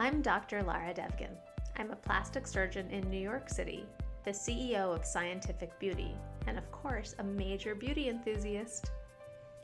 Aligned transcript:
I'm 0.00 0.22
Dr. 0.22 0.62
Lara 0.62 0.94
Devgan. 0.94 1.36
I'm 1.76 1.90
a 1.90 1.96
plastic 1.96 2.46
surgeon 2.46 2.88
in 2.88 3.10
New 3.10 3.20
York 3.20 3.50
City, 3.50 3.84
the 4.24 4.30
CEO 4.30 4.96
of 4.96 5.04
Scientific 5.04 5.78
Beauty, 5.78 6.14
and 6.46 6.56
of 6.56 6.72
course, 6.72 7.14
a 7.18 7.22
major 7.22 7.74
beauty 7.74 8.08
enthusiast. 8.08 8.92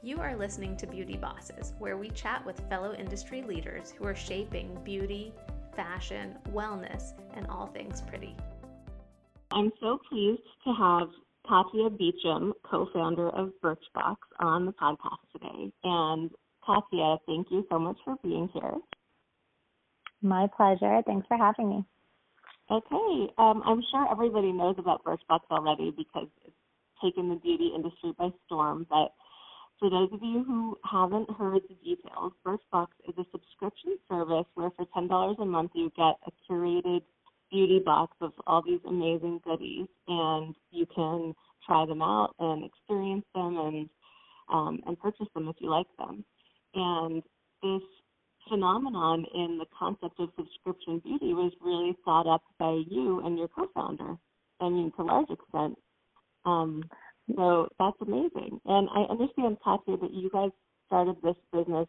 You 0.02 0.18
are 0.18 0.36
listening 0.36 0.76
to 0.76 0.86
Beauty 0.86 1.16
Bosses, 1.16 1.72
where 1.78 1.96
we 1.96 2.10
chat 2.10 2.44
with 2.44 2.68
fellow 2.68 2.92
industry 2.92 3.40
leaders 3.40 3.94
who 3.96 4.04
are 4.04 4.14
shaping 4.14 4.78
beauty, 4.84 5.32
fashion, 5.74 6.36
wellness, 6.52 7.14
and 7.32 7.46
all 7.46 7.68
things 7.68 8.02
pretty. 8.02 8.36
I'm 9.52 9.72
so 9.80 9.98
pleased 10.06 10.42
to 10.64 10.74
have 10.74 11.08
Katia 11.48 11.88
Beauchamp, 11.88 12.56
co-founder 12.62 13.30
of 13.30 13.52
Birchbox, 13.64 14.16
on 14.40 14.66
the 14.66 14.72
podcast 14.72 15.32
today. 15.32 15.72
And 15.82 16.30
Katia, 16.62 17.16
thank 17.26 17.46
you 17.50 17.66
so 17.70 17.78
much 17.78 17.96
for 18.04 18.16
being 18.22 18.50
here. 18.52 18.74
My 20.22 20.48
pleasure. 20.56 21.02
Thanks 21.06 21.26
for 21.26 21.36
having 21.36 21.68
me. 21.68 21.84
Okay. 22.70 23.32
Um, 23.38 23.62
I'm 23.64 23.82
sure 23.90 24.10
everybody 24.10 24.52
knows 24.52 24.76
about 24.78 25.04
Birchbox 25.04 25.40
already 25.50 25.92
because 25.96 26.28
it's 26.44 26.56
taken 27.02 27.28
the 27.28 27.36
beauty 27.36 27.72
industry 27.74 28.12
by 28.18 28.30
storm. 28.46 28.86
But 28.88 29.12
for 29.78 29.90
those 29.90 30.08
of 30.12 30.20
you 30.22 30.42
who 30.44 30.76
haven't 30.90 31.30
heard 31.30 31.62
the 31.68 31.74
details, 31.84 32.32
Birchbox 32.44 32.88
is 33.08 33.14
a 33.18 33.24
subscription 33.30 33.98
service 34.08 34.46
where 34.54 34.70
for 34.70 34.86
$10 34.96 35.40
a 35.40 35.44
month 35.44 35.72
you 35.74 35.92
get 35.96 36.16
a 36.26 36.32
curated 36.50 37.02
beauty 37.50 37.80
box 37.84 38.16
of 38.20 38.32
all 38.46 38.62
these 38.62 38.80
amazing 38.88 39.40
goodies, 39.44 39.86
and 40.08 40.54
you 40.70 40.86
can 40.94 41.34
try 41.64 41.86
them 41.86 42.02
out 42.02 42.34
and 42.38 42.64
experience 42.64 43.24
them 43.34 43.58
and 43.58 43.88
um, 44.48 44.80
and 44.86 44.98
purchase 45.00 45.26
them 45.34 45.48
if 45.48 45.56
you 45.58 45.68
like 45.68 45.86
them. 45.98 46.24
And 46.74 47.22
this 47.62 47.82
phenomenon 48.48 49.24
in 49.34 49.58
the 49.58 49.66
concept 49.78 50.18
of 50.20 50.30
subscription 50.36 51.00
beauty 51.00 51.34
was 51.34 51.52
really 51.60 51.96
thought 52.04 52.26
up 52.26 52.42
by 52.58 52.82
you 52.88 53.24
and 53.24 53.38
your 53.38 53.48
co-founder. 53.48 54.16
I 54.60 54.68
mean, 54.68 54.92
to 54.96 55.02
a 55.02 55.04
large 55.04 55.30
extent. 55.30 55.78
Um, 56.44 56.84
so 57.34 57.68
that's 57.78 57.96
amazing. 58.00 58.60
And 58.64 58.88
I 58.94 59.02
understand, 59.10 59.58
Katia, 59.64 59.96
that 59.96 60.12
you 60.12 60.30
guys 60.30 60.50
started 60.86 61.16
this 61.22 61.36
business 61.52 61.88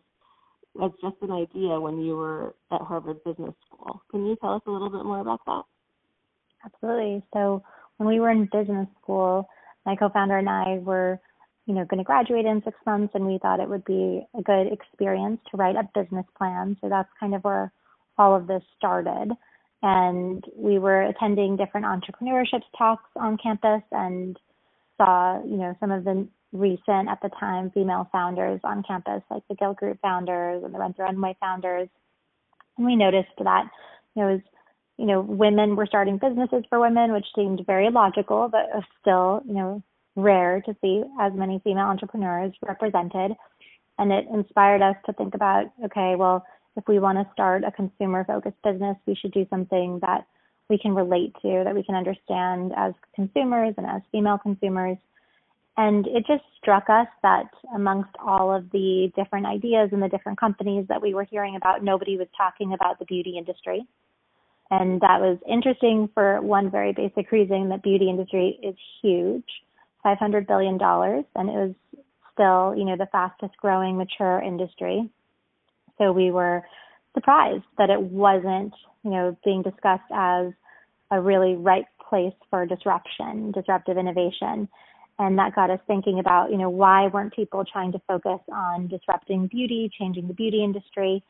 as 0.83 0.91
just 1.01 1.15
an 1.21 1.31
idea 1.31 1.79
when 1.79 2.01
you 2.01 2.15
were 2.15 2.55
at 2.71 2.81
Harvard 2.81 3.23
Business 3.23 3.53
School. 3.65 4.01
Can 4.11 4.25
you 4.25 4.35
tell 4.41 4.53
us 4.53 4.61
a 4.67 4.71
little 4.71 4.89
bit 4.89 5.05
more 5.05 5.19
about 5.19 5.41
that? 5.45 5.63
Absolutely. 6.65 7.23
So 7.33 7.63
when 7.97 8.09
we 8.09 8.19
were 8.19 8.31
in 8.31 8.49
business 8.51 8.87
school, 9.01 9.47
my 9.85 9.95
co-founder 9.95 10.37
and 10.37 10.49
I 10.49 10.79
were, 10.79 11.19
you 11.67 11.73
know, 11.73 11.85
going 11.85 11.99
to 11.99 12.03
graduate 12.03 12.45
in 12.45 12.63
six 12.63 12.77
months, 12.85 13.13
and 13.13 13.27
we 13.27 13.37
thought 13.39 13.59
it 13.59 13.69
would 13.69 13.83
be 13.83 14.25
a 14.37 14.41
good 14.41 14.71
experience 14.71 15.39
to 15.51 15.57
write 15.57 15.75
a 15.75 15.87
business 15.93 16.25
plan. 16.37 16.77
So 16.81 16.87
that's 16.87 17.09
kind 17.19 17.35
of 17.35 17.43
where 17.43 17.71
all 18.17 18.35
of 18.35 18.47
this 18.47 18.63
started. 18.77 19.31
And 19.83 20.43
we 20.55 20.79
were 20.79 21.03
attending 21.03 21.57
different 21.57 21.85
entrepreneurship 21.85 22.61
talks 22.77 23.09
on 23.17 23.37
campus 23.37 23.83
and 23.91 24.39
saw, 24.97 25.43
you 25.43 25.57
know, 25.57 25.75
some 25.81 25.91
of 25.91 26.05
the 26.05 26.25
recent 26.53 27.09
at 27.09 27.19
the 27.21 27.29
time 27.37 27.69
female 27.71 28.07
founders 28.13 28.61
on 28.63 28.81
campus, 28.87 29.21
like 29.29 29.43
the 29.49 29.55
Gilt 29.55 29.77
Group 29.77 29.99
founders 30.01 30.63
and 30.63 30.73
the 30.73 30.79
Rent 30.79 30.95
the 30.95 31.03
Runway 31.03 31.35
founders. 31.41 31.89
And 32.77 32.85
we 32.85 32.95
noticed 32.95 33.27
that 33.39 33.65
you 34.15 34.23
know, 34.23 34.31
was, 34.31 34.41
you 34.97 35.05
know, 35.05 35.19
women 35.19 35.75
were 35.75 35.85
starting 35.85 36.17
businesses 36.17 36.63
for 36.69 36.79
women, 36.79 37.11
which 37.11 37.25
seemed 37.35 37.61
very 37.67 37.91
logical, 37.91 38.49
but 38.49 38.67
still, 39.01 39.41
you 39.45 39.53
know, 39.53 39.83
rare 40.17 40.61
to 40.65 40.75
see 40.81 41.03
as 41.21 41.31
many 41.33 41.61
female 41.63 41.85
entrepreneurs 41.85 42.53
represented. 42.67 43.31
And 43.97 44.11
it 44.11 44.25
inspired 44.33 44.81
us 44.81 44.95
to 45.05 45.13
think 45.13 45.33
about, 45.33 45.67
okay, 45.85 46.15
well, 46.17 46.45
if 46.75 46.83
we 46.87 46.99
want 46.99 47.17
to 47.17 47.33
start 47.33 47.63
a 47.63 47.71
consumer 47.71 48.25
focused 48.25 48.61
business, 48.63 48.97
we 49.05 49.15
should 49.15 49.31
do 49.31 49.47
something 49.49 49.99
that 50.01 50.27
we 50.69 50.77
can 50.77 50.93
relate 50.93 51.33
to, 51.41 51.61
that 51.63 51.73
we 51.73 51.83
can 51.83 51.95
understand 51.95 52.73
as 52.75 52.93
consumers 53.15 53.73
and 53.77 53.87
as 53.87 54.01
female 54.11 54.37
consumers. 54.37 54.97
And 55.77 56.07
it 56.07 56.25
just 56.27 56.43
struck 56.59 56.89
us 56.89 57.07
that 57.21 57.45
amongst 57.73 58.09
all 58.19 58.53
of 58.53 58.69
the 58.71 59.11
different 59.15 59.45
ideas 59.45 59.89
and 59.91 60.01
the 60.01 60.09
different 60.09 60.39
companies 60.39 60.85
that 60.89 61.01
we 61.01 61.13
were 61.13 61.23
hearing 61.23 61.55
about, 61.55 61.83
nobody 61.83 62.17
was 62.17 62.27
talking 62.35 62.73
about 62.73 62.99
the 62.99 63.05
beauty 63.05 63.37
industry. 63.37 63.85
And 64.69 64.99
that 65.01 65.21
was 65.21 65.37
interesting 65.47 66.09
for 66.13 66.41
one 66.41 66.69
very 66.69 66.93
basic 66.93 67.31
reason 67.31 67.69
that 67.69 67.83
beauty 67.83 68.09
industry 68.09 68.59
is 68.61 68.75
huge, 69.01 69.45
$500 70.15 70.47
billion, 70.47 70.79
and 70.81 71.49
it 71.49 71.53
was 71.53 71.75
still, 72.33 72.75
you 72.77 72.85
know, 72.85 72.95
the 72.95 73.09
fastest 73.11 73.57
growing 73.57 73.97
mature 73.97 74.41
industry. 74.41 75.09
So 75.97 76.11
we 76.11 76.31
were 76.31 76.63
surprised 77.13 77.63
that 77.77 77.89
it 77.89 77.99
wasn't, 77.99 78.73
you 79.03 79.11
know, 79.11 79.37
being 79.43 79.63
discussed 79.63 80.11
as 80.13 80.53
a 81.11 81.19
really 81.19 81.55
ripe 81.55 81.85
place 82.09 82.33
for 82.49 82.65
disruption, 82.65 83.51
disruptive 83.51 83.97
innovation. 83.97 84.69
And 85.19 85.37
that 85.39 85.55
got 85.55 85.71
us 85.71 85.79
thinking 85.87 86.19
about, 86.19 86.51
you 86.51 86.57
know, 86.57 86.69
why 86.69 87.07
weren't 87.07 87.35
people 87.35 87.65
trying 87.65 87.91
to 87.93 88.01
focus 88.07 88.39
on 88.53 88.87
disrupting 88.87 89.47
beauty, 89.47 89.89
changing 89.97 90.27
the 90.27 90.33
beauty 90.33 90.63
industry? 90.63 91.23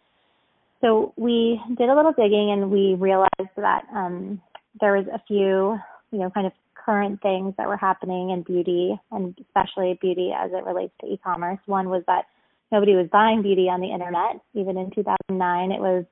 So 0.81 1.13
we 1.15 1.59
did 1.77 1.89
a 1.89 1.95
little 1.95 2.11
digging 2.11 2.51
and 2.51 2.69
we 2.69 2.95
realized 2.95 3.55
that 3.55 3.85
um, 3.93 4.41
there 4.81 4.93
was 4.93 5.05
a 5.07 5.21
few, 5.25 5.79
you 6.11 6.19
know, 6.19 6.29
kind 6.29 6.45
of 6.45 6.53
current 6.87 7.21
things 7.21 7.53
that 7.57 7.67
were 7.67 7.77
happening 7.77 8.29
in 8.29 8.43
beauty 8.43 8.97
and 9.11 9.37
especially 9.41 9.99
beauty 10.01 10.31
as 10.35 10.51
it 10.53 10.63
relates 10.65 10.93
to 11.01 11.07
e-commerce. 11.07 11.59
One 11.65 11.89
was 11.89 12.03
that 12.07 12.25
nobody 12.71 12.95
was 12.95 13.07
buying 13.11 13.41
beauty 13.41 13.67
on 13.69 13.81
the 13.81 13.91
internet. 13.91 14.39
Even 14.53 14.77
in 14.77 14.89
2009, 14.91 15.71
it 15.71 15.81
was 15.81 16.05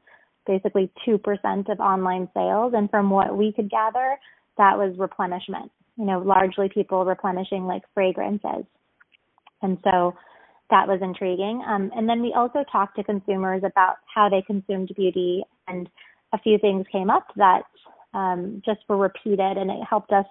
basically 0.46 0.92
2% 1.08 1.72
of 1.72 1.80
online 1.80 2.28
sales. 2.34 2.74
And 2.76 2.90
from 2.90 3.10
what 3.10 3.38
we 3.38 3.54
could 3.54 3.70
gather, 3.70 4.18
that 4.58 4.78
was 4.78 4.94
replenishment, 4.98 5.72
you 5.98 6.06
know, 6.06 6.20
largely 6.20 6.70
people 6.70 7.06
replenishing 7.06 7.66
like 7.66 7.84
fragrances. 7.94 8.66
And 9.62 9.78
so 9.84 10.14
that 10.70 10.88
was 10.88 11.00
intriguing. 11.02 11.64
Um, 11.68 11.90
and 11.96 12.08
then 12.10 12.22
we 12.22 12.34
also 12.36 12.66
talked 12.70 12.98
to 12.98 13.04
consumers 13.04 13.64
about 13.66 13.98
how 14.14 14.30
they 14.30 14.42
consumed 14.42 14.92
beauty, 14.96 15.44
and 15.68 15.90
a 16.34 16.40
few 16.40 16.58
things 16.58 16.86
came 16.92 17.10
up 17.10 17.28
that 17.38 17.64
um, 18.14 18.62
just 18.66 18.80
were 18.90 18.98
repeated, 18.98 19.58
and 19.58 19.70
it 19.70 19.84
helped 19.88 20.12
us 20.12 20.26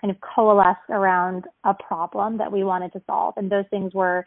kind 0.00 0.10
of 0.10 0.16
coalesce 0.20 0.76
around 0.90 1.44
a 1.64 1.74
problem 1.74 2.38
that 2.38 2.52
we 2.52 2.64
wanted 2.64 2.92
to 2.92 3.02
solve. 3.06 3.34
And 3.36 3.50
those 3.50 3.64
things 3.70 3.94
were 3.94 4.24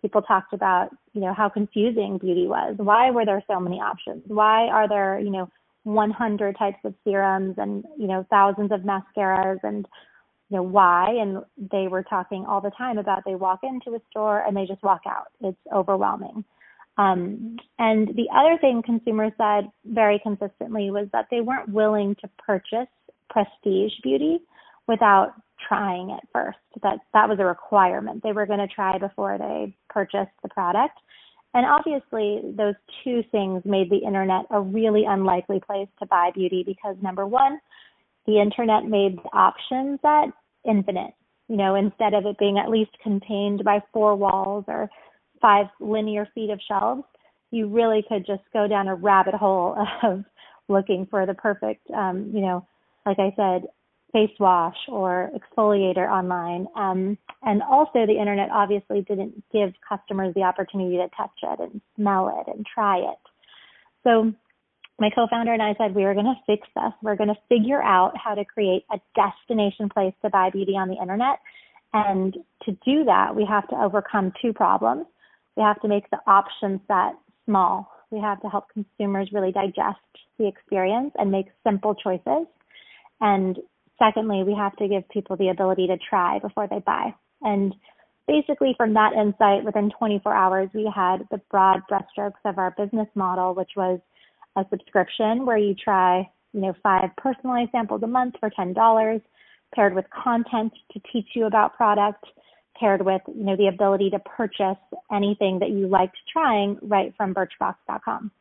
people 0.00 0.20
talked 0.20 0.52
about, 0.52 0.90
you 1.14 1.20
know, 1.20 1.32
how 1.32 1.48
confusing 1.48 2.18
beauty 2.18 2.46
was. 2.46 2.74
Why 2.76 3.10
were 3.10 3.24
there 3.24 3.42
so 3.46 3.60
many 3.60 3.76
options? 3.76 4.22
Why 4.26 4.66
are 4.66 4.88
there, 4.88 5.20
you 5.20 5.30
know, 5.30 5.48
100 5.84 6.58
types 6.58 6.78
of 6.84 6.94
serums 7.04 7.54
and, 7.58 7.84
you 7.98 8.08
know, 8.08 8.26
thousands 8.28 8.72
of 8.72 8.80
mascaras 8.80 9.58
and, 9.62 9.86
you 10.50 10.56
know, 10.56 10.62
why? 10.62 11.14
And 11.20 11.44
they 11.70 11.86
were 11.88 12.02
talking 12.02 12.44
all 12.46 12.60
the 12.60 12.72
time 12.76 12.98
about 12.98 13.22
they 13.24 13.36
walk 13.36 13.60
into 13.62 13.96
a 13.96 14.02
store 14.10 14.44
and 14.44 14.56
they 14.56 14.66
just 14.66 14.82
walk 14.82 15.02
out. 15.06 15.28
It's 15.40 15.58
overwhelming. 15.72 16.44
Um, 16.98 17.56
and 17.78 18.08
the 18.08 18.28
other 18.34 18.58
thing 18.60 18.82
consumers 18.84 19.32
said 19.38 19.70
very 19.84 20.18
consistently 20.18 20.90
was 20.90 21.08
that 21.12 21.28
they 21.30 21.40
weren't 21.40 21.70
willing 21.70 22.16
to 22.20 22.28
purchase 22.44 22.88
prestige 23.30 23.92
beauty 24.02 24.40
without 24.88 25.34
trying 25.68 26.10
it 26.10 26.28
first. 26.32 26.58
That 26.82 26.98
that 27.14 27.28
was 27.28 27.38
a 27.38 27.44
requirement. 27.44 28.22
They 28.22 28.32
were 28.32 28.46
going 28.46 28.58
to 28.58 28.74
try 28.74 28.98
before 28.98 29.38
they 29.38 29.74
purchased 29.88 30.32
the 30.42 30.48
product. 30.48 30.98
And 31.54 31.66
obviously, 31.66 32.40
those 32.56 32.74
two 33.04 33.22
things 33.30 33.62
made 33.64 33.90
the 33.90 33.98
internet 33.98 34.46
a 34.50 34.60
really 34.60 35.04
unlikely 35.06 35.60
place 35.64 35.88
to 35.98 36.06
buy 36.06 36.30
beauty 36.34 36.64
because 36.66 36.96
number 37.02 37.26
one, 37.26 37.60
the 38.26 38.40
internet 38.40 38.84
made 38.84 39.18
the 39.18 39.36
option 39.36 39.98
set 40.00 40.32
infinite. 40.68 41.12
You 41.48 41.56
know, 41.56 41.74
instead 41.74 42.14
of 42.14 42.24
it 42.24 42.38
being 42.38 42.58
at 42.58 42.70
least 42.70 42.92
contained 43.02 43.64
by 43.64 43.80
four 43.92 44.16
walls 44.16 44.64
or 44.68 44.88
five 45.42 45.66
linear 45.80 46.26
feet 46.34 46.50
of 46.50 46.60
shelves, 46.66 47.02
you 47.50 47.68
really 47.68 48.02
could 48.08 48.24
just 48.24 48.42
go 48.52 48.66
down 48.66 48.88
a 48.88 48.94
rabbit 48.94 49.34
hole 49.34 49.76
of 50.02 50.24
looking 50.68 51.06
for 51.10 51.26
the 51.26 51.34
perfect, 51.34 51.90
um, 51.90 52.30
you 52.32 52.40
know, 52.40 52.66
like 53.04 53.18
I 53.18 53.34
said, 53.36 53.68
face 54.12 54.30
wash 54.38 54.76
or 54.88 55.30
exfoliator 55.34 56.08
online. 56.08 56.66
Um, 56.76 57.18
and 57.42 57.62
also, 57.62 58.06
the 58.06 58.18
internet 58.18 58.50
obviously 58.52 59.02
didn't 59.02 59.42
give 59.52 59.72
customers 59.88 60.34
the 60.34 60.42
opportunity 60.42 60.96
to 60.96 61.08
touch 61.16 61.30
it 61.42 61.60
and 61.60 61.80
smell 61.96 62.28
it 62.40 62.54
and 62.54 62.66
try 62.66 62.98
it. 62.98 63.18
So, 64.04 64.32
my 64.98 65.10
co 65.10 65.26
founder 65.28 65.52
and 65.52 65.62
I 65.62 65.74
said 65.78 65.94
we 65.94 66.04
were 66.04 66.14
going 66.14 66.26
to 66.26 66.40
fix 66.46 66.68
this. 66.76 66.92
We're 67.02 67.16
going 67.16 67.30
to 67.34 67.38
figure 67.48 67.82
out 67.82 68.12
how 68.16 68.34
to 68.34 68.44
create 68.44 68.84
a 68.92 69.00
destination 69.16 69.88
place 69.88 70.14
to 70.22 70.30
buy 70.30 70.50
beauty 70.50 70.72
on 70.72 70.88
the 70.88 70.96
internet. 71.00 71.40
And 71.92 72.36
to 72.64 72.72
do 72.84 73.04
that, 73.04 73.34
we 73.34 73.44
have 73.44 73.66
to 73.68 73.76
overcome 73.76 74.32
two 74.40 74.52
problems. 74.52 75.06
We 75.56 75.62
have 75.62 75.80
to 75.82 75.88
make 75.88 76.08
the 76.10 76.18
option 76.26 76.80
set 76.86 77.14
small. 77.46 77.90
We 78.10 78.20
have 78.20 78.40
to 78.42 78.48
help 78.48 78.66
consumers 78.72 79.30
really 79.32 79.52
digest 79.52 79.98
the 80.38 80.46
experience 80.46 81.12
and 81.18 81.30
make 81.30 81.46
simple 81.64 81.94
choices. 81.94 82.46
And 83.20 83.58
Secondly, 84.02 84.42
we 84.42 84.54
have 84.54 84.74
to 84.76 84.88
give 84.88 85.08
people 85.10 85.36
the 85.36 85.50
ability 85.50 85.86
to 85.86 85.96
try 85.96 86.40
before 86.40 86.66
they 86.66 86.80
buy. 86.80 87.14
And 87.42 87.74
basically, 88.26 88.74
from 88.76 88.94
that 88.94 89.12
insight, 89.12 89.64
within 89.64 89.90
24 89.96 90.34
hours, 90.34 90.68
we 90.74 90.90
had 90.92 91.18
the 91.30 91.40
broad 91.50 91.82
brushstrokes 91.90 92.42
of 92.44 92.58
our 92.58 92.74
business 92.76 93.06
model, 93.14 93.54
which 93.54 93.70
was 93.76 94.00
a 94.56 94.64
subscription 94.70 95.46
where 95.46 95.56
you 95.56 95.74
try, 95.74 96.28
you 96.52 96.60
know, 96.60 96.74
five 96.82 97.10
personalized 97.16 97.70
samples 97.70 98.02
a 98.02 98.06
month 98.08 98.34
for 98.40 98.50
$10, 98.50 99.22
paired 99.74 99.94
with 99.94 100.04
content 100.10 100.72
to 100.92 101.00
teach 101.12 101.28
you 101.34 101.46
about 101.46 101.76
product, 101.76 102.24
paired 102.78 103.04
with, 103.04 103.22
you 103.28 103.44
know, 103.44 103.56
the 103.56 103.68
ability 103.68 104.10
to 104.10 104.18
purchase 104.18 104.78
anything 105.12 105.60
that 105.60 105.70
you 105.70 105.86
liked 105.86 106.16
trying 106.32 106.76
right 106.82 107.14
from 107.16 107.32
birchbox.com. 107.34 108.32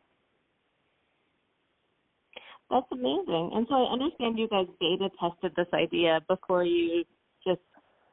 That's 2.71 2.87
amazing. 2.93 3.51
And 3.53 3.67
so 3.69 3.75
I 3.75 3.91
understand 3.91 4.39
you 4.39 4.47
guys 4.47 4.65
beta 4.79 5.09
tested 5.19 5.51
this 5.57 5.67
idea 5.73 6.21
before 6.29 6.63
you 6.63 7.03
just, 7.45 7.59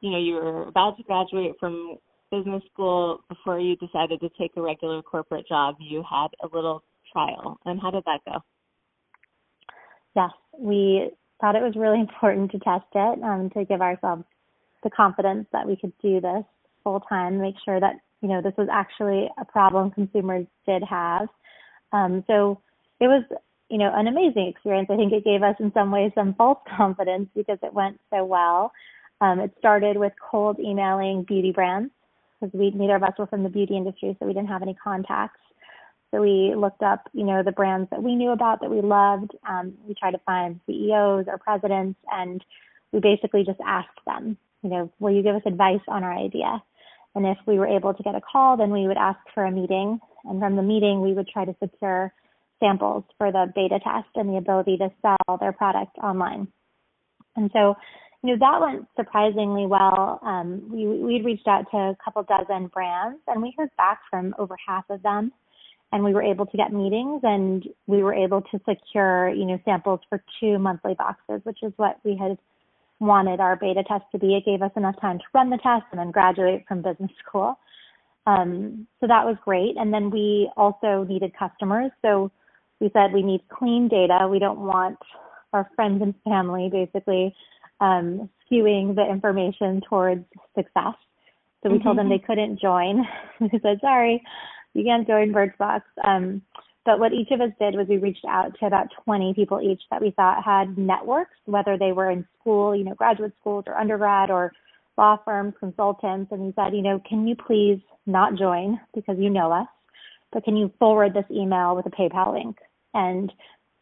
you 0.01 0.11
know, 0.11 0.19
you 0.19 0.35
were 0.35 0.63
about 0.65 0.97
to 0.97 1.05
graduate 1.05 1.53
from 1.61 1.97
business 2.33 2.63
school, 2.73 3.21
before 3.29 3.61
you 3.61 3.77
decided 3.77 4.21
to 4.21 4.29
take 4.39 4.51
a 4.57 4.61
regular 4.61 5.01
corporate 5.01 5.47
job, 5.47 5.77
you 5.79 6.03
had 6.09 6.29
a 6.43 6.55
little 6.55 6.83
trial. 7.13 7.59
And 7.67 7.81
how 7.81 7.93
did 7.93 8.03
that 8.07 8.21
go? 8.25 8.41
Yes, 10.17 10.31
we 10.59 11.13
thought 11.41 11.55
it 11.55 11.63
was 11.63 11.77
really 11.77 12.01
important 12.09 12.51
to 12.51 12.59
test 12.59 12.87
it 12.97 13.23
um, 13.23 13.51
to 13.55 13.65
give 13.65 13.81
ourselves 13.81 14.25
the 14.83 14.91
confidence 14.91 15.47
that 15.53 15.69
we 15.69 15.77
could 15.77 15.93
do 16.03 16.21
this 16.21 16.45
full 16.83 17.01
time, 17.01 17.41
make 17.41 17.55
sure 17.65 17.79
that 17.79 17.95
you 18.23 18.29
know 18.29 18.43
this 18.43 18.55
was 18.59 18.69
actually 18.73 19.29
a 19.41 19.45
problem 19.45 19.91
consumers 19.91 20.47
did 20.67 20.83
have. 20.83 21.29
Um, 21.93 22.25
so 22.27 22.61
it 23.01 23.07
was 23.07 23.23
you 23.69 23.79
know 23.79 23.93
an 23.95 24.07
amazing 24.07 24.49
experience. 24.49 24.89
I 24.91 24.97
think 24.97 25.13
it 25.13 25.25
gave 25.25 25.43
us 25.43 25.57
in 25.61 25.73
some 25.73 25.91
ways 25.91 26.13
some 26.15 26.35
false 26.35 26.59
confidence 26.77 27.29
because 27.35 27.59
it 27.63 27.73
went 27.73 28.01
so 28.11 28.25
well. 28.25 28.73
Um, 29.21 29.41
it 29.41 29.53
started 29.59 29.97
with 29.97 30.13
cold 30.31 30.59
emailing 30.61 31.25
beauty 31.25 31.53
brands 31.53 31.91
because 32.41 32.55
we 32.55 32.71
neither 32.71 32.97
of 32.97 33.03
us 33.03 33.15
were 33.19 33.27
from 33.27 33.43
the 33.43 33.49
beauty 33.49 33.77
industry, 33.77 34.17
so 34.19 34.27
we 34.27 34.33
didn't 34.33 34.49
have 34.49 34.63
any 34.63 34.75
contacts. 34.75 35.41
So 36.11 36.23
we 36.23 36.55
looked 36.57 36.83
up, 36.83 37.09
you 37.13 37.25
know, 37.25 37.43
the 37.43 37.53
brands 37.53 37.91
that 37.91 38.03
we 38.03 38.15
knew 38.15 38.31
about 38.31 38.61
that 38.61 38.71
we 38.71 38.81
loved. 38.81 39.33
Um, 39.47 39.75
we 39.87 39.95
tried 39.95 40.13
to 40.13 40.21
find 40.25 40.59
CEOs 40.67 41.27
or 41.29 41.37
presidents, 41.37 41.99
and 42.11 42.43
we 42.93 43.01
basically 43.01 43.45
just 43.45 43.61
asked 43.67 44.01
them, 44.07 44.39
you 44.63 44.71
know, 44.71 44.93
will 45.01 45.13
you 45.15 45.23
give 45.23 45.35
us 45.35 45.43
advice 45.45 45.83
on 45.87 46.05
our 46.05 46.17
idea? 46.17 46.63
And 47.15 47.27
if 47.27 47.37
we 47.47 47.59
were 47.59 47.67
able 47.67 47.93
to 47.93 48.03
get 48.03 48.15
a 48.15 48.21
call, 48.21 48.57
then 48.57 48.71
we 48.71 48.87
would 48.87 48.97
ask 48.97 49.19
for 49.35 49.45
a 49.45 49.51
meeting. 49.51 50.01
And 50.25 50.41
from 50.41 50.57
the 50.57 50.63
meeting, 50.63 51.01
we 51.01 51.13
would 51.13 51.29
try 51.29 51.45
to 51.45 51.55
secure 51.63 52.13
samples 52.61 53.05
for 53.17 53.33
the 53.33 53.53
beta 53.55 53.79
test 53.79 54.09
and 54.15 54.29
the 54.29 54.39
ability 54.39 54.77
to 54.79 54.91
sell 55.03 55.37
their 55.39 55.53
product 55.53 55.97
online. 56.03 56.49
And 57.37 57.51
so, 57.53 57.75
you 58.23 58.37
know, 58.37 58.39
that 58.41 58.61
went 58.61 58.89
surprisingly 58.97 59.67
well. 59.67 60.21
Um, 60.23 60.69
we 60.73 60.87
we'd 60.87 61.25
reached 61.25 61.47
out 61.47 61.67
to 61.71 61.77
a 61.77 61.97
couple 62.05 62.23
dozen 62.25 62.67
brands, 62.69 63.21
and 63.27 63.41
we 63.41 63.55
heard 63.57 63.71
back 63.77 64.01
from 64.11 64.35
over 64.39 64.57
half 64.67 64.85
of 64.91 65.03
them 65.03 65.33
and 65.93 66.05
we 66.05 66.13
were 66.13 66.23
able 66.23 66.47
to 66.47 66.57
get 66.57 66.73
meetings 66.73 67.21
and 67.23 67.65
we 67.87 68.03
were 68.03 68.15
able 68.15 68.43
to 68.43 68.61
secure, 68.69 69.31
you 69.31 69.45
know, 69.45 69.59
samples 69.65 70.01
for 70.09 70.23
two 70.41 70.59
monthly 70.59 70.95
boxes, 70.95 71.41
which 71.45 71.59
is 71.63 71.73
what 71.77 71.99
we 72.05 72.17
had 72.17 72.37
wanted 73.01 73.41
our 73.41 73.57
beta 73.57 73.83
test 73.85 74.05
to 74.13 74.19
be. 74.19 74.35
It 74.35 74.45
gave 74.45 74.61
us 74.61 74.73
enough 74.77 75.01
time 75.01 75.19
to 75.19 75.25
run 75.33 75.51
the 75.51 75.57
test 75.57 75.85
and 75.91 75.99
then 75.99 76.11
graduate 76.11 76.65
from 76.69 76.83
business 76.83 77.11
school. 77.27 77.59
Um, 78.27 78.87
so 79.01 79.07
that 79.07 79.25
was 79.25 79.37
great. 79.45 79.77
And 79.79 79.95
then 79.95 80.11
we 80.11 80.51
also 80.57 81.07
needed 81.09 81.33
customers. 81.39 81.91
So 82.03 82.31
we 82.81 82.91
said 82.93 83.13
we 83.13 83.23
need 83.23 83.43
clean 83.49 83.89
data. 83.89 84.29
We 84.31 84.39
don't 84.39 84.61
want 84.61 84.99
our 85.53 85.69
friends 85.75 86.03
and 86.03 86.15
family 86.25 86.69
basically 86.71 87.35
um, 87.81 88.29
skewing 88.51 88.95
the 88.95 89.09
information 89.09 89.81
towards 89.89 90.25
success. 90.55 90.95
So 91.63 91.71
we 91.71 91.77
mm-hmm. 91.77 91.85
told 91.85 91.99
them 91.99 92.09
they 92.09 92.19
couldn't 92.19 92.61
join. 92.61 93.05
we 93.41 93.51
said, 93.63 93.79
sorry, 93.81 94.23
you 94.75 94.85
can't 94.85 95.07
join 95.07 95.33
Birchbox. 95.33 95.83
Um, 96.05 96.43
but 96.85 97.01
what 97.01 97.13
each 97.13 97.31
of 97.33 97.41
us 97.41 97.51
did 97.61 97.75
was 97.75 97.87
we 97.89 97.99
reached 97.99 98.25
out 98.27 98.59
to 98.59 98.67
about 98.67 98.87
20 99.05 99.35
people 99.35 99.61
each 99.61 99.83
that 99.91 100.01
we 100.01 100.11
thought 100.13 100.43
had 100.43 100.79
networks, 100.79 101.37
whether 101.45 101.77
they 101.77 101.93
were 101.93 102.11
in 102.11 102.27
school, 102.41 102.75
you 102.75 102.85
know, 102.85 102.95
graduate 102.95 103.33
schools 103.41 103.65
or 103.67 103.77
undergrad 103.77 104.31
or 104.31 104.53
law 104.97 105.17
firms, 105.25 105.55
consultants, 105.61 106.33
and 106.33 106.41
we 106.41 106.53
said, 106.57 106.75
you 106.75 106.83
know, 106.83 107.01
can 107.09 107.27
you 107.27 107.37
please 107.37 107.79
not 108.07 108.37
join 108.37 108.81
because 108.95 109.17
you 109.19 109.31
know 109.31 109.53
us, 109.53 109.69
but 110.33 110.45
can 110.45 110.57
you 110.57 110.73
forward 110.79 111.13
this 111.15 111.27
email 111.31 111.77
with 111.77 111.87
a 111.87 111.91
PayPal 111.91 112.33
link? 112.33 112.57
And 112.95 113.33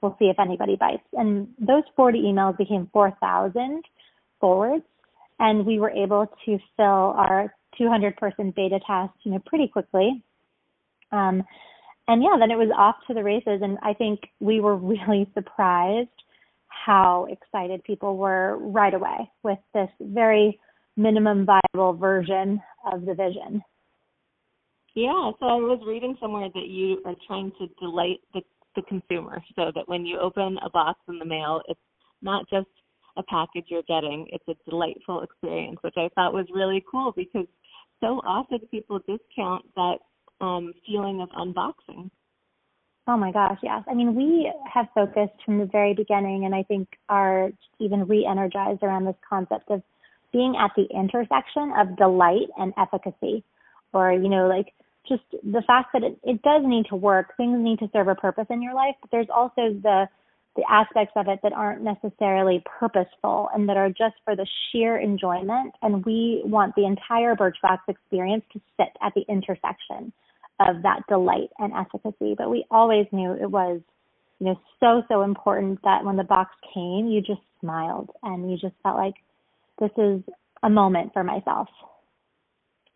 we'll 0.00 0.16
see 0.18 0.26
if 0.26 0.38
anybody 0.38 0.76
bites. 0.78 1.06
And 1.12 1.48
those 1.58 1.84
40 1.96 2.20
emails 2.20 2.56
became 2.58 2.88
4,000 2.92 3.82
forwards, 4.40 4.84
and 5.38 5.64
we 5.64 5.78
were 5.78 5.90
able 5.90 6.26
to 6.44 6.58
fill 6.76 6.84
our 7.16 7.54
200 7.78 8.16
person 8.16 8.52
beta 8.54 8.78
test, 8.86 9.12
you 9.24 9.32
know, 9.32 9.42
pretty 9.46 9.68
quickly. 9.68 10.22
Um, 11.12 11.42
and 12.08 12.22
yeah, 12.22 12.36
then 12.38 12.50
it 12.50 12.56
was 12.56 12.70
off 12.76 12.96
to 13.08 13.14
the 13.14 13.22
races. 13.22 13.60
And 13.62 13.78
I 13.82 13.92
think 13.92 14.20
we 14.40 14.60
were 14.60 14.76
really 14.76 15.30
surprised 15.34 16.08
how 16.68 17.26
excited 17.30 17.82
people 17.84 18.16
were 18.16 18.58
right 18.58 18.94
away 18.94 19.30
with 19.42 19.58
this 19.74 19.88
very 20.00 20.58
minimum 20.96 21.46
viable 21.46 21.92
version 21.94 22.60
of 22.92 23.04
the 23.04 23.14
vision. 23.14 23.62
Yeah, 24.94 25.30
so 25.38 25.46
I 25.46 25.56
was 25.56 25.80
reading 25.86 26.16
somewhere 26.20 26.48
that 26.54 26.68
you 26.68 27.02
are 27.04 27.14
trying 27.26 27.52
to 27.58 27.66
delight 27.78 28.20
the, 28.32 28.40
the 28.76 28.82
consumer 28.82 29.43
so 29.56 29.73
that 29.75 29.88
when 29.88 30.06
you 30.06 30.19
open 30.20 30.58
a 30.64 30.70
box 30.70 31.00
in 31.08 31.19
the 31.19 31.25
mail, 31.25 31.62
it's 31.69 31.81
not 32.23 32.49
just 32.49 32.69
a 33.17 33.23
package 33.25 33.64
you're 33.69 33.82
getting, 33.82 34.26
it's 34.31 34.44
a 34.49 34.70
delightful 34.70 35.23
experience, 35.23 35.78
which 35.81 35.94
I 35.96 36.08
thought 36.14 36.34
was 36.34 36.46
really 36.52 36.84
cool 36.90 37.12
because 37.17 37.46
so 38.00 38.20
often 38.26 38.61
people 38.70 38.99
discount 39.00 39.64
that 39.75 39.96
um, 40.40 40.73
feeling 40.87 41.20
of 41.23 41.31
unboxing. 41.31 42.11
Oh 43.08 43.17
my 43.17 43.31
gosh, 43.31 43.58
yes. 43.62 43.82
I 43.88 43.94
mean, 43.94 44.14
we 44.14 44.52
have 44.73 44.87
focused 44.94 45.40
from 45.44 45.58
the 45.58 45.67
very 45.67 45.94
beginning, 45.94 46.44
and 46.44 46.55
I 46.55 46.64
think 46.64 46.88
are 47.08 47.50
even 47.78 48.06
re 48.06 48.26
energized 48.26 48.82
around 48.82 49.05
this 49.05 49.14
concept 49.28 49.70
of 49.70 49.81
being 50.32 50.56
at 50.56 50.73
the 50.76 50.87
intersection 50.93 51.73
of 51.78 51.96
delight 51.96 52.49
and 52.58 52.73
efficacy. 52.76 53.44
Or, 53.93 54.12
you 54.12 54.28
know, 54.28 54.49
like 54.49 54.75
just 55.08 55.22
the 55.42 55.62
fact 55.66 55.90
that 55.92 56.02
it, 56.02 56.18
it 56.22 56.42
does 56.42 56.62
need 56.64 56.86
to 56.90 56.96
work, 56.96 57.36
things 57.36 57.58
need 57.60 57.78
to 57.80 57.90
serve 57.92 58.08
a 58.08 58.14
purpose 58.14 58.46
in 58.50 58.62
your 58.62 58.74
life, 58.74 58.94
but 59.00 59.10
there's 59.10 59.28
also 59.32 59.72
the 59.82 60.06
the 60.56 60.64
aspects 60.70 61.12
of 61.16 61.28
it 61.28 61.38
that 61.42 61.52
aren't 61.52 61.82
necessarily 61.82 62.64
purposeful 62.64 63.48
and 63.54 63.68
that 63.68 63.76
are 63.76 63.90
just 63.90 64.14
for 64.24 64.34
the 64.34 64.46
sheer 64.72 64.96
enjoyment. 64.96 65.74
And 65.82 66.04
we 66.04 66.40
want 66.44 66.74
the 66.74 66.86
entire 66.86 67.36
Birchbox 67.36 67.78
experience 67.88 68.42
to 68.54 68.60
sit 68.76 68.88
at 69.02 69.12
the 69.14 69.24
intersection 69.28 70.12
of 70.58 70.82
that 70.82 71.00
delight 71.08 71.50
and 71.58 71.72
efficacy. 71.75 72.34
But 72.36 72.50
we 72.50 72.64
always 72.70 73.06
knew 73.12 73.32
it 73.32 73.50
was, 73.50 73.80
you 74.40 74.46
know, 74.46 74.60
so, 74.80 75.02
so 75.08 75.22
important 75.22 75.80
that 75.84 76.04
when 76.04 76.16
the 76.16 76.25
box 76.25 76.50
came, 76.72 77.06
you 77.08 77.20
just 77.20 77.42
smiled 77.60 78.10
and 78.22 78.50
you 78.50 78.56
just 78.56 78.75
felt 78.82 78.96
like 78.96 79.14
this 79.78 79.90
is 79.98 80.22
a 80.62 80.70
moment 80.70 81.12
for 81.12 81.22
myself. 81.22 81.68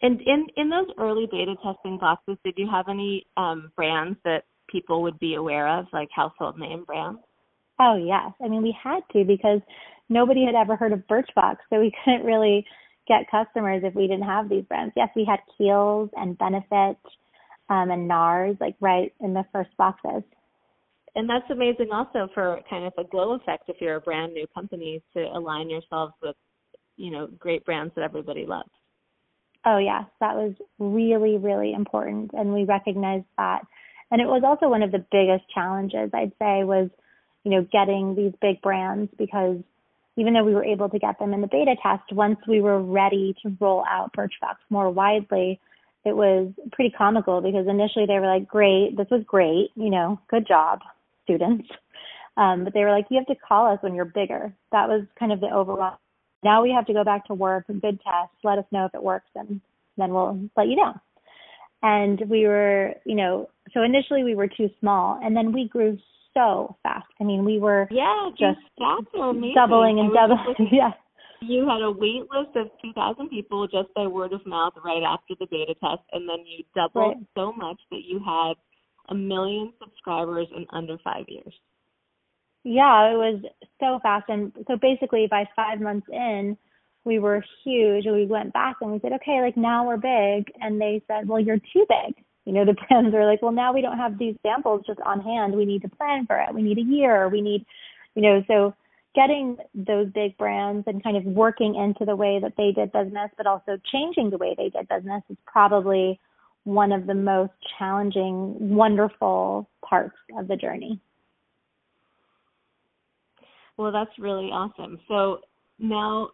And 0.03 0.21
in 0.21 0.47
in 0.57 0.71
those 0.71 0.87
early 0.99 1.27
beta 1.31 1.55
testing 1.63 1.99
boxes, 1.99 2.37
did 2.45 2.55
you 2.57 2.69
have 2.71 2.89
any 2.89 3.27
um, 3.37 3.71
brands 3.77 4.19
that 4.25 4.45
people 4.69 5.03
would 5.03 5.19
be 5.19 5.35
aware 5.35 5.69
of, 5.69 5.87
like 5.93 6.09
household 6.15 6.59
name 6.59 6.85
brands? 6.85 7.21
Oh 7.79 7.97
yes, 7.97 8.33
I 8.43 8.49
mean 8.49 8.63
we 8.63 8.77
had 8.83 9.01
to 9.13 9.25
because 9.25 9.61
nobody 10.09 10.45
had 10.45 10.55
ever 10.55 10.77
heard 10.77 10.93
of 10.93 11.07
Birchbox, 11.07 11.57
so 11.69 11.81
we 11.81 11.93
couldn't 12.05 12.25
really 12.25 12.65
get 13.07 13.31
customers 13.31 13.83
if 13.85 13.95
we 13.95 14.07
didn't 14.07 14.27
have 14.27 14.49
these 14.49 14.65
brands. 14.65 14.93
Yes, 14.97 15.09
we 15.17 15.25
had 15.29 15.41
Kiehl's 15.59 16.11
and 16.17 16.39
Benefit 16.39 16.97
um, 17.69 17.91
and 17.91 18.09
NARS 18.09 18.61
like 18.61 18.77
right 18.81 19.13
in 19.21 19.35
the 19.35 19.45
first 19.53 19.71
boxes. 19.77 20.23
And 21.15 21.29
that's 21.29 21.51
amazing 21.51 21.89
also 21.93 22.29
for 22.35 22.61
kind 22.71 22.85
of 22.85 22.93
a 22.97 23.05
glow 23.05 23.33
effect 23.35 23.65
if 23.69 23.77
you're 23.81 23.97
a 23.97 24.01
brand 24.01 24.33
new 24.33 24.47
company 24.55 25.03
to 25.15 25.23
align 25.35 25.69
yourselves 25.69 26.15
with, 26.23 26.37
you 26.97 27.11
know, 27.11 27.27
great 27.39 27.65
brands 27.65 27.93
that 27.97 28.05
everybody 28.05 28.47
loves. 28.47 28.71
Oh 29.65 29.79
yes, 29.79 30.05
that 30.21 30.37
was 30.37 30.55
really, 30.79 31.37
really 31.37 31.73
important 31.73 32.33
and 32.33 32.55
we 32.55 32.65
recognized 32.65 33.27
that. 33.37 33.63
And 34.11 34.21
it 34.21 34.27
was 34.27 34.43
also 34.45 34.69
one 34.69 34.83
of 34.83 34.93
the 34.93 35.05
biggest 35.13 35.45
challenges 35.53 36.11
I'd 36.13 36.33
say 36.39 36.65
was, 36.65 36.91
you 37.45 37.51
know, 37.51 37.67
getting 37.71 38.15
these 38.15 38.33
big 38.41 38.61
brands 38.63 39.11
because 39.17 39.59
even 40.17 40.35
though 40.35 40.45
we 40.45 40.55
were 40.55 40.65
able 40.65 40.89
to 40.89 40.99
get 40.99 41.19
them 41.19 41.33
in 41.33 41.41
the 41.41 41.47
beta 41.47 41.77
test, 41.83 42.13
once 42.13 42.39
we 42.49 42.61
were 42.61 42.83
ready 42.83 43.35
to 43.43 43.57
roll 43.61 43.85
out 43.89 44.13
Birchbox 44.15 44.57
more 44.69 44.91
widely, 44.91 45.61
it 46.05 46.17
was 46.17 46.53
pretty 46.73 46.91
comical 46.97 47.41
because 47.41 47.67
initially 47.69 48.07
they 48.07 48.19
were 48.19 48.27
like, 48.27 48.49
great, 48.49 48.97
this 48.97 49.07
was 49.11 49.23
great, 49.27 49.71
you 49.75 49.91
know, 49.91 50.19
good 50.29 50.47
job, 50.47 50.81
students. 51.25 51.69
Um, 52.37 52.65
but 52.65 52.73
they 52.73 52.81
were 52.81 52.91
like, 52.91 53.07
you 53.11 53.19
have 53.19 53.27
to 53.27 53.35
call 53.47 53.73
us 53.73 53.79
when 53.83 53.95
you're 53.95 54.05
bigger. 54.05 54.53
That 54.73 54.89
was 54.89 55.05
kind 55.19 55.33
of 55.33 55.41
the 55.41 55.51
overall. 55.51 55.99
Now 56.43 56.63
we 56.63 56.73
have 56.73 56.87
to 56.87 56.93
go 56.93 57.05
back 57.05 57.27
to 57.27 57.35
work, 57.35 57.67
good 57.67 58.01
test, 58.03 58.33
let 58.45 58.59
us 58.59 58.65
know 58.73 58.87
if 58.87 58.95
it 58.95 59.03
works, 59.03 59.29
and 59.35 59.61
then 59.97 60.13
we'll 60.13 60.41
let 60.57 60.69
you 60.69 60.77
know. 60.77 60.95
And 61.83 62.23
we 62.29 62.47
were, 62.47 62.95
you 63.05 63.15
know, 63.15 63.49
so 63.73 63.83
initially 63.83 64.25
we 64.25 64.35
were 64.35 64.49
too 64.49 64.69
small, 64.81 65.21
and 65.23 65.37
then 65.37 65.53
we 65.53 65.69
grew 65.69 65.99
so 66.35 66.77
fast. 66.83 67.07
I 67.21 67.25
mean, 67.25 67.45
we 67.45 67.59
were 67.59 67.89
yeah, 67.91 68.31
just 68.39 68.61
doubling 68.79 70.01
and 70.01 70.13
doubling. 70.15 70.69
yeah 70.73 70.93
you 71.41 71.67
had 71.67 71.83
a 71.83 71.91
wait 71.91 72.23
list 72.31 72.57
of 72.57 72.69
2,000 72.83 73.29
people 73.29 73.67
just 73.67 73.93
by 73.95 74.07
word 74.07 74.33
of 74.33 74.45
mouth 74.47 74.75
right 74.85 75.03
after 75.03 75.35
the 75.39 75.47
beta 75.51 75.75
test, 75.75 76.03
and 76.13 76.29
then 76.29 76.45
you 76.47 76.65
doubled 76.75 77.17
right. 77.17 77.27
so 77.37 77.53
much 77.53 77.81
that 77.91 78.03
you 78.05 78.21
had 78.25 78.55
a 79.09 79.15
million 79.15 79.73
subscribers 79.83 80.47
in 80.55 80.67
under 80.71 80.99
five 81.03 81.25
years. 81.29 81.55
Yeah, 82.65 83.11
it 83.13 83.17
was 83.17 83.43
so 83.81 83.99
fast. 84.03 84.29
And 84.29 84.53
so 84.67 84.77
basically, 84.77 85.27
by 85.31 85.49
five 85.57 85.81
months 85.81 86.07
in, 86.13 86.57
we 87.05 87.19
were 87.19 87.43
huge. 87.65 88.07
And 88.07 88.15
we 88.15 88.27
went 88.27 88.53
back 88.53 88.77
and 88.81 88.93
we 88.93 89.01
said, 89.01 89.13
okay, 89.15 89.41
like 89.41 89.57
now 89.57 89.87
we're 89.87 89.97
big. 89.97 90.53
And 90.61 90.81
they 90.81 91.03
said, 91.07 91.29
well, 91.29 91.41
you're 91.41 91.59
too 91.59 91.87
big. 91.89 92.23
You 92.45 92.53
know, 92.53 92.65
the 92.65 92.75
brands 92.89 93.15
are 93.15 93.27
like, 93.27 93.43
well, 93.43 93.53
now 93.53 93.73
we 93.73 93.81
don't 93.83 93.99
have 93.99 94.19
these 94.19 94.37
samples 94.43 94.83
just 94.87 95.01
on 95.01 95.21
hand. 95.21 95.55
We 95.55 95.65
need 95.65 95.83
to 95.83 95.89
plan 95.89 96.27
for 96.27 96.39
it. 96.39 96.55
We 96.55 96.63
need 96.63 96.79
a 96.79 96.83
year. 96.83 97.29
We 97.29 97.41
need, 97.41 97.65
you 98.15 98.23
know, 98.23 98.43
so 98.47 98.75
getting 99.15 99.57
those 99.75 100.09
big 100.13 100.37
brands 100.37 100.85
and 100.87 101.03
kind 101.03 101.17
of 101.17 101.25
working 101.25 101.75
into 101.75 102.05
the 102.05 102.15
way 102.15 102.39
that 102.41 102.53
they 102.57 102.73
did 102.73 102.93
business, 102.93 103.31
but 103.37 103.47
also 103.47 103.79
changing 103.91 104.31
the 104.31 104.39
way 104.39 104.55
they 104.57 104.69
did 104.69 104.87
business 104.89 105.23
is 105.31 105.37
probably 105.47 106.21
one 106.65 106.93
of 106.93 107.07
the 107.07 107.15
most 107.15 107.53
challenging, 107.79 108.55
wonderful 108.75 109.69
parts 109.83 110.17
of 110.39 110.47
the 110.47 110.57
journey. 110.57 111.01
Well, 113.81 113.93
that's 113.93 114.11
really 114.19 114.51
awesome. 114.51 115.01
So 115.09 115.39
now, 115.79 116.33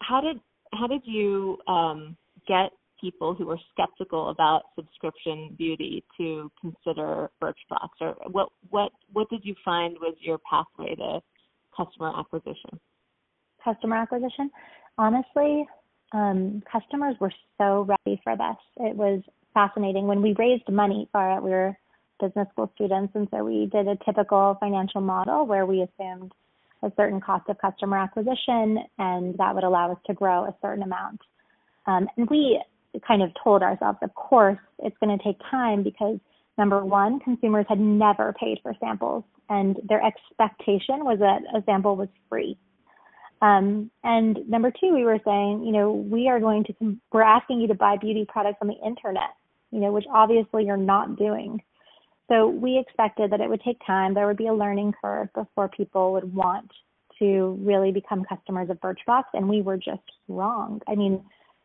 how 0.00 0.20
did 0.20 0.38
how 0.74 0.86
did 0.86 1.00
you 1.04 1.58
um, 1.66 2.16
get 2.46 2.70
people 3.00 3.34
who 3.34 3.46
were 3.46 3.58
skeptical 3.72 4.30
about 4.30 4.62
subscription 4.76 5.56
beauty 5.58 6.04
to 6.16 6.48
consider 6.60 7.32
Birchbox, 7.42 7.88
or 8.00 8.14
what 8.30 8.50
what 8.70 8.92
what 9.12 9.28
did 9.28 9.44
you 9.44 9.56
find 9.64 9.96
was 10.00 10.14
your 10.20 10.38
pathway 10.48 10.94
to 10.94 11.20
customer 11.76 12.16
acquisition? 12.16 12.78
Customer 13.64 13.96
acquisition, 13.96 14.48
honestly, 14.98 15.66
um, 16.12 16.62
customers 16.70 17.16
were 17.20 17.32
so 17.58 17.88
ready 18.06 18.20
for 18.22 18.36
this. 18.36 18.86
It 18.86 18.94
was 18.94 19.20
fascinating 19.52 20.06
when 20.06 20.22
we 20.22 20.32
raised 20.38 20.70
money 20.70 21.08
for 21.10 21.36
it. 21.36 21.42
We 21.42 21.50
were 21.50 21.76
business 22.20 22.48
school 22.52 22.70
students, 22.74 23.12
and 23.14 23.28
so 23.30 23.44
we 23.44 23.66
did 23.66 23.88
a 23.88 23.96
typical 24.04 24.56
financial 24.60 25.00
model 25.00 25.46
where 25.46 25.66
we 25.66 25.82
assumed 25.82 26.32
a 26.82 26.92
certain 26.96 27.20
cost 27.20 27.48
of 27.48 27.58
customer 27.58 27.96
acquisition, 27.96 28.78
and 28.98 29.36
that 29.38 29.54
would 29.54 29.64
allow 29.64 29.92
us 29.92 29.98
to 30.06 30.14
grow 30.14 30.44
a 30.44 30.54
certain 30.62 30.82
amount. 30.82 31.20
Um, 31.86 32.08
and 32.16 32.28
we 32.28 32.60
kind 33.06 33.22
of 33.22 33.30
told 33.42 33.62
ourselves, 33.62 33.98
of 34.02 34.14
course, 34.14 34.58
it's 34.80 34.96
going 34.98 35.16
to 35.16 35.22
take 35.24 35.38
time 35.50 35.82
because 35.82 36.18
number 36.58 36.84
one, 36.84 37.20
consumers 37.20 37.66
had 37.68 37.80
never 37.80 38.34
paid 38.38 38.58
for 38.62 38.74
samples, 38.80 39.24
and 39.48 39.78
their 39.88 40.02
expectation 40.02 41.04
was 41.04 41.18
that 41.18 41.42
a 41.56 41.62
sample 41.64 41.96
was 41.96 42.08
free. 42.28 42.56
Um, 43.42 43.90
and 44.02 44.38
number 44.48 44.70
two, 44.70 44.94
we 44.94 45.04
were 45.04 45.20
saying, 45.24 45.64
you 45.64 45.72
know, 45.72 45.92
we 45.92 46.28
are 46.28 46.40
going 46.40 46.64
to, 46.64 46.96
we're 47.12 47.22
asking 47.22 47.60
you 47.60 47.68
to 47.68 47.74
buy 47.74 47.96
beauty 48.00 48.26
products 48.26 48.58
on 48.62 48.68
the 48.68 48.78
internet, 48.84 49.34
you 49.70 49.80
know, 49.80 49.92
which 49.92 50.06
obviously 50.10 50.64
you're 50.64 50.78
not 50.78 51.18
doing. 51.18 51.62
So 52.28 52.48
we 52.48 52.78
expected 52.78 53.30
that 53.30 53.40
it 53.40 53.48
would 53.48 53.62
take 53.62 53.78
time. 53.86 54.14
There 54.14 54.26
would 54.26 54.36
be 54.36 54.48
a 54.48 54.54
learning 54.54 54.94
curve 55.00 55.28
before 55.34 55.68
people 55.68 56.12
would 56.12 56.34
want 56.34 56.70
to 57.18 57.58
really 57.62 57.92
become 57.92 58.24
customers 58.24 58.68
of 58.68 58.80
Birchbox, 58.80 59.24
and 59.32 59.48
we 59.48 59.62
were 59.62 59.76
just 59.76 60.02
wrong. 60.28 60.80
I 60.88 60.94
mean, 60.94 61.24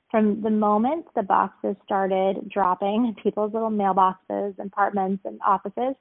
from 0.10 0.42
the 0.42 0.50
moment 0.50 1.06
the 1.16 1.24
boxes 1.24 1.76
started 1.84 2.50
dropping 2.50 3.06
in 3.08 3.16
people's 3.22 3.54
little 3.54 3.72
mailboxes, 3.72 4.60
apartments, 4.60 5.24
and 5.26 5.40
offices, 5.46 5.96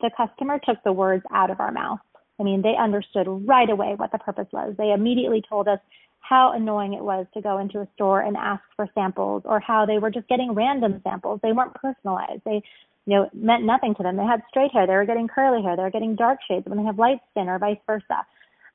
the 0.00 0.10
customer 0.16 0.58
took 0.64 0.82
the 0.84 0.92
words 0.92 1.24
out 1.32 1.50
of 1.50 1.60
our 1.60 1.72
mouth. 1.72 2.00
I 2.38 2.42
mean, 2.42 2.62
they 2.62 2.74
understood 2.78 3.26
right 3.28 3.68
away 3.68 3.94
what 3.96 4.12
the 4.12 4.18
purpose 4.18 4.48
was. 4.52 4.74
They 4.76 4.92
immediately 4.92 5.42
told 5.48 5.68
us 5.68 5.78
how 6.20 6.52
annoying 6.52 6.94
it 6.94 7.02
was 7.02 7.26
to 7.34 7.40
go 7.40 7.58
into 7.58 7.80
a 7.80 7.88
store 7.94 8.20
and 8.20 8.36
ask 8.36 8.62
for 8.74 8.88
samples 8.94 9.42
or 9.44 9.60
how 9.60 9.86
they 9.86 9.98
were 9.98 10.10
just 10.10 10.28
getting 10.28 10.52
random 10.52 11.00
samples. 11.04 11.40
They 11.42 11.52
weren't 11.52 11.74
personalized. 11.74 12.42
They, 12.44 12.62
you 13.06 13.14
know, 13.14 13.30
meant 13.32 13.64
nothing 13.64 13.94
to 13.94 14.02
them. 14.02 14.16
They 14.16 14.24
had 14.24 14.42
straight 14.48 14.72
hair. 14.72 14.86
They 14.86 14.94
were 14.94 15.06
getting 15.06 15.28
curly 15.28 15.62
hair. 15.62 15.76
They 15.76 15.82
were 15.82 15.90
getting 15.90 16.16
dark 16.16 16.40
shades 16.48 16.66
when 16.66 16.78
they 16.78 16.84
have 16.84 16.98
light 16.98 17.20
skin 17.30 17.48
or 17.48 17.58
vice 17.58 17.78
versa. 17.86 18.26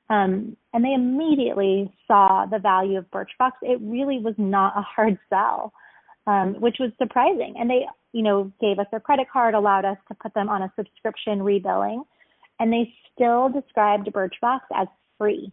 Um, 0.08 0.56
and 0.72 0.84
they 0.84 0.94
immediately 0.94 1.92
saw 2.06 2.46
the 2.46 2.58
value 2.58 2.98
of 2.98 3.10
Birchbox. 3.10 3.52
It 3.62 3.78
really 3.82 4.18
was 4.18 4.34
not 4.38 4.76
a 4.76 4.82
hard 4.82 5.18
sell, 5.30 5.72
um, 6.26 6.60
which 6.60 6.76
was 6.80 6.90
surprising. 6.98 7.54
And 7.58 7.70
they, 7.70 7.86
you 8.12 8.22
know, 8.22 8.52
gave 8.60 8.78
us 8.78 8.86
their 8.90 9.00
credit 9.00 9.28
card, 9.30 9.54
allowed 9.54 9.84
us 9.84 9.98
to 10.08 10.14
put 10.14 10.34
them 10.34 10.48
on 10.48 10.62
a 10.62 10.72
subscription 10.76 11.42
rebilling, 11.42 12.02
and 12.58 12.72
they 12.72 12.92
still 13.14 13.48
described 13.48 14.10
Birchbox 14.12 14.60
as 14.74 14.88
free. 15.18 15.52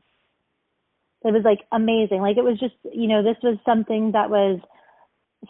It 1.23 1.33
was 1.33 1.43
like 1.43 1.59
amazing. 1.71 2.21
Like 2.21 2.37
it 2.37 2.43
was 2.43 2.59
just, 2.59 2.75
you 2.93 3.07
know, 3.07 3.21
this 3.23 3.37
was 3.43 3.57
something 3.65 4.13
that 4.13 4.29
was 4.29 4.59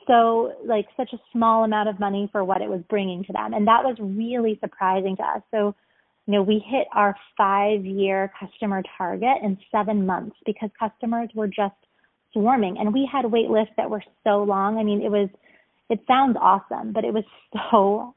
so 0.08 0.54
like 0.66 0.86
such 0.96 1.14
a 1.14 1.20
small 1.32 1.64
amount 1.64 1.90
of 1.90 2.00
money 2.00 2.30
for 2.32 2.44
what 2.44 2.62
it 2.62 2.70
was 2.70 2.82
bringing 2.90 3.24
to 3.26 3.34
them, 3.34 3.54
and 3.54 3.68
that 3.68 3.84
was 3.84 3.96
really 4.00 4.58
surprising 4.62 5.16
to 5.18 5.24
us. 5.24 5.42
So 5.52 5.76
you 6.30 6.36
know, 6.36 6.44
we 6.44 6.64
hit 6.64 6.88
our 6.94 7.16
five 7.36 7.84
year 7.84 8.32
customer 8.40 8.84
target 9.00 9.38
in 9.42 9.58
seven 9.72 10.06
months 10.06 10.36
because 10.46 10.70
customers 10.80 11.28
were 11.34 11.48
just 11.48 11.74
swarming 12.34 12.78
and 12.78 12.94
we 12.94 13.10
had 13.12 13.26
wait 13.26 13.50
lists 13.50 13.74
that 13.78 13.90
were 13.90 14.04
so 14.24 14.44
long. 14.44 14.78
I 14.78 14.84
mean, 14.84 15.02
it 15.02 15.10
was, 15.10 15.28
it 15.90 16.02
sounds 16.08 16.38
awesome, 16.40 16.94
but 16.94 17.04
it 17.04 17.16
was 17.16 17.24
so, 17.72 18.14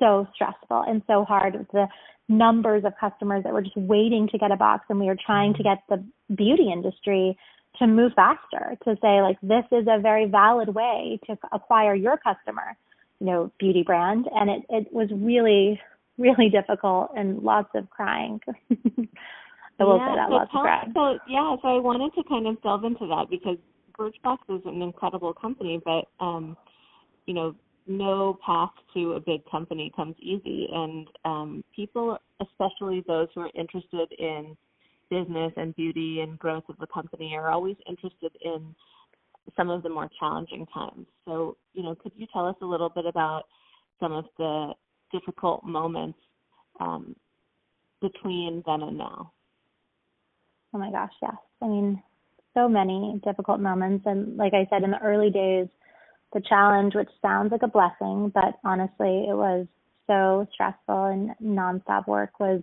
so 0.00 0.26
stressful 0.34 0.84
and 0.88 1.02
so 1.06 1.26
hard 1.26 1.58
with 1.58 1.70
the 1.72 1.88
numbers 2.26 2.84
of 2.86 2.94
customers 2.98 3.44
that 3.44 3.52
were 3.52 3.60
just 3.60 3.76
waiting 3.76 4.30
to 4.32 4.38
get 4.38 4.50
a 4.50 4.56
box 4.56 4.86
and 4.88 4.98
we 4.98 5.04
were 5.04 5.18
trying 5.26 5.52
to 5.52 5.62
mm-hmm. 5.62 5.74
get 5.74 6.06
the 6.28 6.34
beauty 6.34 6.70
industry 6.72 7.36
to 7.78 7.86
move 7.86 8.12
faster 8.14 8.76
to 8.84 8.96
say 9.00 9.22
like 9.22 9.38
this 9.42 9.64
is 9.72 9.86
a 9.88 10.00
very 10.00 10.26
valid 10.26 10.68
way 10.74 11.18
to 11.26 11.36
acquire 11.52 11.94
your 11.94 12.16
customer 12.16 12.76
you 13.18 13.26
know 13.26 13.50
beauty 13.58 13.82
brand 13.82 14.26
and 14.34 14.50
it 14.50 14.62
it 14.68 14.92
was 14.92 15.08
really 15.12 15.80
really 16.18 16.48
difficult 16.48 17.10
and 17.16 17.42
lots 17.42 17.70
of 17.74 17.88
crying. 17.90 18.40
I 19.80 19.84
will 19.84 19.96
yeah, 19.96 20.08
say 20.08 20.16
that 20.16 20.28
so 20.28 20.34
lots 20.34 20.52
tell, 20.52 20.60
of 20.60 20.64
crying. 20.64 20.92
So 20.94 21.18
yeah, 21.28 21.56
so 21.62 21.68
I 21.68 21.80
wanted 21.80 22.14
to 22.14 22.28
kind 22.28 22.46
of 22.46 22.60
delve 22.62 22.84
into 22.84 23.06
that 23.08 23.26
because 23.30 23.56
Birchbox 23.98 24.38
is 24.48 24.62
an 24.64 24.82
incredible 24.82 25.32
company, 25.32 25.80
but 25.84 26.08
um, 26.20 26.56
you 27.26 27.34
know, 27.34 27.54
no 27.86 28.38
path 28.44 28.70
to 28.94 29.14
a 29.14 29.20
big 29.20 29.40
company 29.50 29.92
comes 29.96 30.14
easy, 30.20 30.68
and 30.72 31.08
um, 31.24 31.64
people, 31.74 32.16
especially 32.40 33.02
those 33.06 33.28
who 33.34 33.42
are 33.42 33.50
interested 33.54 34.12
in 34.18 34.56
business 35.12 35.52
and 35.58 35.76
beauty 35.76 36.20
and 36.20 36.38
growth 36.38 36.64
of 36.70 36.78
the 36.78 36.86
company, 36.86 37.34
are 37.36 37.50
always 37.50 37.76
interested 37.86 38.32
in 38.42 38.74
some 39.56 39.68
of 39.68 39.82
the 39.82 39.88
more 39.90 40.08
challenging 40.18 40.66
times. 40.72 41.06
So, 41.26 41.56
you 41.74 41.82
know, 41.82 41.94
could 41.94 42.12
you 42.16 42.26
tell 42.32 42.46
us 42.46 42.56
a 42.62 42.64
little 42.64 42.88
bit 42.88 43.04
about 43.04 43.42
some 44.00 44.12
of 44.12 44.24
the 44.38 44.72
difficult 45.12 45.64
moments 45.64 46.18
um, 46.80 47.14
between 48.00 48.62
then 48.66 48.82
and 48.82 48.96
now? 48.96 49.32
Oh 50.72 50.78
my 50.78 50.90
gosh, 50.90 51.12
yes. 51.20 51.36
I 51.60 51.66
mean, 51.66 52.02
so 52.54 52.66
many 52.66 53.20
difficult 53.22 53.60
moments. 53.60 54.04
And 54.06 54.38
like 54.38 54.54
I 54.54 54.66
said, 54.70 54.82
in 54.82 54.92
the 54.92 55.02
early 55.02 55.30
days, 55.30 55.66
the 56.32 56.40
challenge, 56.48 56.94
which 56.94 57.10
sounds 57.20 57.52
like 57.52 57.62
a 57.62 57.68
blessing, 57.68 58.32
but 58.34 58.58
honestly, 58.64 59.26
it 59.28 59.36
was 59.36 59.66
so 60.06 60.46
stressful 60.54 61.04
and 61.04 61.30
nonstop 61.42 62.06
work, 62.08 62.40
was 62.40 62.62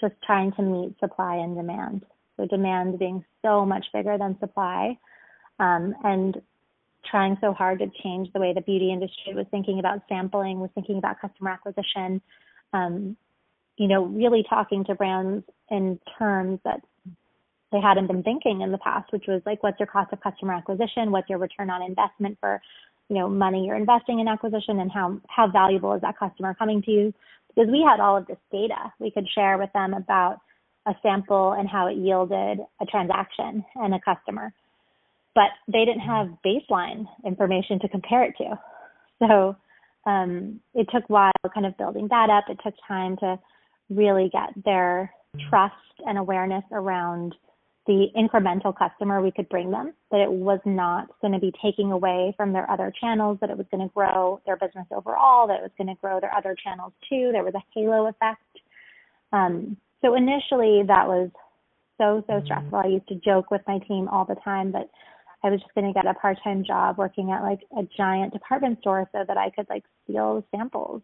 just 0.00 0.14
trying 0.24 0.52
to 0.52 0.62
meet 0.62 0.98
supply 0.98 1.36
and 1.36 1.56
demand. 1.56 2.04
So, 2.36 2.46
demand 2.46 2.98
being 2.98 3.24
so 3.42 3.66
much 3.66 3.86
bigger 3.92 4.16
than 4.18 4.38
supply. 4.40 4.98
Um, 5.58 5.94
and 6.04 6.40
trying 7.08 7.36
so 7.40 7.52
hard 7.52 7.78
to 7.80 7.86
change 8.02 8.32
the 8.32 8.40
way 8.40 8.52
the 8.54 8.60
beauty 8.60 8.92
industry 8.92 9.34
was 9.34 9.46
thinking 9.50 9.78
about 9.78 10.02
sampling, 10.08 10.60
was 10.60 10.70
thinking 10.74 10.98
about 10.98 11.20
customer 11.20 11.50
acquisition, 11.50 12.20
um, 12.72 13.16
you 13.76 13.88
know, 13.88 14.04
really 14.04 14.44
talking 14.48 14.84
to 14.84 14.94
brands 14.94 15.44
in 15.70 15.98
terms 16.18 16.60
that 16.64 16.80
they 17.72 17.80
hadn't 17.80 18.08
been 18.08 18.22
thinking 18.22 18.60
in 18.62 18.72
the 18.72 18.78
past, 18.78 19.12
which 19.12 19.24
was 19.28 19.42
like, 19.46 19.62
what's 19.62 19.78
your 19.78 19.86
cost 19.86 20.12
of 20.12 20.20
customer 20.20 20.52
acquisition? 20.52 21.10
What's 21.12 21.30
your 21.30 21.38
return 21.38 21.70
on 21.70 21.82
investment 21.82 22.36
for, 22.40 22.60
you 23.08 23.16
know, 23.16 23.28
money 23.28 23.64
you're 23.64 23.76
investing 23.76 24.20
in 24.20 24.28
acquisition 24.28 24.80
and 24.80 24.90
how, 24.90 25.20
how 25.28 25.48
valuable 25.48 25.94
is 25.94 26.02
that 26.02 26.18
customer 26.18 26.54
coming 26.54 26.82
to 26.82 26.90
you? 26.90 27.14
Because 27.54 27.70
we 27.70 27.86
had 27.86 28.00
all 28.00 28.16
of 28.16 28.26
this 28.26 28.38
data 28.52 28.92
we 28.98 29.10
could 29.10 29.26
share 29.34 29.58
with 29.58 29.72
them 29.72 29.94
about 29.94 30.38
a 30.86 30.94
sample 31.02 31.52
and 31.52 31.68
how 31.68 31.88
it 31.88 31.96
yielded 31.96 32.58
a 32.80 32.86
transaction 32.86 33.64
and 33.76 33.94
a 33.94 34.00
customer 34.00 34.52
but 35.34 35.50
they 35.68 35.84
didn't 35.84 36.00
have 36.00 36.28
baseline 36.44 37.06
information 37.24 37.78
to 37.80 37.88
compare 37.88 38.24
it 38.24 38.34
to. 38.38 38.58
So 39.20 39.56
um, 40.10 40.60
it 40.74 40.88
took 40.92 41.04
a 41.04 41.12
while 41.12 41.32
kind 41.54 41.66
of 41.66 41.76
building 41.76 42.08
that 42.10 42.30
up. 42.30 42.44
It 42.48 42.58
took 42.64 42.74
time 42.86 43.16
to 43.18 43.38
really 43.88 44.30
get 44.32 44.64
their 44.64 45.12
trust 45.48 45.74
and 46.06 46.18
awareness 46.18 46.64
around 46.72 47.34
the 47.90 48.06
incremental 48.16 48.72
customer 48.76 49.20
we 49.20 49.32
could 49.32 49.48
bring 49.48 49.72
them, 49.72 49.92
that 50.12 50.20
it 50.20 50.30
was 50.30 50.60
not 50.64 51.08
going 51.20 51.32
to 51.32 51.40
be 51.40 51.52
taking 51.60 51.90
away 51.90 52.32
from 52.36 52.52
their 52.52 52.70
other 52.70 52.92
channels, 53.00 53.36
that 53.40 53.50
it 53.50 53.58
was 53.58 53.66
going 53.72 53.82
to 53.84 53.92
grow 53.92 54.40
their 54.46 54.56
business 54.56 54.86
overall, 54.92 55.48
that 55.48 55.58
it 55.58 55.62
was 55.62 55.72
going 55.76 55.88
to 55.88 56.00
grow 56.00 56.20
their 56.20 56.32
other 56.32 56.54
channels 56.62 56.92
too. 57.08 57.30
There 57.32 57.42
was 57.42 57.54
a 57.54 57.62
halo 57.74 58.06
effect. 58.06 58.42
Um, 59.32 59.76
so 60.02 60.14
initially 60.14 60.84
that 60.86 61.08
was 61.08 61.30
so, 61.98 62.22
so 62.28 62.40
stressful. 62.44 62.78
I 62.78 62.86
used 62.86 63.08
to 63.08 63.16
joke 63.16 63.50
with 63.50 63.62
my 63.66 63.80
team 63.80 64.06
all 64.06 64.24
the 64.24 64.36
time 64.36 64.70
that 64.70 64.88
I 65.42 65.50
was 65.50 65.58
just 65.58 65.74
going 65.74 65.88
to 65.88 65.92
get 65.92 66.06
a 66.06 66.14
part-time 66.14 66.62
job 66.62 66.96
working 66.96 67.32
at 67.32 67.42
like 67.42 67.62
a 67.76 67.82
giant 67.96 68.32
department 68.32 68.78
store 68.82 69.10
so 69.10 69.24
that 69.26 69.36
I 69.36 69.50
could 69.50 69.66
like 69.68 69.82
steal 70.04 70.44
samples 70.54 71.02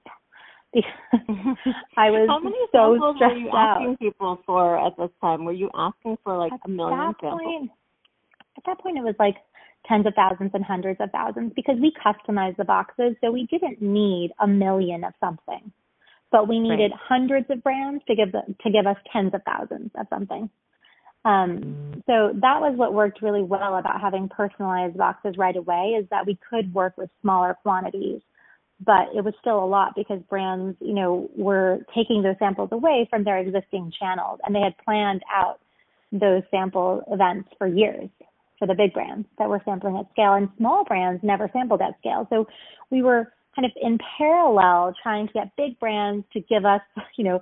I 1.97 2.11
was 2.11 2.28
How 2.28 2.38
many 2.38 2.56
so 2.73 2.95
samples 2.95 3.16
stressed 3.16 3.35
were 3.35 3.40
you 3.40 3.49
out. 3.50 3.80
asking 3.80 3.97
people 3.99 4.40
for 4.47 4.78
at 4.78 4.97
this 4.97 5.11
time? 5.21 5.45
Were 5.45 5.52
you 5.52 5.71
asking 5.75 6.18
for 6.23 6.37
like 6.37 6.52
at 6.52 6.61
a 6.64 6.68
million 6.68 7.14
samples? 7.21 7.40
point, 7.40 7.71
at 8.56 8.62
that 8.66 8.78
point, 8.80 8.99
it 8.99 9.04
was 9.04 9.14
like 9.18 9.37
tens 9.88 10.06
of 10.06 10.14
thousands 10.14 10.50
and 10.54 10.64
hundreds 10.64 11.00
of 11.00 11.11
thousands 11.11 11.52
because 11.54 11.76
we 11.80 11.92
customized 12.04 12.56
the 12.56 12.64
boxes, 12.64 13.14
so 13.21 13.30
we 13.30 13.47
didn't 13.50 13.80
need 13.80 14.33
a 14.40 14.47
million 14.47 15.04
of 15.04 15.12
something, 15.21 15.73
but 16.33 16.49
we 16.49 16.59
needed 16.59 16.90
Right. 16.90 17.00
hundreds 17.09 17.47
of 17.50 17.62
brands 17.62 18.04
to 18.06 18.14
give 18.14 18.33
the, 18.33 18.42
to 18.62 18.71
give 18.71 18.87
us 18.87 18.97
tens 19.12 19.33
of 19.35 19.42
thousands 19.45 19.90
of 19.99 20.06
something. 20.11 20.50
Um, 21.25 22.02
so 22.06 22.30
that 22.35 22.61
was 22.61 22.75
what 22.76 22.95
worked 22.95 23.21
really 23.21 23.42
well 23.42 23.76
about 23.76 24.00
having 24.00 24.28
personalized 24.28 24.97
boxes 24.97 25.35
right 25.37 25.56
away 25.56 25.97
is 26.00 26.06
that 26.11 26.25
we 26.25 26.38
could 26.49 26.73
work 26.73 26.97
with 26.97 27.11
smaller 27.21 27.56
quantities, 27.62 28.21
but 28.85 29.09
it 29.14 29.25
was 29.25 29.35
still 29.40 29.62
a 29.62 29.64
lot 29.64 29.95
because 29.97 30.21
brands, 30.28 30.76
you 30.80 30.95
know, 30.95 31.30
were 31.37 31.78
taking 31.95 32.23
those 32.23 32.37
samples 32.38 32.68
away 32.73 33.06
from 33.09 33.25
their 33.25 33.38
existing 33.38 33.92
channels 33.99 34.38
and 34.45 34.54
they 34.54 34.61
had 34.61 34.76
planned 34.85 35.23
out 35.35 35.61
those 36.12 36.42
sample 36.50 37.02
events 37.11 37.49
for 37.59 37.66
years 37.66 38.09
for 38.59 38.66
the 38.66 38.75
big 38.75 38.92
brands 38.92 39.26
that 39.38 39.49
were 39.49 39.61
sampling 39.64 39.97
at 39.97 40.11
scale 40.12 40.35
and 40.35 40.49
small 40.56 40.85
brands 40.85 41.23
never 41.23 41.50
sampled 41.52 41.80
at 41.80 41.99
scale. 41.99 42.26
So 42.30 42.47
we 42.90 43.02
were 43.02 43.33
kind 43.54 43.64
of 43.64 43.73
in 43.80 43.99
parallel 44.18 44.95
trying 45.02 45.26
to 45.28 45.33
get 45.33 45.56
big 45.56 45.78
brands 45.78 46.25
to 46.35 46.40
give 46.40 46.64
us, 46.64 46.83
you 47.16 47.25
know, 47.25 47.40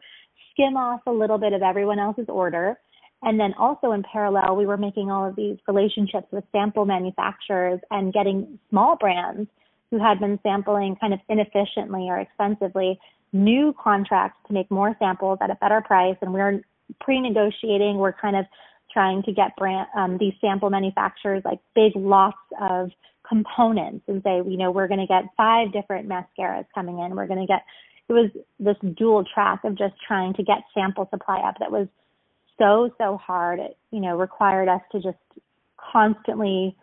skim 0.52 0.76
off 0.76 1.00
a 1.06 1.12
little 1.12 1.38
bit 1.38 1.52
of 1.52 1.62
everyone 1.62 1.98
else's 1.98 2.28
order. 2.28 2.78
And 3.22 3.40
then 3.40 3.54
also 3.58 3.92
in 3.92 4.04
parallel, 4.10 4.54
we 4.54 4.66
were 4.66 4.76
making 4.76 5.10
all 5.10 5.28
of 5.28 5.34
these 5.34 5.56
relationships 5.66 6.26
with 6.30 6.44
sample 6.52 6.84
manufacturers 6.84 7.80
and 7.90 8.12
getting 8.12 8.58
small 8.70 8.96
brands 8.96 9.48
who 9.94 10.02
had 10.02 10.18
been 10.18 10.40
sampling 10.42 10.96
kind 11.00 11.14
of 11.14 11.20
inefficiently 11.28 12.08
or 12.10 12.18
expensively 12.18 12.98
new 13.32 13.72
contracts 13.80 14.36
to 14.48 14.52
make 14.52 14.68
more 14.68 14.96
samples 14.98 15.38
at 15.40 15.50
a 15.50 15.54
better 15.54 15.80
price. 15.80 16.16
And 16.20 16.34
we're 16.34 16.62
pre-negotiating. 17.00 17.96
We're 17.98 18.12
kind 18.12 18.34
of 18.34 18.44
trying 18.92 19.22
to 19.22 19.32
get 19.32 19.54
brand 19.56 19.86
um, 19.96 20.18
these 20.18 20.32
sample 20.40 20.68
manufacturers 20.68 21.42
like 21.44 21.60
big 21.76 21.92
lots 21.94 22.36
of 22.60 22.90
components 23.28 24.04
and 24.08 24.20
say, 24.24 24.38
you 24.38 24.56
know, 24.56 24.72
we're 24.72 24.88
going 24.88 24.98
to 24.98 25.06
get 25.06 25.24
five 25.36 25.72
different 25.72 26.08
mascaras 26.08 26.66
coming 26.74 26.98
in. 26.98 27.14
We're 27.14 27.28
going 27.28 27.40
to 27.40 27.46
get. 27.46 27.62
It 28.08 28.12
was 28.12 28.30
this 28.58 28.76
dual 28.96 29.24
track 29.32 29.60
of 29.62 29.78
just 29.78 29.94
trying 30.06 30.34
to 30.34 30.42
get 30.42 30.58
sample 30.74 31.08
supply 31.08 31.38
up 31.38 31.54
that 31.60 31.70
was 31.70 31.86
so 32.58 32.90
so 32.98 33.16
hard. 33.16 33.60
It 33.60 33.76
you 33.92 34.00
know 34.00 34.16
required 34.16 34.68
us 34.68 34.82
to 34.90 35.00
just 35.00 35.18
constantly 35.92 36.76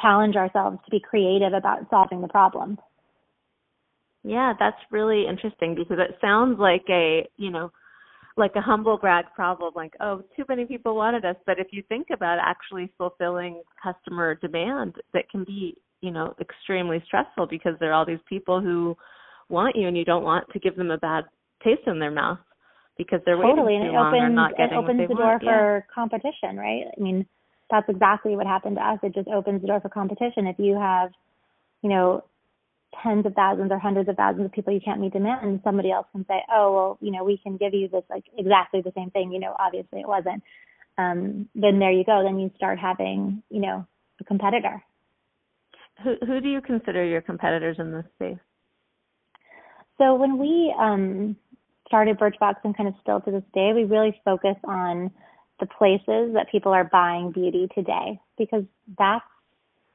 challenge 0.00 0.36
ourselves 0.36 0.78
to 0.84 0.90
be 0.90 1.00
creative 1.00 1.52
about 1.52 1.88
solving 1.90 2.20
the 2.20 2.28
problem. 2.28 2.78
Yeah, 4.22 4.52
that's 4.58 4.76
really 4.90 5.26
interesting 5.26 5.74
because 5.74 5.98
it 5.98 6.16
sounds 6.20 6.58
like 6.58 6.84
a, 6.90 7.26
you 7.36 7.50
know, 7.50 7.70
like 8.36 8.52
a 8.54 8.60
humble 8.60 8.98
brag 8.98 9.26
problem, 9.34 9.72
like, 9.74 9.92
oh, 10.00 10.22
too 10.36 10.44
many 10.48 10.64
people 10.64 10.94
wanted 10.94 11.24
us. 11.24 11.36
But 11.46 11.58
if 11.58 11.68
you 11.72 11.82
think 11.88 12.08
about 12.12 12.38
actually 12.40 12.92
fulfilling 12.98 13.62
customer 13.82 14.34
demand, 14.36 14.96
that 15.14 15.28
can 15.30 15.44
be, 15.44 15.76
you 16.00 16.10
know, 16.10 16.34
extremely 16.40 17.02
stressful 17.06 17.46
because 17.46 17.74
there 17.80 17.90
are 17.90 17.94
all 17.94 18.06
these 18.06 18.18
people 18.28 18.60
who 18.60 18.96
want 19.48 19.76
you 19.76 19.88
and 19.88 19.96
you 19.96 20.04
don't 20.04 20.22
want 20.22 20.46
to 20.52 20.58
give 20.58 20.76
them 20.76 20.90
a 20.90 20.98
bad 20.98 21.24
taste 21.64 21.82
in 21.86 21.98
their 21.98 22.10
mouth 22.10 22.38
because 22.96 23.20
they're 23.24 23.36
totally, 23.36 23.74
waiting 23.74 23.82
and 23.82 23.90
too 23.90 23.96
it 23.96 24.00
long 24.00 24.14
or 24.14 24.16
opens 24.16 24.36
not 24.36 24.50
it 24.52 24.56
getting 24.58 24.78
opens 24.78 25.00
what 25.00 25.08
they 25.08 25.14
the 25.14 25.14
door 25.14 25.26
want. 25.26 25.42
for 25.42 25.86
competition, 25.94 26.56
right? 26.56 26.84
I 26.96 27.00
mean, 27.00 27.26
that's 27.70 27.88
exactly 27.88 28.36
what 28.36 28.46
happened 28.46 28.76
to 28.76 28.82
us. 28.82 28.98
It 29.02 29.14
just 29.14 29.28
opens 29.28 29.60
the 29.60 29.68
door 29.68 29.80
for 29.80 29.88
competition. 29.88 30.46
If 30.46 30.58
you 30.58 30.76
have, 30.76 31.10
you 31.82 31.90
know, 31.90 32.24
tens 33.02 33.24
of 33.24 33.34
thousands 33.34 33.70
or 33.70 33.78
hundreds 33.78 34.08
of 34.08 34.16
thousands 34.16 34.46
of 34.46 34.52
people 34.52 34.72
you 34.72 34.80
can't 34.80 35.00
meet 35.00 35.12
demand, 35.12 35.46
and 35.46 35.60
somebody 35.62 35.90
else 35.90 36.06
can 36.12 36.26
say, 36.26 36.42
oh, 36.52 36.72
well, 36.74 36.98
you 37.00 37.12
know, 37.12 37.24
we 37.24 37.38
can 37.38 37.56
give 37.56 37.74
you 37.74 37.88
this 37.88 38.04
like 38.10 38.24
exactly 38.36 38.82
the 38.82 38.92
same 38.96 39.10
thing. 39.10 39.32
You 39.32 39.40
know, 39.40 39.54
obviously 39.58 40.00
it 40.00 40.08
wasn't. 40.08 40.42
Um, 40.98 41.48
then 41.54 41.78
there 41.78 41.92
you 41.92 42.04
go. 42.04 42.22
Then 42.22 42.38
you 42.38 42.50
start 42.56 42.78
having, 42.78 43.42
you 43.50 43.60
know, 43.60 43.86
a 44.20 44.24
competitor. 44.24 44.82
Who 46.02 46.16
who 46.26 46.40
do 46.40 46.48
you 46.48 46.60
consider 46.60 47.04
your 47.04 47.20
competitors 47.20 47.76
in 47.78 47.92
this 47.92 48.04
space? 48.16 48.38
So 49.98 50.14
when 50.14 50.38
we 50.38 50.74
um, 50.78 51.36
started 51.86 52.18
Birchbox 52.18 52.54
and 52.64 52.74
kind 52.76 52.88
of 52.88 52.94
still 53.02 53.20
to 53.20 53.30
this 53.30 53.42
day, 53.52 53.72
we 53.74 53.84
really 53.84 54.18
focus 54.24 54.56
on 54.64 55.10
the 55.60 55.66
places 55.66 56.34
that 56.34 56.50
people 56.50 56.72
are 56.72 56.84
buying 56.84 57.30
beauty 57.30 57.68
today 57.74 58.20
because 58.38 58.64
that's 58.98 59.24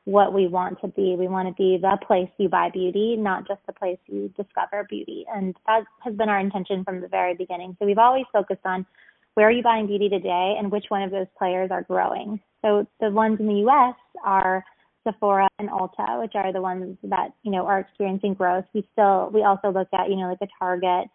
what 0.06 0.34
we 0.34 0.48
want 0.48 0.80
to 0.82 0.88
be. 0.88 1.16
We 1.18 1.28
want 1.28 1.48
to 1.48 1.54
be 1.56 1.78
the 1.82 1.98
place 2.06 2.30
you 2.38 2.48
buy 2.48 2.70
beauty, 2.70 3.16
not 3.18 3.48
just 3.48 3.60
the 3.66 3.74
place 3.74 3.98
you 4.06 4.32
discover 4.38 4.86
beauty. 4.88 5.26
And 5.34 5.56
that 5.66 5.84
has 6.02 6.16
been 6.16 6.30
our 6.30 6.40
intention 6.40 6.84
from 6.84 7.02
the 7.02 7.08
very 7.08 7.34
beginning. 7.34 7.76
So 7.80 7.86
we've 7.86 7.98
always 7.98 8.26
focused 8.32 8.66
on 8.66 8.86
where 9.34 9.48
are 9.48 9.52
you 9.52 9.64
buying 9.64 9.88
beauty 9.88 10.08
today 10.08 10.56
and 10.58 10.72
which 10.72 10.86
one 10.90 11.02
of 11.02 11.12
those 11.12 11.28
players 11.38 11.72
are 11.72 11.82
growing. 11.82 12.40
So 12.62 12.88
the 13.02 13.10
ones 13.10 13.40
in 13.40 13.48
the 13.48 13.68
US 13.68 13.96
are 14.24 14.64
Sephora 15.06 15.48
and 15.60 15.70
Ulta, 15.70 16.22
which 16.22 16.34
are 16.36 16.54
the 16.54 16.62
ones 16.62 16.98
that, 17.04 17.34
you 17.44 17.52
know, 17.52 17.66
are 17.66 17.80
experiencing 17.80 18.36
growth. 18.36 18.66
We 18.74 18.88
still 18.94 19.30
we 19.34 19.44
also 19.44 19.72
look 19.72 19.88
at, 19.94 20.10
you 20.10 20.16
know, 20.16 20.30
like 20.30 20.42
a 20.42 20.48
Target 20.60 21.10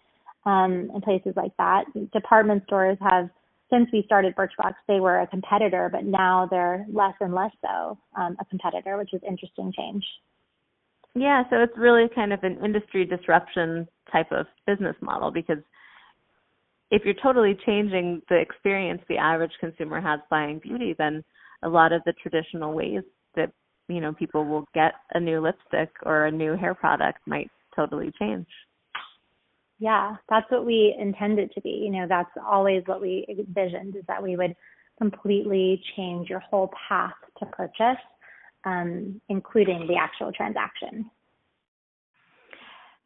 um 0.46 0.90
and 0.94 1.02
places 1.02 1.34
like 1.36 1.56
that. 1.58 1.84
Department 2.12 2.64
stores 2.66 2.98
have 3.00 3.30
since 3.70 3.88
we 3.92 4.02
started 4.04 4.34
Birchbox, 4.34 4.74
they 4.88 5.00
were 5.00 5.20
a 5.20 5.26
competitor, 5.26 5.88
but 5.90 6.04
now 6.04 6.46
they're 6.50 6.86
less 6.92 7.14
and 7.20 7.34
less 7.34 7.52
so 7.62 7.98
um, 8.18 8.36
a 8.40 8.44
competitor, 8.46 8.96
which 8.98 9.14
is 9.14 9.20
interesting 9.26 9.72
change. 9.76 10.04
Yeah, 11.14 11.42
so 11.50 11.56
it's 11.56 11.76
really 11.76 12.08
kind 12.14 12.32
of 12.32 12.42
an 12.44 12.58
industry 12.64 13.04
disruption 13.04 13.88
type 14.12 14.30
of 14.30 14.46
business 14.66 14.96
model 15.00 15.30
because 15.30 15.58
if 16.90 17.02
you're 17.04 17.14
totally 17.22 17.56
changing 17.66 18.22
the 18.28 18.36
experience 18.36 19.00
the 19.08 19.16
average 19.16 19.52
consumer 19.60 20.00
has 20.00 20.20
buying 20.28 20.58
beauty, 20.58 20.94
then 20.98 21.24
a 21.62 21.68
lot 21.68 21.92
of 21.92 22.02
the 22.04 22.12
traditional 22.12 22.72
ways 22.72 23.02
that 23.34 23.52
you 23.88 24.00
know 24.00 24.12
people 24.12 24.44
will 24.44 24.64
get 24.74 24.92
a 25.14 25.20
new 25.20 25.40
lipstick 25.40 25.90
or 26.04 26.26
a 26.26 26.30
new 26.30 26.56
hair 26.56 26.74
product 26.74 27.18
might 27.26 27.50
totally 27.74 28.12
change. 28.18 28.46
Yeah, 29.80 30.16
that's 30.28 30.48
what 30.50 30.66
we 30.66 30.94
intended 31.00 31.52
to 31.52 31.60
be. 31.62 31.70
You 31.70 31.90
know, 31.90 32.06
that's 32.06 32.30
always 32.46 32.82
what 32.84 33.00
we 33.00 33.24
envisioned 33.28 33.96
is 33.96 34.04
that 34.08 34.22
we 34.22 34.36
would 34.36 34.54
completely 34.98 35.82
change 35.96 36.28
your 36.28 36.40
whole 36.40 36.70
path 36.88 37.14
to 37.38 37.46
purchase, 37.46 38.00
um, 38.64 39.18
including 39.30 39.86
the 39.88 39.96
actual 39.96 40.32
transaction. 40.32 41.10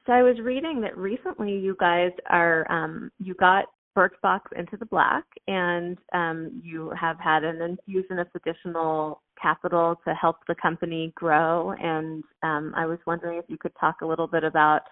So 0.05 0.13
I 0.13 0.23
was 0.23 0.39
reading 0.41 0.81
that 0.81 0.99
recently 0.99 1.57
you 1.57 1.77
guys 1.79 2.11
are 2.29 2.71
um 2.71 3.11
you 3.19 3.35
got 3.35 3.67
Birchbox 3.97 4.41
into 4.57 4.77
the 4.77 4.85
black 4.87 5.25
and 5.49 5.97
um 6.13 6.61
you 6.63 6.93
have 7.01 7.19
had 7.19 7.43
an 7.45 7.63
infusion 7.63 8.19
of 8.19 8.27
additional 8.35 9.23
capital 9.41 9.99
to 10.07 10.13
help 10.15 10.39
the 10.47 10.55
company 10.57 11.13
grow 11.15 11.73
and 11.81 12.23
um 12.43 12.75
I 12.77 12.85
was 12.85 12.99
wondering 13.07 13.39
if 13.39 13.47
you 13.49 13.57
could 13.57 13.73
talk 13.81 14.03
a 14.03 14.07
little 14.07 14.27
bit 14.27 14.45
about 14.45 14.83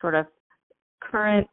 sort 0.00 0.14
of 0.14 0.26
current 1.00 1.46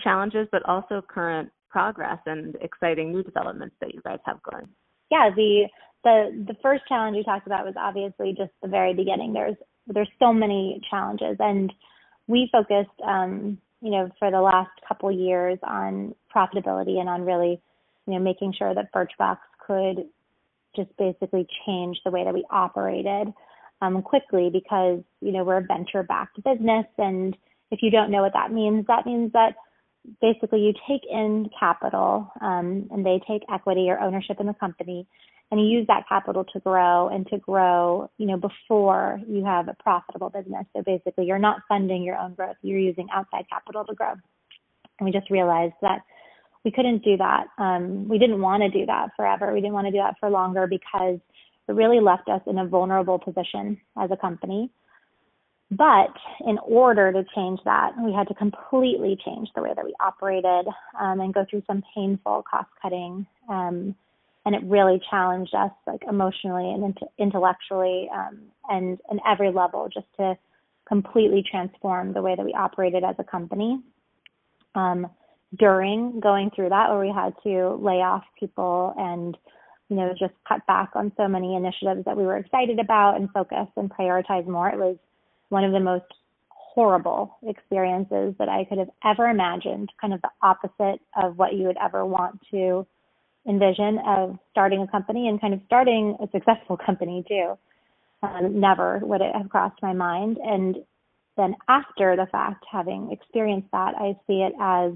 challenges 0.00 0.46
but 0.52 0.62
also 0.64 1.02
current 1.08 1.50
progress 1.70 2.18
and 2.26 2.56
exciting 2.60 3.12
new 3.12 3.22
developments 3.22 3.76
that 3.80 3.92
you 3.92 4.00
guys 4.04 4.18
have 4.24 4.42
going. 4.42 4.68
Yeah, 5.10 5.30
the 5.34 5.68
the 6.04 6.44
the 6.46 6.54
first 6.62 6.82
challenge 6.88 7.16
you 7.16 7.24
talked 7.24 7.46
about 7.46 7.64
was 7.64 7.74
obviously 7.76 8.34
just 8.36 8.52
the 8.62 8.68
very 8.68 8.94
beginning. 8.94 9.32
There's 9.32 9.56
there's 9.86 10.08
so 10.18 10.32
many 10.32 10.80
challenges 10.90 11.36
and 11.40 11.72
we 12.26 12.48
focused 12.52 13.00
um 13.06 13.58
you 13.80 13.90
know 13.90 14.10
for 14.18 14.30
the 14.30 14.40
last 14.40 14.70
couple 14.86 15.10
years 15.10 15.58
on 15.62 16.14
profitability 16.34 16.98
and 16.98 17.08
on 17.08 17.22
really 17.22 17.60
you 18.06 18.14
know 18.14 18.18
making 18.18 18.52
sure 18.56 18.74
that 18.74 18.92
Birchbox 18.92 19.38
could 19.66 20.06
just 20.76 20.90
basically 20.98 21.46
change 21.66 21.98
the 22.04 22.10
way 22.10 22.24
that 22.24 22.34
we 22.34 22.44
operated 22.50 23.32
um 23.80 24.02
quickly 24.02 24.50
because 24.52 25.00
you 25.20 25.32
know 25.32 25.42
we're 25.42 25.58
a 25.58 25.64
venture 25.64 26.02
backed 26.02 26.36
business 26.44 26.86
and 26.98 27.36
if 27.70 27.80
you 27.82 27.90
don't 27.90 28.10
know 28.10 28.22
what 28.22 28.32
that 28.34 28.52
means 28.52 28.86
that 28.86 29.06
means 29.06 29.32
that 29.32 29.54
basically 30.20 30.60
you 30.60 30.72
take 30.88 31.02
in 31.10 31.50
capital 31.58 32.30
um, 32.40 32.88
and 32.90 33.04
they 33.04 33.20
take 33.26 33.42
equity 33.52 33.88
or 33.90 33.98
ownership 33.98 34.38
in 34.40 34.46
the 34.46 34.54
company 34.54 35.06
and 35.50 35.60
you 35.60 35.66
use 35.66 35.86
that 35.86 36.04
capital 36.08 36.44
to 36.44 36.60
grow 36.60 37.08
and 37.08 37.26
to 37.28 37.38
grow 37.38 38.10
you 38.18 38.26
know 38.26 38.36
before 38.36 39.20
you 39.28 39.44
have 39.44 39.68
a 39.68 39.76
profitable 39.82 40.30
business. 40.30 40.66
So 40.74 40.82
basically 40.82 41.26
you're 41.26 41.38
not 41.38 41.62
funding 41.68 42.02
your 42.02 42.16
own 42.16 42.34
growth 42.34 42.56
you're 42.62 42.78
using 42.78 43.08
outside 43.12 43.46
capital 43.50 43.84
to 43.84 43.94
grow. 43.94 44.12
And 44.12 45.06
we 45.06 45.12
just 45.12 45.30
realized 45.30 45.74
that 45.82 46.00
we 46.64 46.72
couldn't 46.72 47.04
do 47.04 47.16
that. 47.16 47.46
Um, 47.56 48.08
we 48.08 48.18
didn't 48.18 48.42
want 48.42 48.62
to 48.62 48.68
do 48.68 48.84
that 48.86 49.10
forever. 49.16 49.52
We 49.52 49.60
didn't 49.60 49.74
want 49.74 49.86
to 49.86 49.92
do 49.92 49.98
that 49.98 50.16
for 50.18 50.28
longer 50.28 50.66
because 50.66 51.18
it 51.68 51.72
really 51.72 52.00
left 52.00 52.28
us 52.28 52.40
in 52.46 52.58
a 52.58 52.66
vulnerable 52.66 53.18
position 53.18 53.80
as 53.96 54.10
a 54.10 54.16
company 54.16 54.70
but 55.70 56.14
in 56.46 56.58
order 56.58 57.12
to 57.12 57.24
change 57.34 57.60
that, 57.64 57.92
we 58.02 58.12
had 58.12 58.28
to 58.28 58.34
completely 58.34 59.18
change 59.24 59.48
the 59.54 59.62
way 59.62 59.72
that 59.74 59.84
we 59.84 59.94
operated 60.00 60.66
um, 61.00 61.20
and 61.20 61.34
go 61.34 61.44
through 61.48 61.62
some 61.66 61.82
painful 61.94 62.44
cost 62.50 62.70
cutting. 62.82 63.26
Um, 63.48 63.94
and 64.46 64.54
it 64.54 64.62
really 64.64 65.00
challenged 65.10 65.54
us, 65.54 65.72
like 65.86 66.02
emotionally 66.08 66.70
and 66.72 66.84
int- 66.84 67.12
intellectually, 67.18 68.08
um, 68.14 68.40
and 68.70 68.98
and 69.10 69.20
every 69.28 69.52
level, 69.52 69.88
just 69.92 70.06
to 70.18 70.38
completely 70.88 71.44
transform 71.50 72.14
the 72.14 72.22
way 72.22 72.34
that 72.36 72.44
we 72.46 72.54
operated 72.54 73.04
as 73.04 73.16
a 73.18 73.24
company. 73.24 73.82
um, 74.74 75.06
during 75.58 76.20
going 76.20 76.50
through 76.54 76.70
that, 76.70 76.90
where 76.90 77.00
we 77.00 77.12
had 77.12 77.34
to 77.44 77.74
lay 77.82 78.02
off 78.02 78.24
people 78.38 78.94
and 78.98 79.36
you 79.88 79.96
know 79.96 80.14
just 80.18 80.34
cut 80.48 80.66
back 80.66 80.90
on 80.94 81.12
so 81.16 81.28
many 81.28 81.56
initiatives 81.56 82.04
that 82.06 82.16
we 82.16 82.24
were 82.24 82.36
excited 82.38 82.78
about 82.78 83.16
and 83.16 83.30
focus 83.32 83.68
and 83.76 83.90
prioritize 83.90 84.46
more. 84.46 84.68
It 84.70 84.78
was 84.78 84.96
one 85.48 85.64
of 85.64 85.72
the 85.72 85.80
most 85.80 86.04
horrible 86.48 87.36
experiences 87.42 88.34
that 88.38 88.48
I 88.48 88.64
could 88.64 88.78
have 88.78 88.90
ever 89.04 89.26
imagined, 89.26 89.90
kind 90.00 90.14
of 90.14 90.22
the 90.22 90.30
opposite 90.42 91.00
of 91.20 91.36
what 91.36 91.54
you 91.54 91.64
would 91.64 91.78
ever 91.82 92.06
want 92.06 92.40
to 92.50 92.86
envision 93.48 93.98
of 94.06 94.38
starting 94.50 94.82
a 94.82 94.86
company 94.86 95.28
and 95.28 95.40
kind 95.40 95.54
of 95.54 95.60
starting 95.66 96.16
a 96.20 96.28
successful 96.30 96.76
company 96.86 97.24
too. 97.26 97.58
Um, 98.22 98.60
never 98.60 98.98
would 99.02 99.20
it 99.20 99.34
have 99.34 99.48
crossed 99.48 99.80
my 99.80 99.92
mind. 99.92 100.38
And 100.42 100.76
then 101.36 101.54
after 101.68 102.16
the 102.16 102.26
fact, 102.30 102.64
having 102.70 103.10
experienced 103.12 103.68
that, 103.72 103.94
I 103.96 104.16
see 104.26 104.42
it 104.42 104.52
as 104.60 104.92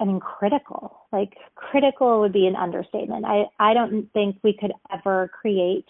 I 0.00 0.04
mean 0.04 0.20
critical. 0.20 0.98
Like 1.12 1.34
critical 1.54 2.20
would 2.20 2.32
be 2.32 2.46
an 2.46 2.56
understatement. 2.56 3.24
I 3.24 3.44
I 3.58 3.74
don't 3.74 4.12
think 4.12 4.36
we 4.42 4.52
could 4.52 4.72
ever 4.92 5.30
create 5.40 5.86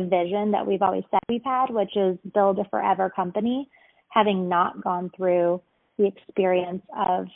vision 0.00 0.50
that 0.52 0.66
we've 0.66 0.82
always 0.82 1.04
said 1.10 1.20
we've 1.28 1.44
had, 1.44 1.70
which 1.70 1.96
is 1.96 2.18
build 2.34 2.58
a 2.58 2.64
forever 2.64 3.10
company 3.10 3.68
having 4.08 4.48
not 4.48 4.82
gone 4.82 5.10
through 5.16 5.60
the 5.98 6.06
experience 6.06 6.82
of 6.96 7.26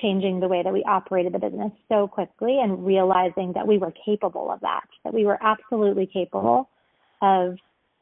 changing 0.00 0.40
the 0.40 0.48
way 0.48 0.62
that 0.62 0.72
we 0.72 0.84
operated 0.84 1.32
the 1.32 1.38
business 1.38 1.72
so 1.88 2.06
quickly 2.06 2.58
and 2.60 2.84
realizing 2.86 3.52
that 3.54 3.66
we 3.66 3.78
were 3.78 3.92
capable 4.04 4.50
of 4.50 4.60
that, 4.60 4.86
that 5.04 5.14
we 5.14 5.24
were 5.24 5.38
absolutely 5.42 6.06
capable 6.06 6.68
of, 7.22 7.56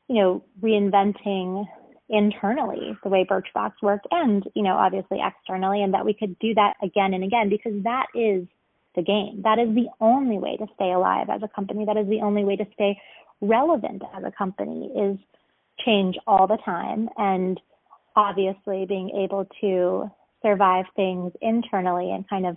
you 0.08 0.16
know, 0.16 0.44
reinventing 0.62 1.66
internally 2.08 2.96
the 3.02 3.08
way 3.08 3.26
Birchbox 3.28 3.72
worked 3.82 4.06
and, 4.10 4.44
you 4.54 4.62
know, 4.62 4.76
obviously 4.76 5.18
externally 5.24 5.82
and 5.82 5.94
that 5.94 6.04
we 6.04 6.14
could 6.14 6.38
do 6.38 6.54
that 6.54 6.74
again 6.82 7.14
and 7.14 7.24
again 7.24 7.48
because 7.48 7.82
that 7.84 8.06
is 8.14 8.46
the 8.94 9.02
game. 9.02 9.42
That 9.42 9.58
is 9.58 9.74
the 9.74 9.88
only 10.00 10.38
way 10.38 10.56
to 10.56 10.66
stay 10.74 10.92
alive 10.92 11.28
as 11.30 11.42
a 11.42 11.48
company. 11.48 11.84
That 11.84 11.96
is 11.96 12.08
the 12.08 12.20
only 12.20 12.44
way 12.44 12.56
to 12.56 12.66
stay 12.74 13.00
relevant 13.40 14.02
as 14.16 14.24
a 14.24 14.30
company 14.30 14.90
is 14.96 15.18
change 15.84 16.16
all 16.26 16.46
the 16.46 16.58
time 16.64 17.08
and 17.16 17.60
obviously 18.14 18.86
being 18.86 19.10
able 19.10 19.46
to 19.60 20.10
survive 20.42 20.86
things 20.94 21.32
internally 21.42 22.10
and 22.10 22.28
kind 22.28 22.46
of 22.46 22.56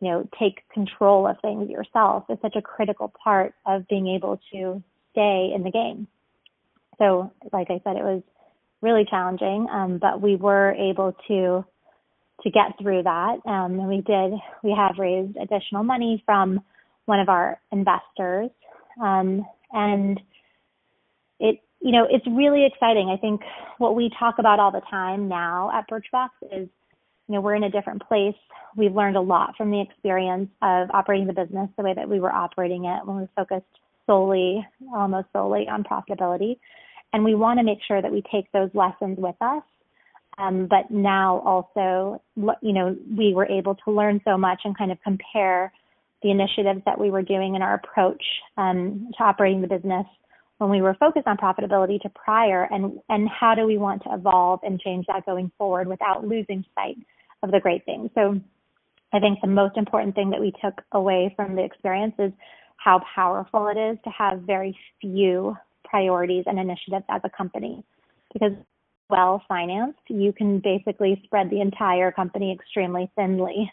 you 0.00 0.10
know 0.10 0.28
take 0.38 0.62
control 0.72 1.26
of 1.26 1.36
things 1.42 1.68
yourself 1.68 2.24
is 2.30 2.38
such 2.40 2.56
a 2.56 2.62
critical 2.62 3.12
part 3.22 3.54
of 3.66 3.86
being 3.88 4.08
able 4.08 4.40
to 4.52 4.82
stay 5.12 5.50
in 5.54 5.62
the 5.62 5.70
game. 5.70 6.06
So 6.98 7.30
like 7.52 7.68
i 7.70 7.80
said 7.84 7.96
it 7.96 8.04
was 8.04 8.22
really 8.80 9.04
challenging 9.08 9.66
um, 9.72 9.98
but 10.00 10.20
we 10.20 10.36
were 10.36 10.72
able 10.72 11.14
to 11.28 11.64
to 12.42 12.50
get 12.50 12.78
through 12.80 13.02
that 13.02 13.38
um, 13.46 13.78
and 13.78 13.88
we 13.88 14.00
did 14.00 14.32
we 14.62 14.74
have 14.76 14.96
raised 14.98 15.36
additional 15.36 15.82
money 15.82 16.22
from 16.24 16.60
one 17.04 17.20
of 17.20 17.28
our 17.28 17.60
investors 17.72 18.50
um, 19.02 19.44
and 19.72 20.20
it 21.40 21.60
you 21.80 21.92
know, 21.92 22.06
it's 22.10 22.26
really 22.26 22.66
exciting. 22.66 23.08
I 23.08 23.16
think 23.16 23.40
what 23.78 23.94
we 23.94 24.10
talk 24.18 24.36
about 24.38 24.58
all 24.58 24.72
the 24.72 24.82
time 24.90 25.28
now 25.28 25.70
at 25.72 25.88
Birchbox 25.88 26.30
is, 26.50 26.68
you 27.28 27.34
know, 27.34 27.40
we're 27.40 27.54
in 27.54 27.64
a 27.64 27.70
different 27.70 28.02
place. 28.06 28.34
We've 28.76 28.94
learned 28.94 29.16
a 29.16 29.20
lot 29.20 29.56
from 29.56 29.70
the 29.70 29.80
experience 29.80 30.50
of 30.60 30.88
operating 30.92 31.26
the 31.26 31.32
business 31.32 31.70
the 31.76 31.84
way 31.84 31.94
that 31.94 32.08
we 32.08 32.20
were 32.20 32.32
operating 32.32 32.86
it 32.86 33.06
when 33.06 33.20
we 33.20 33.28
focused 33.36 33.66
solely, 34.06 34.66
almost 34.92 35.28
solely 35.32 35.68
on 35.68 35.84
profitability. 35.84 36.58
And 37.12 37.24
we 37.24 37.34
want 37.34 37.58
to 37.58 37.64
make 37.64 37.78
sure 37.86 38.02
that 38.02 38.10
we 38.10 38.22
take 38.32 38.50
those 38.52 38.70
lessons 38.74 39.18
with 39.18 39.36
us. 39.40 39.62
Um, 40.38 40.66
but 40.66 40.90
now 40.90 41.40
also, 41.40 42.22
you 42.36 42.72
know, 42.72 42.96
we 43.16 43.34
were 43.34 43.46
able 43.46 43.74
to 43.74 43.90
learn 43.90 44.20
so 44.24 44.36
much 44.36 44.60
and 44.64 44.76
kind 44.76 44.92
of 44.92 44.98
compare 45.02 45.72
the 46.22 46.30
initiatives 46.30 46.82
that 46.84 46.98
we 46.98 47.10
were 47.10 47.22
doing 47.22 47.54
in 47.54 47.62
our 47.62 47.74
approach 47.74 48.22
um, 48.56 49.10
to 49.16 49.24
operating 49.24 49.60
the 49.60 49.68
business 49.68 50.06
when 50.58 50.70
we 50.70 50.82
were 50.82 50.94
focused 50.94 51.26
on 51.26 51.36
profitability 51.36 52.00
to 52.02 52.08
prior 52.10 52.68
and 52.70 52.98
and 53.08 53.28
how 53.28 53.54
do 53.54 53.64
we 53.64 53.78
want 53.78 54.02
to 54.02 54.12
evolve 54.12 54.60
and 54.64 54.80
change 54.80 55.06
that 55.06 55.24
going 55.24 55.50
forward 55.56 55.86
without 55.86 56.26
losing 56.26 56.64
sight 56.74 56.96
of 57.42 57.52
the 57.52 57.60
great 57.60 57.84
things. 57.84 58.10
So 58.14 58.40
I 59.12 59.20
think 59.20 59.40
the 59.40 59.48
most 59.48 59.76
important 59.76 60.14
thing 60.14 60.30
that 60.30 60.40
we 60.40 60.52
took 60.62 60.82
away 60.92 61.32
from 61.36 61.54
the 61.54 61.62
experience 61.62 62.14
is 62.18 62.32
how 62.76 63.00
powerful 63.14 63.68
it 63.68 63.78
is 63.78 63.98
to 64.04 64.10
have 64.10 64.40
very 64.40 64.76
few 65.00 65.56
priorities 65.84 66.44
and 66.46 66.58
initiatives 66.58 67.04
as 67.08 67.20
a 67.24 67.30
company 67.30 67.82
because 68.32 68.52
well 69.08 69.42
financed 69.48 69.98
you 70.08 70.32
can 70.34 70.60
basically 70.60 71.20
spread 71.24 71.48
the 71.48 71.62
entire 71.62 72.12
company 72.12 72.52
extremely 72.52 73.10
thinly 73.16 73.72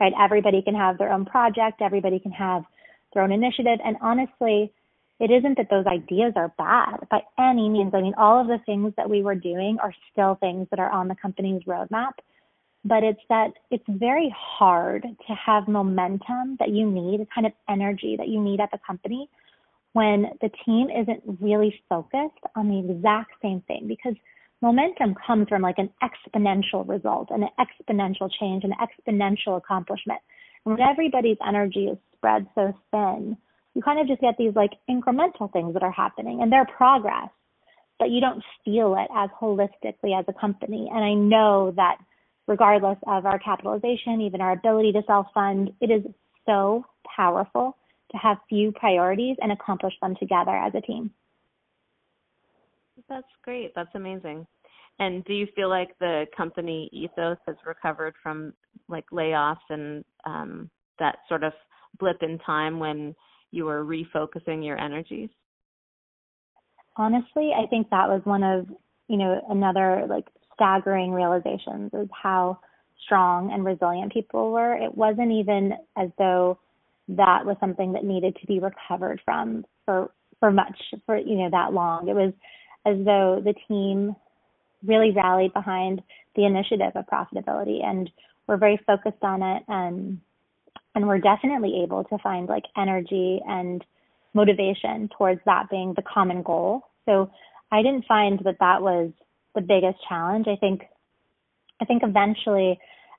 right? 0.00 0.12
Everybody 0.20 0.62
can 0.62 0.74
have 0.74 0.98
their 0.98 1.12
own 1.12 1.24
project. 1.24 1.82
Everybody 1.82 2.18
can 2.18 2.32
have 2.32 2.64
their 3.12 3.22
own 3.22 3.32
initiative. 3.32 3.78
And 3.84 3.96
honestly 4.00 4.72
it 5.20 5.30
isn't 5.32 5.56
that 5.56 5.68
those 5.68 5.86
ideas 5.86 6.34
are 6.36 6.52
bad 6.58 7.08
by 7.10 7.22
any 7.38 7.68
means. 7.68 7.92
I 7.92 8.00
mean, 8.00 8.14
all 8.16 8.40
of 8.40 8.46
the 8.46 8.58
things 8.64 8.92
that 8.96 9.10
we 9.10 9.22
were 9.22 9.34
doing 9.34 9.78
are 9.82 9.92
still 10.12 10.36
things 10.36 10.68
that 10.70 10.78
are 10.78 10.90
on 10.90 11.08
the 11.08 11.16
company's 11.16 11.62
roadmap, 11.64 12.12
but 12.84 13.02
it's 13.02 13.20
that 13.28 13.50
it's 13.70 13.84
very 13.88 14.32
hard 14.36 15.02
to 15.02 15.34
have 15.34 15.66
momentum 15.66 16.56
that 16.60 16.68
you 16.68 16.88
need, 16.88 17.20
the 17.20 17.26
kind 17.34 17.46
of 17.46 17.52
energy 17.68 18.14
that 18.16 18.28
you 18.28 18.40
need 18.40 18.60
at 18.60 18.70
the 18.70 18.78
company 18.86 19.28
when 19.92 20.26
the 20.40 20.50
team 20.64 20.88
isn't 20.88 21.22
really 21.40 21.74
focused 21.88 22.44
on 22.54 22.68
the 22.68 22.78
exact 22.78 23.32
same 23.42 23.60
thing. 23.62 23.88
Because 23.88 24.14
momentum 24.60 25.14
comes 25.26 25.48
from 25.48 25.62
like 25.62 25.78
an 25.78 25.90
exponential 26.02 26.86
result 26.88 27.28
an 27.30 27.46
exponential 27.58 28.30
change, 28.40 28.64
an 28.64 28.72
exponential 28.80 29.56
accomplishment. 29.56 30.20
And 30.64 30.76
when 30.76 30.88
everybody's 30.88 31.38
energy 31.46 31.86
is 31.86 31.98
spread 32.16 32.46
so 32.54 32.72
thin, 32.90 33.36
you 33.74 33.82
kind 33.82 34.00
of 34.00 34.08
just 34.08 34.20
get 34.20 34.36
these 34.38 34.54
like 34.56 34.72
incremental 34.90 35.52
things 35.52 35.74
that 35.74 35.82
are 35.82 35.92
happening 35.92 36.42
and 36.42 36.52
they're 36.52 36.66
progress, 36.66 37.28
but 37.98 38.10
you 38.10 38.20
don't 38.20 38.42
feel 38.64 38.96
it 38.96 39.08
as 39.14 39.30
holistically 39.40 40.18
as 40.18 40.24
a 40.28 40.32
company. 40.32 40.88
And 40.92 41.04
I 41.04 41.14
know 41.14 41.72
that 41.76 41.98
regardless 42.46 42.98
of 43.06 43.26
our 43.26 43.38
capitalization, 43.38 44.20
even 44.22 44.40
our 44.40 44.52
ability 44.52 44.92
to 44.92 45.02
self 45.06 45.26
fund, 45.32 45.70
it 45.80 45.90
is 45.90 46.02
so 46.46 46.84
powerful 47.16 47.76
to 48.10 48.16
have 48.16 48.38
few 48.48 48.72
priorities 48.72 49.36
and 49.40 49.52
accomplish 49.52 49.94
them 50.00 50.16
together 50.18 50.56
as 50.56 50.72
a 50.74 50.80
team. 50.80 51.10
That's 53.08 53.26
great. 53.42 53.72
That's 53.74 53.94
amazing. 53.94 54.46
And 54.98 55.24
do 55.24 55.32
you 55.32 55.46
feel 55.54 55.68
like 55.68 55.96
the 56.00 56.26
company 56.36 56.88
ethos 56.92 57.38
has 57.46 57.56
recovered 57.64 58.14
from 58.22 58.52
like 58.88 59.04
layoffs 59.12 59.56
and 59.70 60.04
um, 60.24 60.70
that 60.98 61.18
sort 61.28 61.44
of 61.44 61.52
blip 61.98 62.22
in 62.22 62.38
time 62.40 62.78
when 62.78 63.14
you 63.50 63.64
were 63.64 63.84
refocusing 63.84 64.64
your 64.64 64.78
energies? 64.78 65.30
Honestly, 66.96 67.52
I 67.56 67.66
think 67.68 67.88
that 67.90 68.08
was 68.08 68.20
one 68.24 68.42
of, 68.42 68.66
you 69.06 69.16
know, 69.16 69.40
another 69.48 70.04
like 70.08 70.26
staggering 70.54 71.12
realizations 71.12 71.90
is 71.94 72.08
how 72.12 72.58
strong 73.04 73.52
and 73.52 73.64
resilient 73.64 74.12
people 74.12 74.50
were. 74.50 74.74
It 74.74 74.94
wasn't 74.96 75.30
even 75.30 75.74
as 75.96 76.10
though 76.18 76.58
that 77.08 77.46
was 77.46 77.56
something 77.60 77.92
that 77.92 78.04
needed 78.04 78.36
to 78.40 78.46
be 78.46 78.58
recovered 78.58 79.20
from 79.24 79.64
for 79.84 80.10
for 80.40 80.50
much 80.50 80.76
for 81.06 81.16
you 81.16 81.36
know 81.36 81.48
that 81.50 81.72
long. 81.72 82.08
It 82.08 82.14
was 82.14 82.32
as 82.88 83.04
though 83.04 83.42
the 83.44 83.54
team 83.66 84.16
really 84.84 85.10
rallied 85.10 85.52
behind 85.52 86.02
the 86.36 86.44
initiative 86.44 86.92
of 86.94 87.04
profitability 87.06 87.84
and 87.84 88.10
we're 88.46 88.56
very 88.56 88.80
focused 88.86 89.22
on 89.22 89.42
it 89.42 89.62
and 89.68 90.20
and 90.94 91.06
we're 91.06 91.18
definitely 91.18 91.82
able 91.82 92.04
to 92.04 92.18
find 92.18 92.48
like 92.48 92.64
energy 92.76 93.40
and 93.46 93.84
motivation 94.34 95.08
towards 95.16 95.40
that 95.44 95.68
being 95.70 95.92
the 95.94 96.02
common 96.02 96.42
goal. 96.42 96.82
So 97.06 97.30
I 97.70 97.82
didn't 97.82 98.06
find 98.06 98.40
that 98.44 98.58
that 98.60 98.82
was 98.82 99.10
the 99.54 99.60
biggest 99.60 99.98
challenge. 100.08 100.46
I 100.48 100.56
think 100.56 100.82
I 101.80 101.84
think 101.84 102.02
eventually 102.04 102.78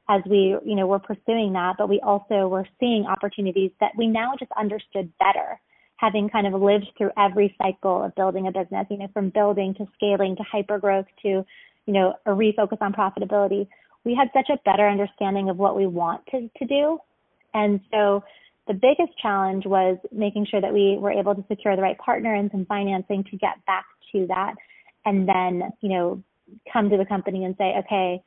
as 0.10 0.22
we, 0.28 0.58
you 0.66 0.76
know, 0.76 0.88
we're 0.88 1.00
pursuing 1.00 1.54
that, 1.54 1.76
but 1.78 1.88
we 1.88 2.00
also 2.02 2.48
were 2.48 2.68
seeing 2.80 3.06
opportunities 3.06 3.72
that 3.80 3.92
we 3.96 4.08
now 4.08 4.34
just 4.40 4.52
understood 4.58 5.12
better, 5.20 5.60
having 6.00 6.30
kind 6.30 6.48
of 6.48 6.62
lived 6.62 6.88
through 6.98 7.12
every 7.18 7.56
cycle 7.62 8.04
of 8.04 8.16
building 8.16 8.48
a 8.48 8.52
business, 8.52 8.88
you 8.90 8.98
know, 8.98 9.08
from 9.14 9.30
building 9.30 9.74
to 9.76 9.86
scaling 9.96 10.36
to 10.36 10.44
hyper 10.44 10.80
growth 10.80 11.08
to, 11.22 11.28
you 11.28 11.94
know, 11.94 12.14
a 12.26 12.32
refocus 12.32 12.82
on 12.82 12.94
profitability. 12.94 13.68
We 14.06 14.16
had 14.16 14.30
such 14.34 14.50
a 14.50 14.60
better 14.64 14.88
understanding 14.88 15.50
of 15.50 15.58
what 15.58 15.76
we 15.76 15.88
want 15.88 16.26
to, 16.32 16.50
to 16.58 16.66
do 16.66 17.00
and 17.54 17.80
so 17.92 18.24
the 18.68 18.74
biggest 18.74 19.18
challenge 19.22 19.66
was 19.66 19.98
making 20.12 20.46
sure 20.46 20.62
that 20.62 20.74
we 20.74 20.98
were 21.00 21.12
able 21.12 21.34
to 21.34 21.44
secure 21.48 21.76
the 21.76 21.82
right 21.82 21.98
partner 21.98 22.36
and 22.36 22.52
some 22.52 22.66
financing 22.66 23.24
to 23.26 23.38
get 23.38 23.64
back 23.66 23.86
to 24.12 24.28
that 24.28 24.56
and 25.06 25.28
then, 25.28 25.72
you 25.82 25.90
know, 25.90 26.24
come 26.72 26.90
to 26.90 26.98
the 26.98 27.06
company 27.06 27.46
and 27.46 27.56
say, 27.58 27.76
okay, 27.80 28.22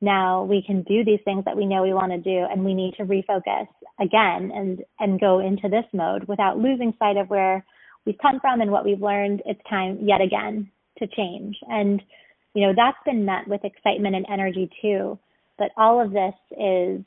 now 0.00 0.44
we 0.44 0.62
can 0.64 0.82
do 0.82 1.04
these 1.04 1.20
things 1.24 1.44
that 1.44 1.56
we 1.56 1.66
know 1.66 1.82
we 1.82 1.92
want 1.92 2.12
to 2.12 2.18
do 2.18 2.46
and 2.50 2.64
we 2.64 2.74
need 2.74 2.94
to 2.96 3.04
refocus 3.04 3.66
again 4.00 4.52
and 4.54 4.84
and 5.00 5.20
go 5.20 5.40
into 5.40 5.68
this 5.68 5.84
mode 5.92 6.24
without 6.24 6.58
losing 6.58 6.94
sight 6.98 7.16
of 7.16 7.28
where 7.28 7.64
we've 8.06 8.18
come 8.22 8.40
from 8.40 8.60
and 8.60 8.70
what 8.70 8.84
we've 8.84 9.02
learned. 9.02 9.42
It's 9.44 9.60
time 9.68 9.98
yet 10.02 10.20
again 10.20 10.70
to 10.98 11.06
change. 11.06 11.56
And 11.68 12.00
you 12.54 12.66
know 12.66 12.72
that's 12.76 12.98
been 13.04 13.24
met 13.24 13.48
with 13.48 13.64
excitement 13.64 14.14
and 14.14 14.26
energy 14.30 14.70
too. 14.80 15.18
But 15.58 15.70
all 15.76 16.00
of 16.00 16.12
this 16.12 16.34
is 16.52 17.04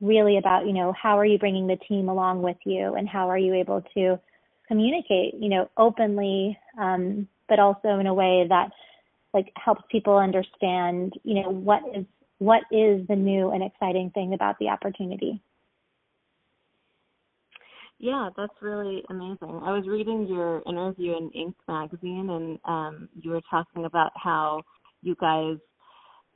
really 0.00 0.38
about, 0.38 0.66
you 0.66 0.72
know, 0.72 0.92
how 1.00 1.18
are 1.18 1.24
you 1.24 1.38
bringing 1.38 1.66
the 1.66 1.78
team 1.88 2.08
along 2.08 2.42
with 2.42 2.58
you 2.64 2.94
and 2.94 3.08
how 3.08 3.30
are 3.30 3.38
you 3.38 3.54
able 3.54 3.82
to 3.94 4.20
communicate, 4.68 5.34
you 5.34 5.48
know, 5.48 5.70
openly, 5.76 6.58
um, 6.78 7.26
but 7.48 7.58
also 7.58 7.98
in 7.98 8.06
a 8.06 8.14
way 8.14 8.46
that 8.48 8.70
like 9.32 9.52
helps 9.56 9.82
people 9.90 10.16
understand, 10.16 11.14
you 11.24 11.42
know, 11.42 11.50
what 11.50 11.82
is 11.94 12.04
what 12.38 12.62
is 12.70 13.06
the 13.08 13.16
new 13.16 13.50
and 13.50 13.62
exciting 13.62 14.10
thing 14.10 14.34
about 14.34 14.58
the 14.58 14.68
opportunity. 14.68 15.40
Yeah, 17.98 18.28
that's 18.36 18.52
really 18.60 19.02
amazing. 19.08 19.60
I 19.62 19.72
was 19.72 19.86
reading 19.86 20.26
your 20.26 20.62
interview 20.66 21.16
in 21.16 21.30
Inc. 21.30 21.54
magazine, 21.68 22.28
and 22.30 22.58
um, 22.64 23.08
you 23.18 23.30
were 23.30 23.40
talking 23.48 23.84
about 23.84 24.10
how 24.16 24.62
you 25.02 25.14
guys 25.20 25.56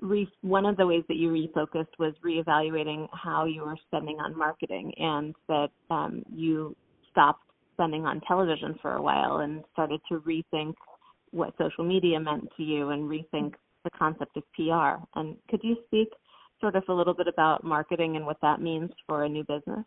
re- 0.01 0.31
one 0.43 0.65
of 0.67 0.77
the 0.77 0.87
ways 0.87 1.05
that 1.09 1.17
you 1.17 1.31
refocused 1.31 1.99
was 1.99 2.15
reevaluating 2.25 3.09
how 3.13 3.45
you 3.45 3.63
were 3.63 3.77
spending 3.87 4.19
on 4.21 4.39
marketing, 4.39 4.93
and 4.99 5.35
that 5.49 5.69
um, 5.91 6.23
you 6.33 6.77
stopped 7.11 7.43
spending 7.75 8.07
on 8.07 8.21
television 8.27 8.79
for 8.81 8.95
a 8.95 9.03
while 9.03 9.39
and 9.39 9.65
started 9.73 10.01
to 10.09 10.21
rethink 10.21 10.75
what 11.31 11.55
social 11.59 11.85
media 11.85 12.19
meant 12.19 12.49
to 12.57 12.63
you 12.63 12.91
and 12.91 13.11
rethink 13.11 13.55
the 13.85 13.91
concept 13.91 14.37
of 14.37 14.43
PR. 14.55 15.03
And 15.19 15.37
could 15.49 15.61
you 15.63 15.77
speak 15.87 16.09
sort 16.61 16.77
of 16.77 16.85
a 16.89 16.93
little 16.93 17.15
bit 17.15 17.29
about 17.29 17.65
marketing 17.65 18.17
and 18.17 18.27
what 18.27 18.41
that 18.43 18.61
means 18.61 18.91
for 19.07 19.25
a 19.25 19.29
new 19.29 19.45
business? 19.45 19.85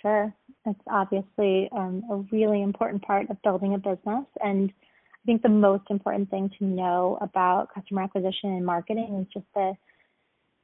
Sure. 0.00 0.34
It's 0.66 0.80
obviously 0.90 1.68
um, 1.72 2.02
a 2.10 2.16
really 2.34 2.62
important 2.62 3.02
part 3.02 3.28
of 3.30 3.40
building 3.42 3.74
a 3.74 3.78
business. 3.78 4.26
And 4.42 4.70
I 4.70 5.26
think 5.26 5.42
the 5.42 5.48
most 5.48 5.84
important 5.90 6.30
thing 6.30 6.50
to 6.58 6.64
know 6.64 7.18
about 7.20 7.68
customer 7.74 8.02
acquisition 8.02 8.50
and 8.50 8.64
marketing 8.64 9.20
is 9.20 9.32
just 9.32 9.46
the 9.54 9.74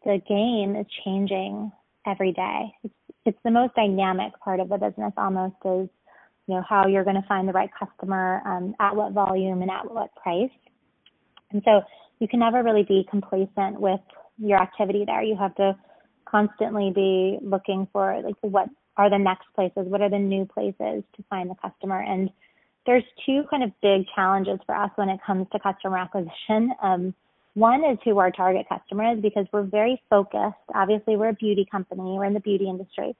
the 0.04 0.20
game 0.26 0.76
is 0.76 0.86
changing 1.04 1.70
every 2.06 2.32
day. 2.32 2.72
It's 2.84 2.94
it's 3.26 3.38
the 3.44 3.50
most 3.50 3.74
dynamic 3.74 4.32
part 4.42 4.60
of 4.60 4.68
the 4.68 4.78
business 4.78 5.12
almost 5.16 5.56
is 5.64 5.88
you 6.46 6.54
know 6.54 6.62
how 6.68 6.86
you're 6.86 7.04
going 7.04 7.20
to 7.20 7.28
find 7.28 7.46
the 7.48 7.52
right 7.52 7.70
customer 7.78 8.42
um, 8.46 8.74
at 8.80 8.96
what 8.96 9.12
volume 9.12 9.62
and 9.62 9.70
at 9.70 9.90
what 9.90 10.14
price. 10.16 10.50
And 11.52 11.62
so 11.64 11.82
you 12.18 12.28
can 12.28 12.40
never 12.40 12.62
really 12.62 12.84
be 12.84 13.06
complacent 13.10 13.80
with 13.80 14.00
your 14.38 14.60
activity 14.60 15.04
there. 15.06 15.22
You 15.22 15.36
have 15.36 15.54
to 15.56 15.76
constantly 16.26 16.92
be 16.94 17.38
looking 17.42 17.88
for 17.92 18.20
like 18.24 18.36
what 18.42 18.68
are 18.96 19.10
the 19.10 19.18
next 19.18 19.46
places, 19.54 19.86
what 19.86 20.00
are 20.00 20.10
the 20.10 20.18
new 20.18 20.44
places 20.44 21.02
to 21.16 21.24
find 21.28 21.50
the 21.50 21.56
customer 21.56 22.00
and 22.00 22.30
there's 22.86 23.04
two 23.26 23.44
kind 23.50 23.62
of 23.62 23.70
big 23.82 24.06
challenges 24.14 24.58
for 24.66 24.74
us 24.74 24.90
when 24.96 25.08
it 25.08 25.20
comes 25.26 25.46
to 25.52 25.58
customer 25.58 25.98
acquisition. 25.98 26.72
Um, 26.82 27.14
one 27.54 27.84
is 27.84 27.98
who 28.04 28.18
our 28.18 28.30
target 28.30 28.66
customer 28.68 29.12
is 29.12 29.20
because 29.20 29.46
we're 29.52 29.62
very 29.64 30.00
focused. 30.08 30.56
Obviously, 30.74 31.16
we're 31.16 31.30
a 31.30 31.34
beauty 31.34 31.66
company, 31.70 32.02
we're 32.02 32.24
in 32.24 32.34
the 32.34 32.40
beauty 32.40 32.68
industry, 32.68 33.14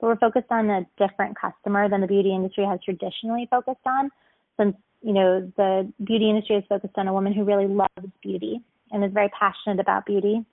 but 0.00 0.06
we're 0.06 0.16
focused 0.16 0.50
on 0.50 0.70
a 0.70 0.86
different 0.98 1.36
customer 1.38 1.88
than 1.88 2.00
the 2.00 2.06
beauty 2.06 2.34
industry 2.34 2.64
has 2.64 2.78
traditionally 2.84 3.48
focused 3.50 3.86
on. 3.86 4.10
Since 4.58 4.76
you 5.02 5.12
know 5.12 5.52
the 5.56 5.92
beauty 6.04 6.28
industry 6.28 6.56
is 6.56 6.64
focused 6.68 6.96
on 6.96 7.08
a 7.08 7.12
woman 7.12 7.32
who 7.32 7.44
really 7.44 7.66
loves 7.66 8.12
beauty 8.22 8.60
and 8.92 9.04
is 9.04 9.12
very 9.12 9.30
passionate 9.30 9.80
about 9.80 10.06
beauty. 10.06 10.44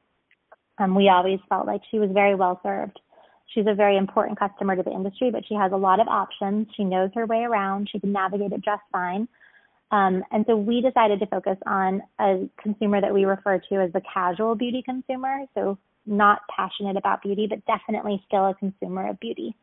Um, 0.77 0.93
we 0.95 1.09
always 1.09 1.39
felt 1.49 1.65
like 1.65 1.81
she 1.89 1.97
was 1.97 2.11
very 2.11 2.35
well 2.35 2.59
served 2.61 2.99
She's 3.53 3.65
a 3.67 3.73
very 3.73 3.97
important 3.97 4.37
customer 4.37 4.75
to 4.75 4.83
the 4.83 4.91
industry, 4.91 5.31
but 5.31 5.43
she 5.47 5.55
has 5.55 5.71
a 5.71 5.77
lot 5.77 5.99
of 5.99 6.07
options. 6.07 6.67
She 6.75 6.83
knows 6.83 7.11
her 7.15 7.25
way 7.25 7.43
around. 7.43 7.89
She 7.91 7.99
can 7.99 8.11
navigate 8.11 8.51
it 8.51 8.63
just 8.63 8.83
fine. 8.91 9.27
Um, 9.89 10.23
and 10.31 10.45
so 10.47 10.57
we 10.57 10.81
decided 10.81 11.19
to 11.21 11.27
focus 11.27 11.57
on 11.65 12.01
a 12.19 12.49
consumer 12.61 12.99
that 12.99 13.13
we 13.13 13.23
refer 13.23 13.59
to 13.69 13.75
as 13.81 13.91
the 13.93 14.01
casual 14.13 14.55
beauty 14.55 14.83
consumer. 14.83 15.45
So 15.55 15.77
not 16.05 16.41
passionate 16.53 16.97
about 16.97 17.21
beauty, 17.21 17.47
but 17.47 17.65
definitely 17.65 18.21
still 18.27 18.47
a 18.47 18.53
consumer 18.53 19.09
of 19.09 19.19
beauty. 19.19 19.55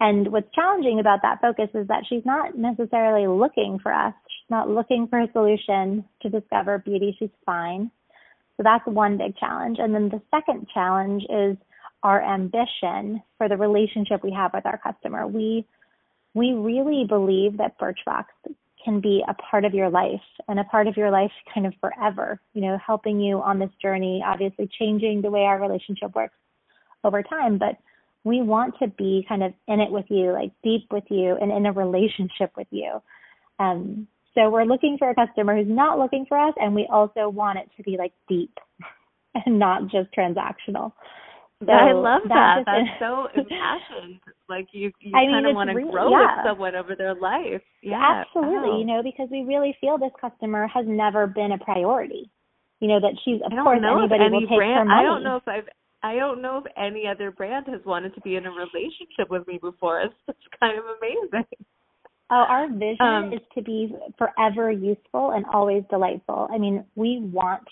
And 0.00 0.30
what's 0.30 0.52
challenging 0.54 1.00
about 1.00 1.22
that 1.22 1.40
focus 1.40 1.68
is 1.74 1.88
that 1.88 2.04
she's 2.08 2.24
not 2.24 2.56
necessarily 2.56 3.26
looking 3.26 3.78
for 3.82 3.92
us. 3.92 4.14
She's 4.28 4.50
not 4.50 4.70
looking 4.70 5.08
for 5.08 5.20
a 5.20 5.32
solution 5.32 6.04
to 6.22 6.28
discover 6.28 6.78
beauty. 6.78 7.16
She's 7.18 7.30
fine. 7.44 7.90
So 8.56 8.62
that's 8.62 8.86
one 8.86 9.18
big 9.18 9.36
challenge. 9.36 9.78
And 9.80 9.94
then 9.94 10.08
the 10.08 10.22
second 10.30 10.68
challenge 10.72 11.24
is 11.28 11.56
our 12.02 12.22
ambition 12.22 13.22
for 13.38 13.48
the 13.48 13.56
relationship 13.56 14.22
we 14.22 14.32
have 14.32 14.52
with 14.54 14.66
our 14.66 14.78
customer. 14.78 15.26
We 15.26 15.66
we 16.34 16.52
really 16.52 17.04
believe 17.08 17.56
that 17.56 17.78
Birchbox 17.80 18.26
can 18.84 19.00
be 19.00 19.24
a 19.26 19.34
part 19.34 19.64
of 19.64 19.74
your 19.74 19.90
life 19.90 20.20
and 20.46 20.60
a 20.60 20.64
part 20.64 20.86
of 20.86 20.96
your 20.96 21.10
life 21.10 21.32
kind 21.52 21.66
of 21.66 21.74
forever, 21.80 22.40
you 22.54 22.60
know, 22.60 22.78
helping 22.84 23.18
you 23.18 23.40
on 23.40 23.58
this 23.58 23.70
journey, 23.82 24.22
obviously 24.24 24.68
changing 24.78 25.20
the 25.20 25.30
way 25.30 25.40
our 25.40 25.60
relationship 25.60 26.14
works 26.14 26.34
over 27.02 27.22
time, 27.22 27.58
but 27.58 27.76
we 28.28 28.42
want 28.42 28.74
to 28.80 28.88
be 28.88 29.24
kind 29.28 29.42
of 29.42 29.52
in 29.66 29.80
it 29.80 29.90
with 29.90 30.04
you, 30.08 30.32
like 30.32 30.52
deep 30.62 30.86
with 30.90 31.04
you 31.08 31.36
and 31.40 31.50
in 31.50 31.66
a 31.66 31.72
relationship 31.72 32.52
with 32.56 32.68
you. 32.70 33.00
Um, 33.58 34.06
so 34.34 34.50
we're 34.50 34.64
looking 34.64 34.96
for 34.98 35.10
a 35.10 35.14
customer 35.14 35.56
who's 35.56 35.66
not 35.68 35.98
looking 35.98 36.26
for 36.28 36.38
us 36.38 36.54
and 36.58 36.74
we 36.74 36.86
also 36.92 37.28
want 37.28 37.58
it 37.58 37.68
to 37.76 37.82
be 37.82 37.96
like 37.96 38.12
deep 38.28 38.56
and 39.34 39.58
not 39.58 39.84
just 39.84 40.14
transactional. 40.16 40.92
So 41.64 41.72
I 41.72 41.90
love 41.92 42.22
that. 42.28 42.62
That's 42.66 42.86
so 43.00 43.26
impassioned. 43.34 44.20
Like 44.48 44.68
you, 44.70 44.92
you 45.00 45.10
I 45.10 45.26
kind 45.26 45.42
mean, 45.42 45.46
of 45.46 45.56
want 45.56 45.70
to 45.70 45.74
really, 45.74 45.90
grow 45.90 46.10
yeah. 46.10 46.36
with 46.36 46.46
someone 46.46 46.76
over 46.76 46.94
their 46.94 47.16
life. 47.16 47.62
Yeah, 47.82 48.22
absolutely. 48.22 48.70
Oh. 48.70 48.78
You 48.78 48.84
know, 48.84 49.02
because 49.02 49.26
we 49.30 49.42
really 49.42 49.74
feel 49.80 49.98
this 49.98 50.14
customer 50.20 50.68
has 50.68 50.84
never 50.86 51.26
been 51.26 51.50
a 51.50 51.58
priority. 51.58 52.30
You 52.80 52.86
know 52.86 53.00
that 53.00 53.18
she's 53.24 53.40
of 53.42 53.50
course 53.50 53.82
anybody 53.82 54.22
any 54.22 54.32
will 54.38 54.40
take 54.46 54.56
brand, 54.56 54.78
her 54.78 54.84
money. 54.84 55.00
I 55.00 55.02
don't 55.02 55.24
know 55.24 55.36
if 55.36 55.48
I've. 55.48 55.68
I 56.02 56.14
don't 56.14 56.40
know 56.40 56.58
if 56.58 56.72
any 56.76 57.06
other 57.06 57.30
brand 57.30 57.66
has 57.68 57.80
wanted 57.84 58.14
to 58.14 58.20
be 58.20 58.36
in 58.36 58.46
a 58.46 58.50
relationship 58.50 59.30
with 59.30 59.46
me 59.46 59.58
before. 59.60 60.00
It's, 60.04 60.14
it's 60.28 60.38
kind 60.60 60.78
of 60.78 60.84
amazing. 60.84 61.46
Oh, 62.30 62.44
our 62.48 62.68
vision 62.68 62.96
um, 63.00 63.32
is 63.32 63.40
to 63.54 63.62
be 63.62 63.94
forever 64.18 64.70
useful 64.70 65.30
and 65.30 65.44
always 65.52 65.82
delightful. 65.90 66.48
I 66.52 66.58
mean, 66.58 66.84
we 66.94 67.20
want 67.20 67.66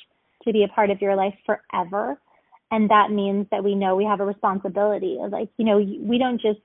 to 0.44 0.52
be 0.52 0.64
a 0.64 0.68
part 0.68 0.90
of 0.90 1.00
your 1.02 1.14
life 1.14 1.34
forever 1.44 2.18
and 2.70 2.90
that 2.90 3.10
means 3.10 3.46
that 3.50 3.62
we 3.62 3.74
know 3.74 3.94
we 3.94 4.04
have 4.04 4.20
a 4.20 4.24
responsibility 4.24 5.18
like 5.30 5.48
you 5.56 5.64
know 5.64 5.78
we 5.78 6.18
don't 6.18 6.40
just 6.40 6.58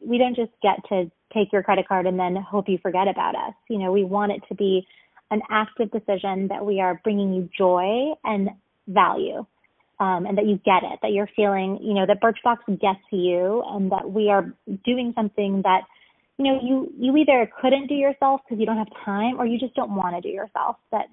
we 0.00 0.18
don't 0.18 0.36
just 0.36 0.52
get 0.62 0.76
to 0.88 1.10
take 1.32 1.52
your 1.52 1.62
credit 1.62 1.88
card 1.88 2.06
and 2.06 2.18
then 2.18 2.36
hope 2.36 2.68
you 2.68 2.78
forget 2.82 3.08
about 3.08 3.34
us 3.34 3.54
you 3.68 3.78
know 3.78 3.92
we 3.92 4.04
want 4.04 4.32
it 4.32 4.42
to 4.48 4.54
be 4.54 4.86
an 5.30 5.40
active 5.50 5.90
decision 5.90 6.48
that 6.48 6.64
we 6.64 6.80
are 6.80 7.00
bringing 7.02 7.32
you 7.32 7.48
joy 7.56 8.12
and 8.24 8.50
value 8.88 9.44
um, 9.98 10.26
and 10.26 10.36
that 10.36 10.46
you 10.46 10.60
get 10.64 10.82
it 10.82 10.98
that 11.02 11.12
you're 11.12 11.28
feeling 11.34 11.78
you 11.82 11.94
know 11.94 12.06
that 12.06 12.20
birchbox 12.20 12.58
gets 12.80 13.00
you 13.10 13.62
and 13.68 13.90
that 13.90 14.10
we 14.10 14.30
are 14.30 14.52
doing 14.84 15.12
something 15.14 15.62
that 15.62 15.82
you 16.38 16.44
know 16.44 16.58
you 16.62 16.92
you 16.98 17.16
either 17.16 17.50
couldn't 17.60 17.86
do 17.86 17.94
yourself 17.94 18.40
because 18.44 18.60
you 18.60 18.66
don't 18.66 18.76
have 18.76 18.88
time 19.04 19.40
or 19.40 19.46
you 19.46 19.58
just 19.58 19.74
don't 19.74 19.94
want 19.94 20.14
to 20.14 20.20
do 20.20 20.28
yourself 20.28 20.76
that 20.92 21.06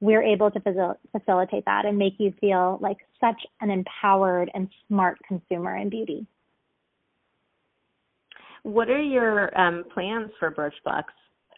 we're 0.00 0.22
able 0.22 0.50
to 0.50 0.60
facil- 0.60 0.96
facilitate 1.12 1.64
that 1.64 1.86
and 1.86 1.96
make 1.98 2.14
you 2.18 2.32
feel 2.40 2.78
like 2.80 2.98
such 3.20 3.40
an 3.60 3.70
empowered 3.70 4.50
and 4.54 4.68
smart 4.86 5.18
consumer 5.26 5.76
in 5.76 5.88
beauty. 5.88 6.26
What 8.62 8.90
are 8.90 9.00
your 9.00 9.58
um, 9.58 9.84
plans 9.94 10.30
for 10.38 10.50
Birchbox 10.50 11.04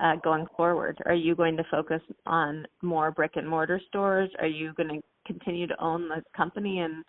uh, 0.00 0.16
going 0.22 0.46
forward? 0.56 0.98
Are 1.06 1.14
you 1.14 1.34
going 1.34 1.56
to 1.56 1.64
focus 1.70 2.02
on 2.26 2.66
more 2.82 3.10
brick 3.10 3.32
and 3.36 3.48
mortar 3.48 3.80
stores? 3.88 4.30
Are 4.38 4.46
you 4.46 4.72
going 4.74 4.88
to 4.88 5.00
continue 5.26 5.66
to 5.66 5.80
own 5.82 6.08
the 6.08 6.22
company? 6.36 6.80
And 6.80 7.04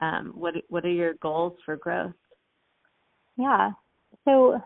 um, 0.00 0.32
what 0.34 0.54
what 0.68 0.84
are 0.84 0.90
your 0.90 1.14
goals 1.14 1.54
for 1.64 1.76
growth? 1.76 2.12
Yeah, 3.36 3.70
so 4.24 4.60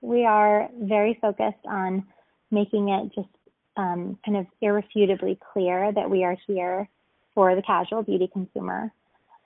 we 0.00 0.24
are 0.24 0.68
very 0.80 1.18
focused 1.20 1.64
on 1.66 2.04
making 2.50 2.88
it 2.88 3.12
just 3.14 3.28
um, 3.76 4.18
kind 4.24 4.36
of 4.36 4.46
irrefutably 4.60 5.38
clear 5.52 5.92
that 5.92 6.08
we 6.08 6.24
are 6.24 6.36
here 6.46 6.88
for 7.34 7.54
the 7.54 7.62
casual 7.62 8.02
beauty 8.02 8.28
consumer. 8.32 8.92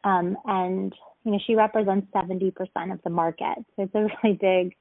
Um, 0.05 0.37
and, 0.46 0.92
you 1.24 1.33
know, 1.33 1.38
she 1.46 1.55
represents 1.55 2.07
70% 2.14 2.53
of 2.92 3.00
the 3.03 3.11
market. 3.11 3.57
So 3.77 3.83
it's 3.83 3.94
a 3.94 4.07
really 4.22 4.37
big 4.40 4.74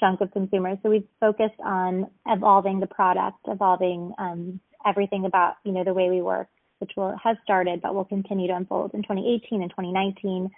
chunk 0.00 0.20
of 0.20 0.32
consumers. 0.32 0.78
So 0.82 0.90
we've 0.90 1.06
focused 1.20 1.60
on 1.64 2.08
evolving 2.26 2.80
the 2.80 2.86
product, 2.86 3.38
evolving 3.46 4.12
um, 4.18 4.60
everything 4.86 5.26
about, 5.26 5.56
you 5.64 5.72
know, 5.72 5.84
the 5.84 5.94
way 5.94 6.08
we 6.10 6.22
work, 6.22 6.48
which 6.78 6.92
will 6.96 7.14
have 7.22 7.36
started, 7.44 7.82
but 7.82 7.94
will 7.94 8.04
continue 8.04 8.48
to 8.48 8.56
unfold 8.56 8.94
in 8.94 9.02
2018 9.02 9.62
and 9.62 9.70
2019 9.70 10.50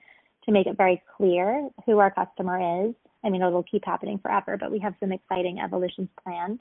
to 0.45 0.53
make 0.53 0.67
it 0.67 0.77
very 0.77 1.03
clear 1.17 1.69
who 1.85 1.99
our 1.99 2.11
customer 2.11 2.87
is. 2.87 2.95
I 3.25 3.31
mean, 3.31 3.43
it'll 3.43 3.63
keep 3.63 3.85
happening 3.85 4.19
forever, 4.19 4.57
but 4.57 4.71
we 4.71 4.79
have 4.81 4.95
some 5.01 5.13
exciting 5.13 5.61
evolutions 5.61 6.09
planned. 6.23 6.61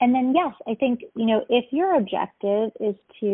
And 0.00 0.14
then, 0.14 0.34
yes, 0.34 0.54
I 0.66 0.74
think, 0.74 1.00
you 1.16 1.26
know, 1.26 1.44
if 1.48 1.72
your 1.72 1.96
objective 1.96 2.70
is 2.80 2.94
to, 3.20 3.26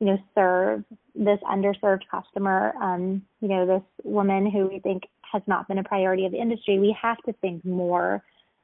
you 0.00 0.06
know, 0.06 0.18
serve 0.34 0.84
this 1.14 1.38
underserved 1.48 2.02
customer, 2.10 2.74
um, 2.80 3.22
you 3.40 3.48
know, 3.48 3.66
this 3.66 3.82
woman 4.02 4.50
who 4.50 4.66
we 4.66 4.80
think 4.80 5.04
has 5.34 5.42
not 5.46 5.68
been 5.68 5.78
a 5.78 5.84
priority 5.84 6.24
of 6.24 6.32
the 6.32 6.40
industry, 6.40 6.78
we 6.78 6.96
have 7.00 7.18
to 7.26 7.32
think 7.42 7.64
more 7.64 8.22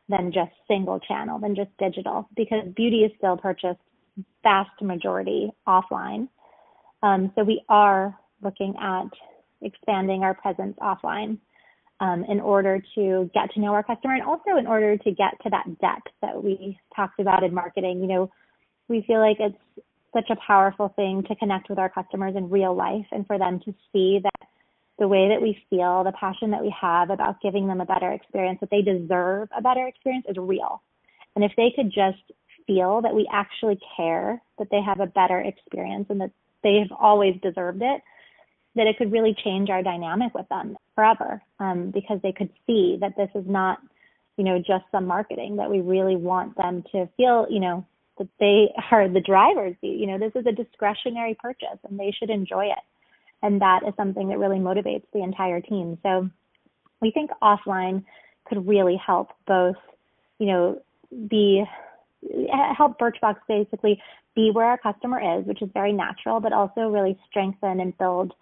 than 0.09 0.33
just 0.33 0.53
single 0.67 1.01
channel, 1.01 1.39
than 1.39 1.55
just 1.55 1.71
digital, 1.79 2.29
because 2.37 2.63
beauty 2.75 3.01
is 3.01 3.13
still 3.19 3.37
purchased 3.37 3.81
vast 4.43 4.71
majority 4.81 5.51
offline. 5.67 6.29
Um, 7.03 7.33
so 7.35 7.45
we 7.45 7.63
are 7.69 8.17
looking 8.43 8.75
at 8.81 9.09
expanding 9.63 10.23
our 10.23 10.35
presence 10.35 10.77
offline 10.81 11.39
um, 12.01 12.25
in 12.29 12.41
order 12.41 12.83
to 12.95 13.31
get 13.35 13.53
to 13.55 13.61
know 13.61 13.75
our 13.75 13.83
customer 13.83 14.15
and 14.15 14.23
also 14.23 14.57
in 14.59 14.67
order 14.67 14.97
to 14.97 15.11
get 15.11 15.35
to 15.43 15.51
that 15.51 15.67
depth 15.81 16.11
that 16.23 16.43
we 16.43 16.79
talked 16.95 17.21
about 17.21 17.43
in 17.43 17.53
marketing. 17.53 18.01
You 18.01 18.07
know, 18.07 18.31
we 18.89 19.05
feel 19.07 19.21
like 19.21 19.37
it's 19.39 19.87
such 20.15 20.31
a 20.31 20.37
powerful 20.47 20.93
thing 20.97 21.23
to 21.29 21.37
connect 21.37 21.69
with 21.69 21.79
our 21.79 21.89
customers 21.89 22.35
in 22.37 22.49
real 22.49 22.75
life 22.75 23.07
and 23.13 23.27
for 23.27 23.39
them 23.39 23.61
to 23.65 23.75
see 23.93 24.21
that 24.23 24.49
the 25.01 25.09
way 25.09 25.29
that 25.29 25.43
we 25.43 25.59
feel, 25.71 26.05
the 26.05 26.13
passion 26.13 26.51
that 26.51 26.63
we 26.63 26.73
have 26.79 27.09
about 27.09 27.41
giving 27.41 27.67
them 27.67 27.81
a 27.81 27.87
better 27.87 28.13
experience, 28.13 28.59
that 28.61 28.71
they 28.71 28.83
deserve 28.83 29.49
a 29.57 29.63
better 29.63 29.87
experience 29.89 30.27
is 30.29 30.37
real. 30.37 30.83
And 31.35 31.43
if 31.43 31.53
they 31.57 31.73
could 31.75 31.91
just 31.91 32.21
feel 32.67 33.01
that 33.01 33.15
we 33.15 33.27
actually 33.33 33.81
care, 33.97 34.41
that 34.59 34.69
they 34.71 34.83
have 34.83 35.01
a 35.01 35.07
better 35.07 35.41
experience 35.41 36.07
and 36.11 36.21
that 36.21 36.31
they've 36.63 36.93
always 37.01 37.35
deserved 37.43 37.81
it, 37.83 38.03
that 38.77 38.87
it 38.87 38.99
could 38.99 39.11
really 39.11 39.35
change 39.43 39.71
our 39.71 39.83
dynamic 39.83 40.35
with 40.35 40.49
them 40.51 40.77
forever 40.95 41.43
um, 41.59 41.91
because 41.91 42.21
they 42.23 42.33
could 42.33 42.51
see 42.67 42.99
that 43.01 43.17
this 43.17 43.31
is 43.35 43.45
not, 43.49 43.79
you 44.37 44.45
know, 44.45 44.59
just 44.59 44.85
some 44.93 45.07
marketing, 45.07 45.57
that 45.57 45.71
we 45.71 45.81
really 45.81 46.17
want 46.17 46.55
them 46.59 46.85
to 46.93 47.09
feel, 47.17 47.47
you 47.49 47.59
know, 47.59 47.87
that 48.19 48.29
they 48.39 48.69
are 48.91 49.09
the 49.09 49.21
drivers. 49.21 49.77
You 49.81 50.07
know, 50.07 50.19
this 50.19 50.33
is 50.35 50.47
a 50.47 50.53
discretionary 50.53 51.37
purchase 51.41 51.79
and 51.89 51.99
they 51.99 52.15
should 52.17 52.29
enjoy 52.29 52.67
it. 52.67 52.85
And 53.43 53.61
that 53.61 53.81
is 53.87 53.95
something 53.97 54.29
that 54.29 54.39
really 54.39 54.59
motivates 54.59 55.05
the 55.13 55.23
entire 55.23 55.61
team. 55.61 55.99
So 56.03 56.29
we 57.01 57.11
think 57.11 57.31
offline 57.43 58.05
could 58.47 58.67
really 58.67 58.97
help 59.05 59.29
both, 59.47 59.77
you 60.39 60.47
know, 60.47 60.83
be 61.29 61.65
help 62.77 62.99
Birchbox 62.99 63.37
basically 63.49 64.01
be 64.35 64.51
where 64.53 64.67
our 64.67 64.79
customer 64.79 65.39
is, 65.39 65.47
which 65.47 65.63
is 65.63 65.71
very 65.73 65.93
natural, 65.93 66.41
but 66.41 66.53
also 66.53 66.83
really 66.83 67.19
strengthen 67.29 67.81
and 67.81 67.97
build 67.99 68.33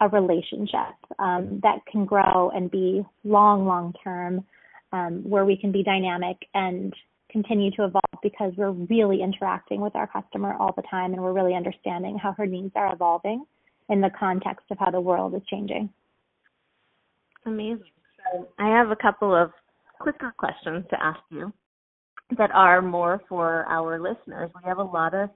a 0.00 0.08
relationship 0.08 0.94
um, 1.18 1.60
that 1.62 1.78
can 1.90 2.04
grow 2.04 2.50
and 2.54 2.70
be 2.70 3.02
long, 3.24 3.66
long 3.66 3.94
term, 4.02 4.44
um, 4.92 5.22
where 5.28 5.44
we 5.44 5.56
can 5.56 5.70
be 5.70 5.82
dynamic 5.82 6.36
and 6.54 6.94
continue 7.30 7.70
to 7.70 7.84
evolve 7.84 8.02
because 8.22 8.52
we're 8.56 8.70
really 8.70 9.22
interacting 9.22 9.80
with 9.80 9.94
our 9.94 10.06
customer 10.06 10.54
all 10.58 10.72
the 10.74 10.82
time 10.90 11.12
and 11.12 11.22
we're 11.22 11.32
really 11.32 11.54
understanding 11.54 12.18
how 12.18 12.32
her 12.32 12.46
needs 12.46 12.72
are 12.74 12.92
evolving 12.92 13.44
in 13.90 14.00
the 14.00 14.10
context 14.18 14.66
of 14.70 14.78
how 14.78 14.90
the 14.90 15.00
world 15.00 15.34
is 15.34 15.42
changing. 15.50 15.90
Amazing. 17.44 17.82
So 18.32 18.48
I 18.58 18.68
have 18.68 18.90
a 18.90 18.96
couple 18.96 19.34
of 19.34 19.50
quicker 19.98 20.32
questions 20.38 20.84
to 20.90 21.02
ask 21.02 21.20
you 21.30 21.52
that 22.38 22.50
are 22.52 22.80
more 22.80 23.20
for 23.28 23.64
our 23.66 24.00
listeners. 24.00 24.50
We 24.54 24.68
have 24.68 24.78
a 24.78 24.82
lot 24.82 25.14
of 25.14 25.30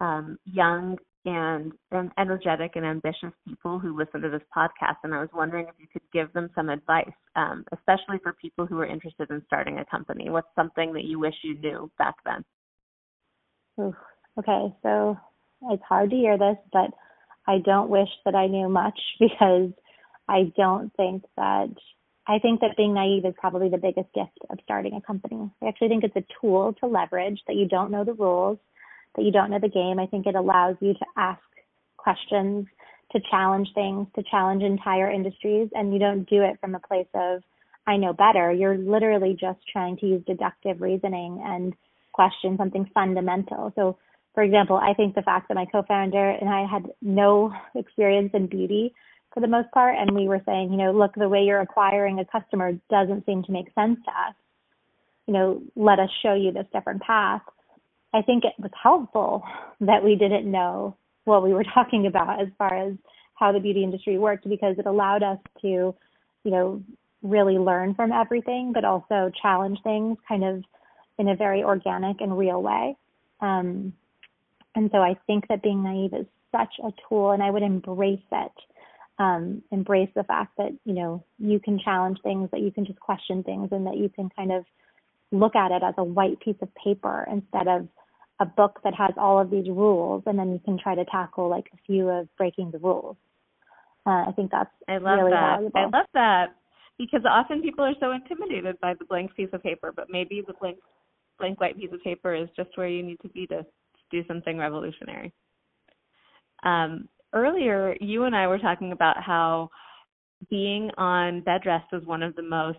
um, 0.00 0.38
young 0.44 0.98
and, 1.24 1.72
and 1.92 2.10
energetic 2.18 2.72
and 2.74 2.84
ambitious 2.84 3.30
people 3.46 3.78
who 3.78 3.96
listen 3.96 4.20
to 4.22 4.28
this 4.28 4.42
podcast, 4.56 4.96
and 5.04 5.14
I 5.14 5.20
was 5.20 5.28
wondering 5.32 5.66
if 5.68 5.74
you 5.78 5.86
could 5.92 6.02
give 6.12 6.32
them 6.32 6.50
some 6.56 6.68
advice, 6.68 7.12
um, 7.36 7.64
especially 7.72 8.18
for 8.22 8.32
people 8.32 8.66
who 8.66 8.80
are 8.80 8.86
interested 8.86 9.30
in 9.30 9.40
starting 9.46 9.78
a 9.78 9.84
company. 9.84 10.30
What's 10.30 10.48
something 10.56 10.92
that 10.94 11.04
you 11.04 11.20
wish 11.20 11.34
you 11.44 11.56
knew 11.60 11.90
back 11.98 12.16
then? 12.24 12.44
Ooh, 13.80 13.94
okay, 14.38 14.74
so 14.82 15.16
it's 15.70 15.82
hard 15.88 16.10
to 16.10 16.16
hear 16.16 16.36
this, 16.36 16.56
but 16.72 16.90
I 17.46 17.58
don't 17.58 17.90
wish 17.90 18.08
that 18.24 18.34
I 18.34 18.46
knew 18.46 18.68
much 18.68 18.98
because 19.20 19.70
I 20.28 20.52
don't 20.56 20.92
think 20.96 21.24
that 21.36 21.70
I 22.26 22.38
think 22.38 22.60
that 22.60 22.76
being 22.76 22.94
naive 22.94 23.24
is 23.24 23.34
probably 23.36 23.68
the 23.68 23.78
biggest 23.78 24.12
gift 24.14 24.38
of 24.48 24.58
starting 24.62 24.94
a 24.94 25.00
company. 25.00 25.50
I 25.60 25.66
actually 25.66 25.88
think 25.88 26.04
it's 26.04 26.16
a 26.16 26.24
tool 26.40 26.74
to 26.80 26.86
leverage 26.86 27.40
that 27.48 27.56
you 27.56 27.66
don't 27.66 27.90
know 27.90 28.04
the 28.04 28.12
rules, 28.12 28.58
that 29.16 29.24
you 29.24 29.32
don't 29.32 29.50
know 29.50 29.58
the 29.58 29.68
game. 29.68 29.98
I 29.98 30.06
think 30.06 30.26
it 30.26 30.36
allows 30.36 30.76
you 30.80 30.94
to 30.94 31.06
ask 31.16 31.40
questions, 31.96 32.66
to 33.10 33.20
challenge 33.30 33.68
things, 33.74 34.06
to 34.14 34.22
challenge 34.30 34.62
entire 34.62 35.10
industries, 35.10 35.68
and 35.74 35.92
you 35.92 35.98
don't 35.98 36.28
do 36.28 36.42
it 36.42 36.58
from 36.60 36.76
a 36.76 36.80
place 36.80 37.08
of, 37.14 37.42
I 37.86 37.96
know 37.96 38.12
better. 38.12 38.52
You're 38.52 38.78
literally 38.78 39.36
just 39.38 39.58
trying 39.72 39.96
to 39.98 40.06
use 40.06 40.22
deductive 40.24 40.80
reasoning 40.80 41.42
and 41.44 41.74
question 42.12 42.56
something 42.56 42.88
fundamental. 42.94 43.72
So, 43.74 43.98
for 44.34 44.42
example, 44.42 44.76
I 44.76 44.94
think 44.94 45.14
the 45.14 45.22
fact 45.22 45.48
that 45.48 45.54
my 45.54 45.66
co 45.66 45.82
founder 45.82 46.30
and 46.30 46.48
I 46.48 46.66
had 46.66 46.90
no 47.02 47.52
experience 47.74 48.30
in 48.32 48.46
beauty 48.46 48.94
for 49.34 49.40
the 49.40 49.46
most 49.48 49.70
part. 49.72 49.96
And 49.98 50.12
we 50.12 50.28
were 50.28 50.40
saying, 50.46 50.70
you 50.70 50.78
know, 50.78 50.92
look, 50.92 51.14
the 51.14 51.28
way 51.28 51.42
you're 51.42 51.60
acquiring 51.60 52.18
a 52.18 52.24
customer 52.24 52.72
doesn't 52.90 53.26
seem 53.26 53.42
to 53.44 53.52
make 53.52 53.72
sense 53.74 53.98
to 54.04 54.10
us. 54.10 54.34
You 55.26 55.34
know, 55.34 55.62
let 55.76 55.98
us 55.98 56.10
show 56.22 56.34
you 56.34 56.52
this 56.52 56.66
different 56.72 57.02
path. 57.02 57.42
I 58.14 58.22
think 58.22 58.44
it 58.44 58.54
was 58.58 58.70
helpful 58.80 59.42
that 59.80 60.04
we 60.04 60.16
didn't 60.16 60.50
know 60.50 60.96
what 61.24 61.42
we 61.42 61.52
were 61.52 61.64
talking 61.74 62.06
about 62.06 62.40
as 62.40 62.48
far 62.58 62.74
as 62.74 62.94
how 63.34 63.52
the 63.52 63.60
beauty 63.60 63.82
industry 63.82 64.18
worked 64.18 64.48
because 64.48 64.76
it 64.78 64.86
allowed 64.86 65.22
us 65.22 65.38
to, 65.62 65.68
you 65.68 66.50
know, 66.50 66.82
really 67.22 67.58
learn 67.58 67.94
from 67.94 68.12
everything, 68.12 68.72
but 68.72 68.84
also 68.84 69.30
challenge 69.40 69.78
things 69.84 70.18
kind 70.28 70.44
of 70.44 70.64
in 71.18 71.28
a 71.28 71.36
very 71.36 71.62
organic 71.62 72.20
and 72.20 72.36
real 72.36 72.62
way. 72.62 72.96
Um, 73.40 73.92
and 74.74 74.90
so 74.92 74.98
I 74.98 75.16
think 75.26 75.48
that 75.48 75.62
being 75.62 75.82
naive 75.82 76.14
is 76.14 76.26
such 76.50 76.74
a 76.84 76.90
tool, 77.08 77.32
and 77.32 77.42
I 77.42 77.50
would 77.50 77.62
embrace 77.62 78.20
it 78.30 78.52
um, 79.18 79.62
embrace 79.70 80.08
the 80.14 80.24
fact 80.24 80.56
that 80.58 80.72
you 80.84 80.94
know 80.94 81.24
you 81.38 81.60
can 81.60 81.78
challenge 81.78 82.18
things, 82.22 82.48
that 82.50 82.60
you 82.60 82.70
can 82.70 82.84
just 82.84 83.00
question 83.00 83.42
things, 83.42 83.68
and 83.70 83.86
that 83.86 83.96
you 83.96 84.08
can 84.08 84.28
kind 84.34 84.52
of 84.52 84.64
look 85.30 85.54
at 85.54 85.70
it 85.70 85.82
as 85.82 85.94
a 85.98 86.04
white 86.04 86.40
piece 86.40 86.56
of 86.60 86.68
paper 86.74 87.26
instead 87.30 87.68
of 87.68 87.88
a 88.40 88.46
book 88.46 88.80
that 88.84 88.94
has 88.94 89.12
all 89.16 89.38
of 89.40 89.50
these 89.50 89.68
rules, 89.68 90.22
and 90.26 90.38
then 90.38 90.52
you 90.52 90.60
can 90.64 90.78
try 90.78 90.94
to 90.94 91.04
tackle 91.06 91.48
like 91.48 91.66
a 91.72 91.78
few 91.86 92.08
of 92.08 92.28
breaking 92.36 92.70
the 92.70 92.78
rules. 92.78 93.16
Uh, 94.04 94.24
I 94.28 94.32
think 94.34 94.50
that's 94.50 94.70
I 94.88 94.98
love 94.98 95.18
really 95.18 95.30
that. 95.30 95.56
valuable. 95.56 95.80
I 95.80 95.98
love 95.98 96.06
that 96.14 96.46
because 96.98 97.22
often 97.28 97.62
people 97.62 97.84
are 97.84 97.94
so 98.00 98.12
intimidated 98.12 98.80
by 98.80 98.94
the 98.94 99.04
blank 99.04 99.34
piece 99.36 99.50
of 99.52 99.62
paper, 99.62 99.92
but 99.94 100.06
maybe 100.10 100.42
the 100.46 100.54
blank 100.60 100.78
blank 101.38 101.60
white 101.60 101.78
piece 101.78 101.92
of 101.92 102.02
paper 102.02 102.34
is 102.34 102.48
just 102.56 102.70
where 102.76 102.88
you 102.88 103.02
need 103.02 103.18
to 103.22 103.28
be 103.28 103.46
to, 103.46 103.62
to 103.62 103.66
do 104.12 104.24
something 104.28 104.58
revolutionary. 104.58 105.32
Um, 106.62 107.08
earlier, 107.32 107.96
you 108.00 108.24
and 108.24 108.36
I 108.36 108.46
were 108.46 108.58
talking 108.58 108.92
about 108.92 109.22
how 109.22 109.70
being 110.50 110.90
on 110.96 111.40
bed 111.40 111.62
rest 111.66 111.86
is 111.92 112.06
one 112.06 112.22
of 112.22 112.36
the 112.36 112.42
most 112.42 112.78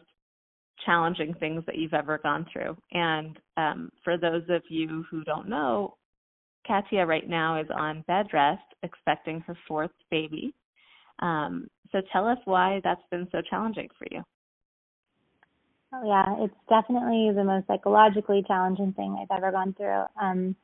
challenging 0.86 1.34
things 1.39 1.63
that 1.65 1.78
you've 1.78 1.93
ever 1.93 2.17
gone 2.17 2.46
through. 2.52 2.76
And 2.91 3.38
um, 3.58 3.91
for 4.04 4.17
those 4.17 4.43
of 4.50 4.62
you 4.69 5.06
who 5.10 5.24
don't 5.24 5.50
know, 5.50 5.96
Katia 6.65 7.06
right 7.06 7.28
now 7.28 7.60
is 7.60 7.67
on 7.74 8.04
bed 8.08 8.28
rest, 8.34 8.63
expecting 8.84 9.41
her 9.41 9.58
fourth 9.67 9.91
baby. 10.10 10.54
Um, 11.19 11.67
so 11.91 12.02
tell 12.12 12.28
us 12.28 12.38
why 12.46 12.82
that's 12.84 13.02
been 13.12 13.28
so 13.32 13.41
challenging 13.50 13.89
for 13.98 14.08
you. 14.12 14.24
Oh 15.93 16.04
yeah, 16.06 16.43
it's 16.43 16.56
definitely 16.69 17.32
the 17.36 17.43
most 17.43 17.67
psychologically 17.67 18.43
challenging 18.48 18.93
thing 18.93 19.15
I've 19.22 19.36
ever 19.36 19.52
gone 19.52 19.74
through. 19.74 20.04
Um, 20.19 20.56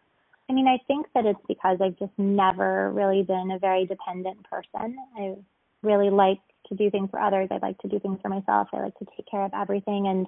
I 0.49 0.53
mean, 0.53 0.67
I 0.67 0.79
think 0.87 1.05
that 1.13 1.25
it's 1.25 1.39
because 1.47 1.77
I've 1.81 1.97
just 1.99 2.17
never 2.17 2.91
really 2.91 3.23
been 3.23 3.51
a 3.51 3.59
very 3.59 3.85
dependent 3.85 4.43
person. 4.49 4.97
I 5.17 5.35
really 5.83 6.09
like 6.09 6.39
to 6.67 6.75
do 6.75 6.89
things 6.89 7.09
for 7.11 7.19
others. 7.19 7.49
I 7.51 7.59
like 7.61 7.77
to 7.79 7.87
do 7.87 7.99
things 7.99 8.19
for 8.21 8.29
myself. 8.29 8.67
I 8.73 8.81
like 8.81 8.97
to 8.99 9.05
take 9.15 9.27
care 9.29 9.45
of 9.45 9.51
everything. 9.53 10.07
And 10.07 10.27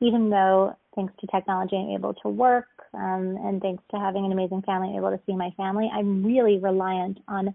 even 0.00 0.30
though, 0.30 0.76
thanks 0.94 1.14
to 1.20 1.26
technology, 1.26 1.76
I'm 1.76 1.90
able 1.90 2.14
to 2.14 2.28
work, 2.28 2.68
um, 2.94 3.36
and 3.42 3.60
thanks 3.60 3.82
to 3.90 3.98
having 3.98 4.24
an 4.24 4.32
amazing 4.32 4.62
family, 4.62 4.90
I'm 4.90 4.96
able 4.96 5.10
to 5.10 5.20
see 5.26 5.34
my 5.34 5.50
family, 5.56 5.90
I'm 5.92 6.24
really 6.24 6.58
reliant 6.58 7.18
on 7.28 7.54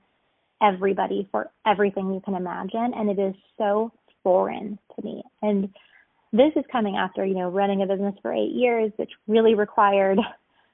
everybody 0.62 1.28
for 1.32 1.50
everything 1.66 2.14
you 2.14 2.22
can 2.24 2.36
imagine. 2.36 2.94
And 2.96 3.10
it 3.10 3.20
is 3.20 3.36
so 3.58 3.92
foreign 4.24 4.78
to 4.96 5.06
me. 5.06 5.24
And 5.42 5.70
this 6.34 6.52
is 6.56 6.64
coming 6.72 6.98
after, 6.98 7.26
you 7.26 7.36
know, 7.36 7.50
running 7.50 7.82
a 7.82 7.88
business 7.88 8.16
for 8.22 8.34
eight 8.34 8.52
years, 8.54 8.92
which 8.98 9.12
really 9.28 9.56
required 9.56 10.20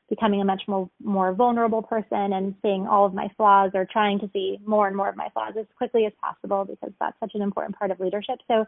becoming 0.09 0.41
a 0.41 0.45
much 0.45 0.63
more 0.67 0.89
more 1.03 1.33
vulnerable 1.33 1.81
person 1.81 2.33
and 2.33 2.55
seeing 2.61 2.87
all 2.87 3.05
of 3.05 3.13
my 3.13 3.29
flaws 3.35 3.71
or 3.73 3.85
trying 3.85 4.19
to 4.19 4.29
see 4.33 4.57
more 4.65 4.87
and 4.87 4.95
more 4.95 5.09
of 5.09 5.15
my 5.15 5.29
flaws 5.33 5.53
as 5.59 5.65
quickly 5.77 6.05
as 6.05 6.13
possible 6.21 6.65
because 6.65 6.91
that's 6.99 7.19
such 7.19 7.31
an 7.35 7.41
important 7.41 7.77
part 7.77 7.91
of 7.91 7.99
leadership. 7.99 8.39
So 8.47 8.65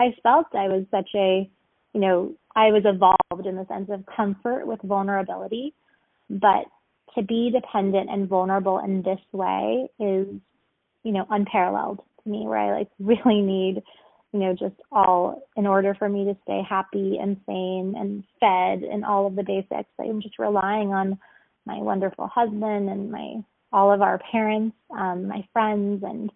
I 0.00 0.14
felt 0.22 0.46
I 0.54 0.68
was 0.68 0.84
such 0.90 1.08
a 1.14 1.50
you 1.92 2.00
know, 2.00 2.34
I 2.56 2.70
was 2.70 2.82
evolved 2.84 3.46
in 3.46 3.56
the 3.56 3.66
sense 3.66 3.90
of 3.90 4.04
comfort 4.06 4.66
with 4.66 4.80
vulnerability, 4.82 5.74
but 6.30 6.64
to 7.14 7.22
be 7.22 7.50
dependent 7.50 8.10
and 8.10 8.28
vulnerable 8.28 8.78
in 8.78 9.02
this 9.02 9.20
way 9.32 9.88
is, 10.00 10.26
you 11.02 11.12
know, 11.12 11.26
unparalleled 11.30 12.00
to 12.22 12.28
me 12.28 12.46
where 12.46 12.58
I 12.58 12.78
like 12.78 12.88
really 12.98 13.40
need 13.40 13.82
you 14.32 14.40
know, 14.40 14.52
just 14.52 14.74
all 14.90 15.42
in 15.56 15.66
order 15.66 15.94
for 15.94 16.08
me 16.08 16.24
to 16.24 16.36
stay 16.42 16.62
happy 16.68 17.18
and 17.20 17.36
sane 17.46 17.94
and 17.96 18.24
fed 18.40 18.88
and 18.88 19.04
all 19.04 19.26
of 19.26 19.36
the 19.36 19.42
basics. 19.42 19.90
I'm 19.98 20.22
just 20.22 20.38
relying 20.38 20.92
on 20.92 21.18
my 21.66 21.78
wonderful 21.78 22.28
husband 22.28 22.88
and 22.88 23.10
my 23.10 23.36
all 23.72 23.92
of 23.92 24.02
our 24.02 24.20
parents, 24.30 24.76
um, 24.90 25.28
my 25.28 25.46
friends, 25.52 26.02
and 26.02 26.30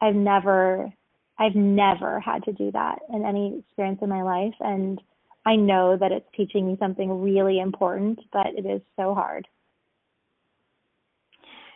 I've 0.00 0.14
never 0.14 0.92
I've 1.38 1.54
never 1.54 2.20
had 2.20 2.44
to 2.44 2.52
do 2.52 2.70
that 2.72 3.00
in 3.12 3.24
any 3.24 3.58
experience 3.58 4.00
in 4.02 4.08
my 4.08 4.22
life 4.22 4.54
and 4.60 5.00
I 5.46 5.56
know 5.56 5.96
that 5.96 6.12
it's 6.12 6.28
teaching 6.36 6.66
me 6.66 6.76
something 6.78 7.22
really 7.22 7.60
important, 7.60 8.20
but 8.30 8.48
it 8.48 8.66
is 8.66 8.82
so 8.94 9.14
hard. 9.14 9.48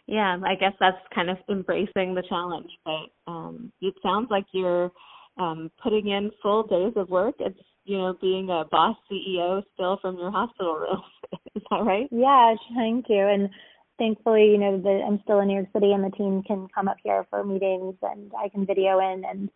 yeah, 0.07 0.37
I 0.45 0.55
guess 0.55 0.73
that's 0.81 0.99
kind 1.15 1.31
of 1.31 1.39
embracing 1.49 2.15
the 2.15 2.23
challenge. 2.29 2.71
But 2.85 3.07
um, 3.31 3.73
it 3.81 3.95
sounds 4.03 4.29
like 4.31 4.45
you're 4.53 4.93
um, 5.39 5.71
putting 5.83 6.09
in 6.09 6.31
full 6.43 6.65
days 6.65 6.93
of 6.97 7.09
work. 7.11 7.35
It's 7.41 7.59
you 7.85 7.99
know 7.99 8.15
being 8.21 8.51
a 8.51 8.65
boss 8.71 8.97
CEO 9.11 9.63
still 9.75 9.99
from 10.01 10.17
your 10.17 10.31
hospital 10.31 10.75
room. 10.75 11.03
Is 11.55 11.63
that 11.71 11.85
right? 11.85 12.09
Yeah, 12.11 12.55
thank 12.75 13.07
you. 13.09 13.27
And 13.27 13.51
thankfully, 13.99 14.51
you 14.51 14.59
know, 14.59 14.81
the, 14.81 15.03
I'm 15.07 15.21
still 15.25 15.41
in 15.41 15.49
New 15.49 15.55
York 15.55 15.69
City, 15.73 15.93
and 15.93 16.05
the 16.05 16.17
team 16.17 16.43
can 16.47 16.69
come 16.75 16.89
up 16.89 16.97
here 17.03 17.27
for 17.31 17.45
meetings, 17.45 17.95
and 18.03 18.33
I 18.39 18.49
can 18.49 18.67
video 18.67 18.99
in. 18.99 19.25
And 19.25 19.51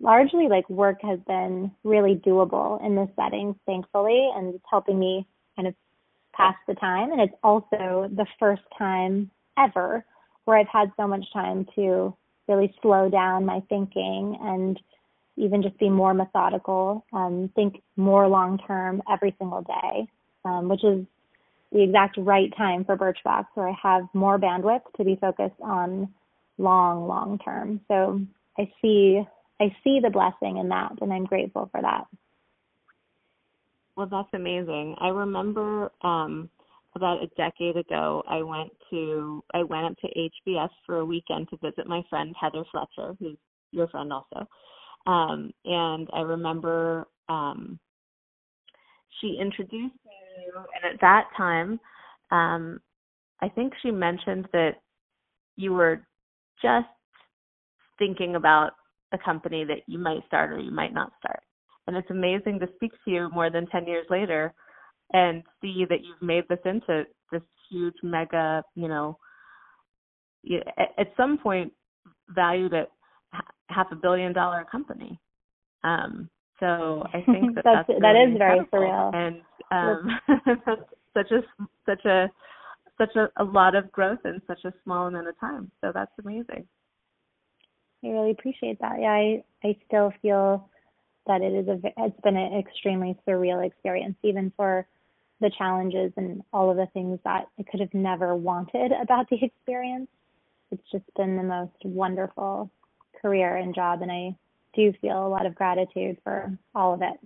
largely, 0.00 0.48
like 0.48 0.68
work 0.68 0.98
has 1.02 1.18
been 1.26 1.70
really 1.84 2.20
doable 2.26 2.84
in 2.84 2.94
this 2.94 3.08
setting, 3.16 3.54
thankfully, 3.66 4.30
and 4.34 4.54
it's 4.54 4.64
helping 4.70 4.98
me 4.98 5.26
kind 5.56 5.68
of 5.68 5.74
pass 6.34 6.54
the 6.66 6.74
time. 6.74 7.12
And 7.12 7.20
it's 7.20 7.34
also 7.42 8.08
the 8.14 8.26
first 8.38 8.62
time 8.76 9.30
ever 9.58 10.04
where 10.44 10.58
I've 10.58 10.68
had 10.68 10.92
so 10.96 11.06
much 11.06 11.24
time 11.32 11.66
to 11.76 12.14
really 12.48 12.74
slow 12.82 13.08
down 13.08 13.46
my 13.46 13.60
thinking 13.68 14.36
and 14.42 14.78
even 15.36 15.62
just 15.62 15.78
be 15.78 15.88
more 15.88 16.14
methodical, 16.14 17.04
um, 17.12 17.50
think 17.54 17.82
more 17.96 18.28
long 18.28 18.58
term 18.66 19.02
every 19.10 19.34
single 19.38 19.62
day, 19.62 20.08
um, 20.44 20.68
which 20.68 20.84
is 20.84 21.04
the 21.72 21.82
exact 21.82 22.16
right 22.18 22.54
time 22.56 22.84
for 22.84 22.96
Birchbox, 22.96 23.46
where 23.54 23.68
I 23.68 23.76
have 23.82 24.08
more 24.14 24.38
bandwidth 24.38 24.82
to 24.96 25.04
be 25.04 25.16
focused 25.16 25.60
on 25.60 26.12
long, 26.58 27.08
long 27.08 27.38
term. 27.38 27.80
So 27.88 28.20
I 28.58 28.70
see 28.80 29.22
I 29.60 29.74
see 29.84 30.00
the 30.00 30.10
blessing 30.10 30.58
in 30.58 30.68
that, 30.68 30.92
and 31.00 31.12
I'm 31.12 31.24
grateful 31.24 31.68
for 31.70 31.80
that. 31.80 32.06
Well, 33.96 34.08
that's 34.10 34.28
amazing. 34.32 34.96
I 35.00 35.08
remember 35.08 35.90
um, 36.02 36.50
about 36.96 37.22
a 37.22 37.28
decade 37.36 37.76
ago, 37.76 38.22
I 38.28 38.42
went 38.42 38.72
to 38.90 39.42
I 39.52 39.62
went 39.62 39.86
up 39.86 39.96
to 39.98 40.08
HBS 40.48 40.70
for 40.86 40.98
a 40.98 41.04
weekend 41.04 41.48
to 41.50 41.56
visit 41.56 41.86
my 41.86 42.02
friend 42.10 42.34
Heather 42.40 42.64
Fletcher, 42.70 43.16
who's 43.18 43.36
your 43.70 43.88
friend 43.88 44.12
also. 44.12 44.46
Um, 45.06 45.52
and 45.64 46.08
I 46.12 46.20
remember 46.20 47.06
um, 47.28 47.78
she 49.20 49.38
introduced 49.40 49.94
me, 50.04 50.50
and 50.56 50.94
at 50.94 51.00
that 51.00 51.24
time, 51.36 51.78
um, 52.30 52.80
I 53.40 53.48
think 53.48 53.72
she 53.82 53.90
mentioned 53.90 54.48
that 54.52 54.76
you 55.56 55.72
were 55.72 56.00
just 56.62 56.86
thinking 57.98 58.36
about 58.36 58.72
a 59.12 59.18
company 59.18 59.64
that 59.64 59.82
you 59.86 59.98
might 59.98 60.26
start 60.26 60.50
or 60.50 60.58
you 60.58 60.70
might 60.70 60.92
not 60.92 61.12
start. 61.18 61.40
And 61.86 61.96
it's 61.96 62.10
amazing 62.10 62.58
to 62.60 62.68
speak 62.76 62.92
to 63.04 63.10
you 63.10 63.28
more 63.32 63.50
than 63.50 63.66
10 63.66 63.86
years 63.86 64.06
later 64.10 64.52
and 65.12 65.42
see 65.60 65.84
that 65.88 66.02
you've 66.02 66.22
made 66.22 66.44
this 66.48 66.58
into 66.64 67.04
this 67.30 67.42
huge 67.70 67.94
mega, 68.02 68.62
you 68.74 68.88
know, 68.88 69.18
at 70.98 71.12
some 71.16 71.38
point 71.38 71.72
valued 72.30 72.74
at 72.74 72.90
half 73.68 73.90
a 73.92 73.96
billion 73.96 74.32
dollar 74.32 74.64
company. 74.70 75.18
Um, 75.82 76.28
so 76.60 77.06
I 77.12 77.22
think 77.26 77.54
that 77.56 77.64
that's, 77.64 77.88
that's 77.88 77.88
really 77.88 78.00
that 78.00 78.32
is 78.32 78.38
very 78.38 78.60
surreal. 78.72 79.14
And 79.14 79.40
um, 79.70 80.20
such 81.14 81.30
a 81.30 81.40
such 81.86 82.04
a 82.04 82.30
such 82.98 83.16
a, 83.16 83.28
a 83.42 83.44
lot 83.44 83.74
of 83.74 83.90
growth 83.92 84.20
in 84.24 84.40
such 84.46 84.64
a 84.64 84.72
small 84.84 85.06
amount 85.06 85.28
of 85.28 85.38
time. 85.40 85.70
So 85.80 85.90
that's 85.92 86.12
amazing. 86.22 86.66
I 88.04 88.08
really 88.08 88.30
appreciate 88.30 88.78
that. 88.80 89.00
Yeah, 89.00 89.12
I 89.12 89.44
I 89.64 89.76
still 89.86 90.12
feel 90.22 90.68
that 91.26 91.40
it 91.40 91.52
is 91.52 91.68
a 91.68 91.80
it's 92.04 92.20
been 92.22 92.36
an 92.36 92.58
extremely 92.58 93.16
surreal 93.26 93.66
experience, 93.66 94.16
even 94.22 94.52
for 94.56 94.86
the 95.40 95.50
challenges 95.58 96.12
and 96.16 96.42
all 96.52 96.70
of 96.70 96.76
the 96.76 96.86
things 96.92 97.18
that 97.24 97.46
I 97.58 97.62
could 97.70 97.80
have 97.80 97.92
never 97.92 98.36
wanted 98.36 98.92
about 99.02 99.28
the 99.30 99.42
experience. 99.42 100.08
It's 100.70 100.82
just 100.90 101.04
been 101.16 101.36
the 101.36 101.42
most 101.42 101.76
wonderful 101.84 102.70
career 103.24 103.56
and 103.56 103.74
job, 103.74 104.02
and 104.02 104.12
I 104.12 104.36
do 104.76 104.92
feel 105.00 105.26
a 105.26 105.28
lot 105.28 105.46
of 105.46 105.54
gratitude 105.54 106.18
for 106.22 106.52
all 106.74 106.92
of 106.92 107.00
it. 107.00 107.18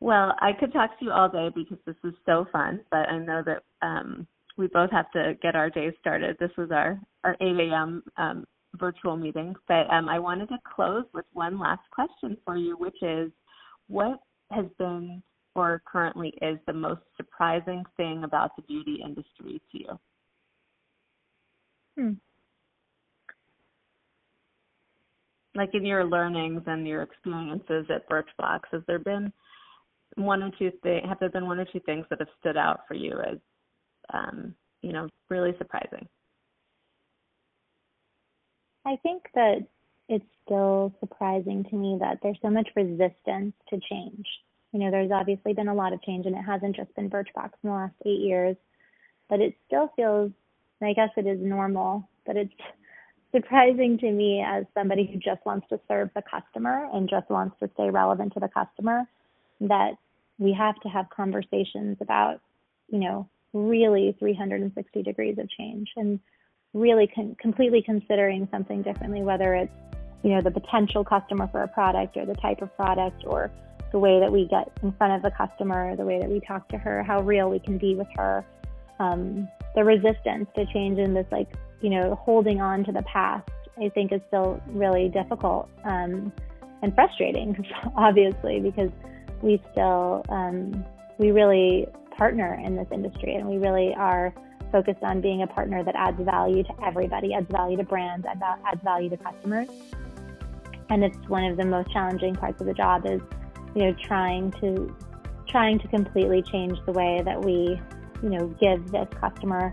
Well, 0.00 0.34
I 0.40 0.52
could 0.58 0.72
talk 0.72 0.98
to 0.98 1.04
you 1.04 1.10
all 1.10 1.28
day 1.28 1.50
because 1.54 1.78
this 1.84 1.96
is 2.04 2.14
so 2.24 2.46
fun, 2.52 2.80
but 2.90 3.08
I 3.08 3.18
know 3.18 3.42
that 3.44 3.62
um, 3.86 4.26
we 4.56 4.66
both 4.68 4.90
have 4.90 5.10
to 5.12 5.34
get 5.42 5.56
our 5.56 5.68
day 5.68 5.94
started. 6.00 6.36
This 6.40 6.50
was 6.56 6.70
our, 6.70 6.98
our 7.24 7.36
8 7.40 7.68
a.m. 7.68 8.02
Um, 8.16 8.44
virtual 8.78 9.16
meeting, 9.16 9.54
but 9.68 9.90
um, 9.90 10.08
I 10.08 10.18
wanted 10.18 10.48
to 10.48 10.58
close 10.74 11.04
with 11.12 11.24
one 11.32 11.58
last 11.58 11.82
question 11.90 12.36
for 12.44 12.56
you, 12.56 12.76
which 12.78 12.96
is 13.02 13.30
what 13.88 14.20
has 14.50 14.66
been 14.78 15.22
or 15.54 15.82
currently 15.90 16.34
is 16.42 16.58
the 16.66 16.72
most 16.72 17.00
surprising 17.16 17.82
thing 17.96 18.24
about 18.24 18.54
the 18.56 18.62
beauty 18.62 19.00
industry 19.02 19.60
to 19.72 19.78
you? 19.78 19.98
Hmm. 21.98 22.12
Like 25.56 25.70
in 25.74 25.86
your 25.86 26.04
learnings 26.04 26.62
and 26.66 26.86
your 26.86 27.02
experiences 27.02 27.86
at 27.88 28.08
Birchbox, 28.08 28.60
has 28.72 28.82
there 28.86 28.98
been 28.98 29.32
one 30.16 30.42
or 30.42 30.50
two 30.58 30.70
things? 30.82 31.06
Have 31.08 31.18
there 31.18 31.30
been 31.30 31.46
one 31.46 31.58
or 31.58 31.64
two 31.64 31.80
things 31.80 32.06
that 32.10 32.18
have 32.18 32.28
stood 32.40 32.56
out 32.56 32.80
for 32.86 32.94
you 32.94 33.18
as, 33.20 33.38
um, 34.12 34.54
you 34.82 34.92
know, 34.92 35.08
really 35.28 35.54
surprising? 35.58 36.06
I 38.84 38.96
think 39.02 39.24
that 39.34 39.66
it's 40.08 40.24
still 40.44 40.92
surprising 41.00 41.64
to 41.70 41.76
me 41.76 41.96
that 42.00 42.18
there's 42.22 42.38
so 42.42 42.50
much 42.50 42.68
resistance 42.76 43.54
to 43.70 43.80
change 43.90 44.26
you 44.76 44.84
know, 44.84 44.90
there's 44.90 45.10
obviously 45.10 45.54
been 45.54 45.68
a 45.68 45.74
lot 45.74 45.94
of 45.94 46.02
change 46.02 46.26
and 46.26 46.36
it 46.36 46.42
hasn't 46.42 46.76
just 46.76 46.94
been 46.94 47.08
Birchbox 47.08 47.50
in 47.62 47.70
the 47.70 47.72
last 47.72 47.94
eight 48.04 48.20
years, 48.20 48.56
but 49.26 49.40
it 49.40 49.54
still 49.66 49.90
feels, 49.96 50.30
I 50.82 50.92
guess 50.92 51.08
it 51.16 51.26
is 51.26 51.38
normal, 51.40 52.06
but 52.26 52.36
it's 52.36 52.52
surprising 53.36 53.98
to 53.98 54.10
me 54.10 54.42
as 54.46 54.64
somebody 54.74 55.04
who 55.12 55.18
just 55.18 55.44
wants 55.44 55.66
to 55.68 55.78
serve 55.88 56.08
the 56.14 56.22
customer 56.22 56.88
and 56.94 57.08
just 57.08 57.28
wants 57.28 57.54
to 57.60 57.68
stay 57.74 57.90
relevant 57.90 58.32
to 58.32 58.40
the 58.40 58.48
customer 58.48 59.04
that 59.60 59.92
we 60.38 60.52
have 60.52 60.74
to 60.80 60.88
have 60.88 61.06
conversations 61.14 61.98
about, 62.00 62.40
you 62.88 62.98
know, 62.98 63.28
really 63.52 64.16
360 64.18 65.02
degrees 65.02 65.36
of 65.38 65.48
change 65.50 65.88
and 65.96 66.18
really 66.72 67.06
con- 67.14 67.36
completely 67.40 67.82
considering 67.82 68.48
something 68.50 68.82
differently, 68.82 69.22
whether 69.22 69.54
it's, 69.54 69.72
you 70.22 70.30
know, 70.30 70.40
the 70.40 70.50
potential 70.50 71.04
customer 71.04 71.48
for 71.52 71.62
a 71.62 71.68
product 71.68 72.16
or 72.16 72.24
the 72.24 72.34
type 72.34 72.62
of 72.62 72.74
product 72.76 73.22
or 73.26 73.50
the 73.92 73.98
way 73.98 74.18
that 74.18 74.32
we 74.32 74.46
get 74.48 74.70
in 74.82 74.92
front 74.92 75.12
of 75.12 75.22
the 75.22 75.30
customer, 75.36 75.94
the 75.96 76.04
way 76.04 76.18
that 76.20 76.28
we 76.28 76.40
talk 76.40 76.68
to 76.68 76.78
her, 76.78 77.02
how 77.02 77.20
real 77.20 77.50
we 77.50 77.58
can 77.58 77.78
be 77.78 77.94
with 77.94 78.08
her, 78.16 78.44
um, 78.98 79.48
the 79.74 79.84
resistance 79.84 80.48
to 80.54 80.66
change 80.72 80.98
in 80.98 81.14
this 81.14 81.26
like, 81.30 81.48
you 81.80 81.90
know, 81.90 82.14
holding 82.14 82.60
on 82.60 82.84
to 82.84 82.92
the 82.92 83.02
past, 83.02 83.48
I 83.78 83.88
think 83.90 84.12
is 84.12 84.20
still 84.28 84.60
really 84.68 85.08
difficult 85.08 85.68
um, 85.84 86.32
and 86.82 86.94
frustrating, 86.94 87.66
obviously, 87.96 88.60
because 88.60 88.90
we 89.42 89.62
still, 89.72 90.24
um, 90.28 90.84
we 91.18 91.30
really 91.30 91.86
partner 92.16 92.60
in 92.64 92.76
this 92.76 92.88
industry 92.90 93.34
and 93.34 93.46
we 93.46 93.58
really 93.58 93.94
are 93.94 94.32
focused 94.72 95.02
on 95.02 95.20
being 95.20 95.42
a 95.42 95.46
partner 95.46 95.84
that 95.84 95.94
adds 95.94 96.20
value 96.22 96.62
to 96.62 96.84
everybody, 96.84 97.34
adds 97.34 97.50
value 97.50 97.76
to 97.76 97.84
brands, 97.84 98.26
adds 98.26 98.82
value 98.82 99.08
to 99.10 99.16
customers. 99.16 99.68
And 100.88 101.04
it's 101.04 101.16
one 101.28 101.44
of 101.44 101.56
the 101.56 101.64
most 101.64 101.90
challenging 101.92 102.34
parts 102.34 102.60
of 102.60 102.66
the 102.66 102.74
job 102.74 103.06
is 103.06 103.20
you 103.76 103.82
know, 103.82 103.96
trying 104.02 104.50
to 104.52 104.94
trying 105.46 105.78
to 105.78 105.86
completely 105.88 106.42
change 106.42 106.78
the 106.86 106.92
way 106.92 107.22
that 107.24 107.40
we, 107.40 107.80
you 108.22 108.30
know, 108.30 108.46
give 108.60 108.90
this 108.90 109.06
customer 109.20 109.72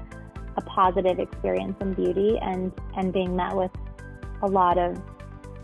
a 0.56 0.62
positive 0.62 1.20
experience 1.20 1.76
in 1.82 1.94
beauty 1.94 2.38
and 2.42 2.72
and 2.96 3.12
being 3.12 3.36
met 3.36 3.56
with 3.56 3.72
a 4.42 4.48
lot 4.48 4.78
of 4.78 5.02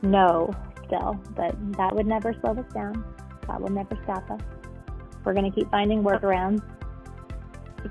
no 0.01 0.49
still, 0.85 1.19
but 1.35 1.55
that 1.77 1.95
would 1.95 2.07
never 2.07 2.33
slow 2.41 2.51
us 2.51 2.73
down. 2.73 3.05
That 3.47 3.61
will 3.61 3.69
never 3.69 3.97
stop 4.03 4.29
us. 4.31 4.41
We're 5.23 5.33
going 5.33 5.51
to 5.51 5.55
keep 5.55 5.69
finding 5.69 6.03
workarounds. 6.03 6.63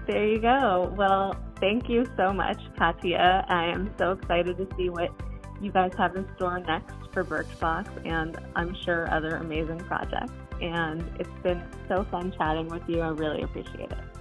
There 0.06 0.26
you 0.26 0.40
go. 0.40 0.92
Well, 0.96 1.36
thank 1.60 1.88
you 1.88 2.06
so 2.16 2.32
much, 2.32 2.60
Katia. 2.76 3.44
I 3.48 3.66
am 3.66 3.92
so 3.98 4.12
excited 4.12 4.56
to 4.58 4.66
see 4.76 4.90
what 4.90 5.10
you 5.60 5.72
guys 5.72 5.92
have 5.98 6.16
in 6.16 6.26
store 6.36 6.58
next 6.60 6.94
for 7.12 7.24
Birchbox 7.24 8.06
and 8.06 8.38
I'm 8.54 8.74
sure 8.84 9.10
other 9.12 9.36
amazing 9.36 9.78
projects. 9.78 10.32
And 10.60 11.02
it's 11.18 11.30
been 11.42 11.62
so 11.88 12.04
fun 12.10 12.32
chatting 12.36 12.68
with 12.68 12.82
you. 12.88 13.00
I 13.00 13.08
really 13.08 13.42
appreciate 13.42 13.90
it. 13.90 14.17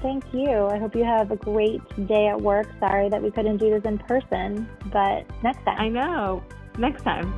Thank 0.00 0.24
you. 0.32 0.66
I 0.66 0.78
hope 0.78 0.94
you 0.94 1.04
have 1.04 1.30
a 1.30 1.36
great 1.36 1.80
day 2.06 2.28
at 2.28 2.40
work. 2.40 2.68
Sorry 2.78 3.08
that 3.08 3.22
we 3.22 3.30
couldn't 3.30 3.56
do 3.56 3.70
this 3.70 3.82
in 3.84 3.98
person, 3.98 4.68
but 4.92 5.26
next 5.42 5.64
time. 5.64 5.80
I 5.80 5.88
know. 5.88 6.42
Next 6.78 7.02
time. 7.02 7.34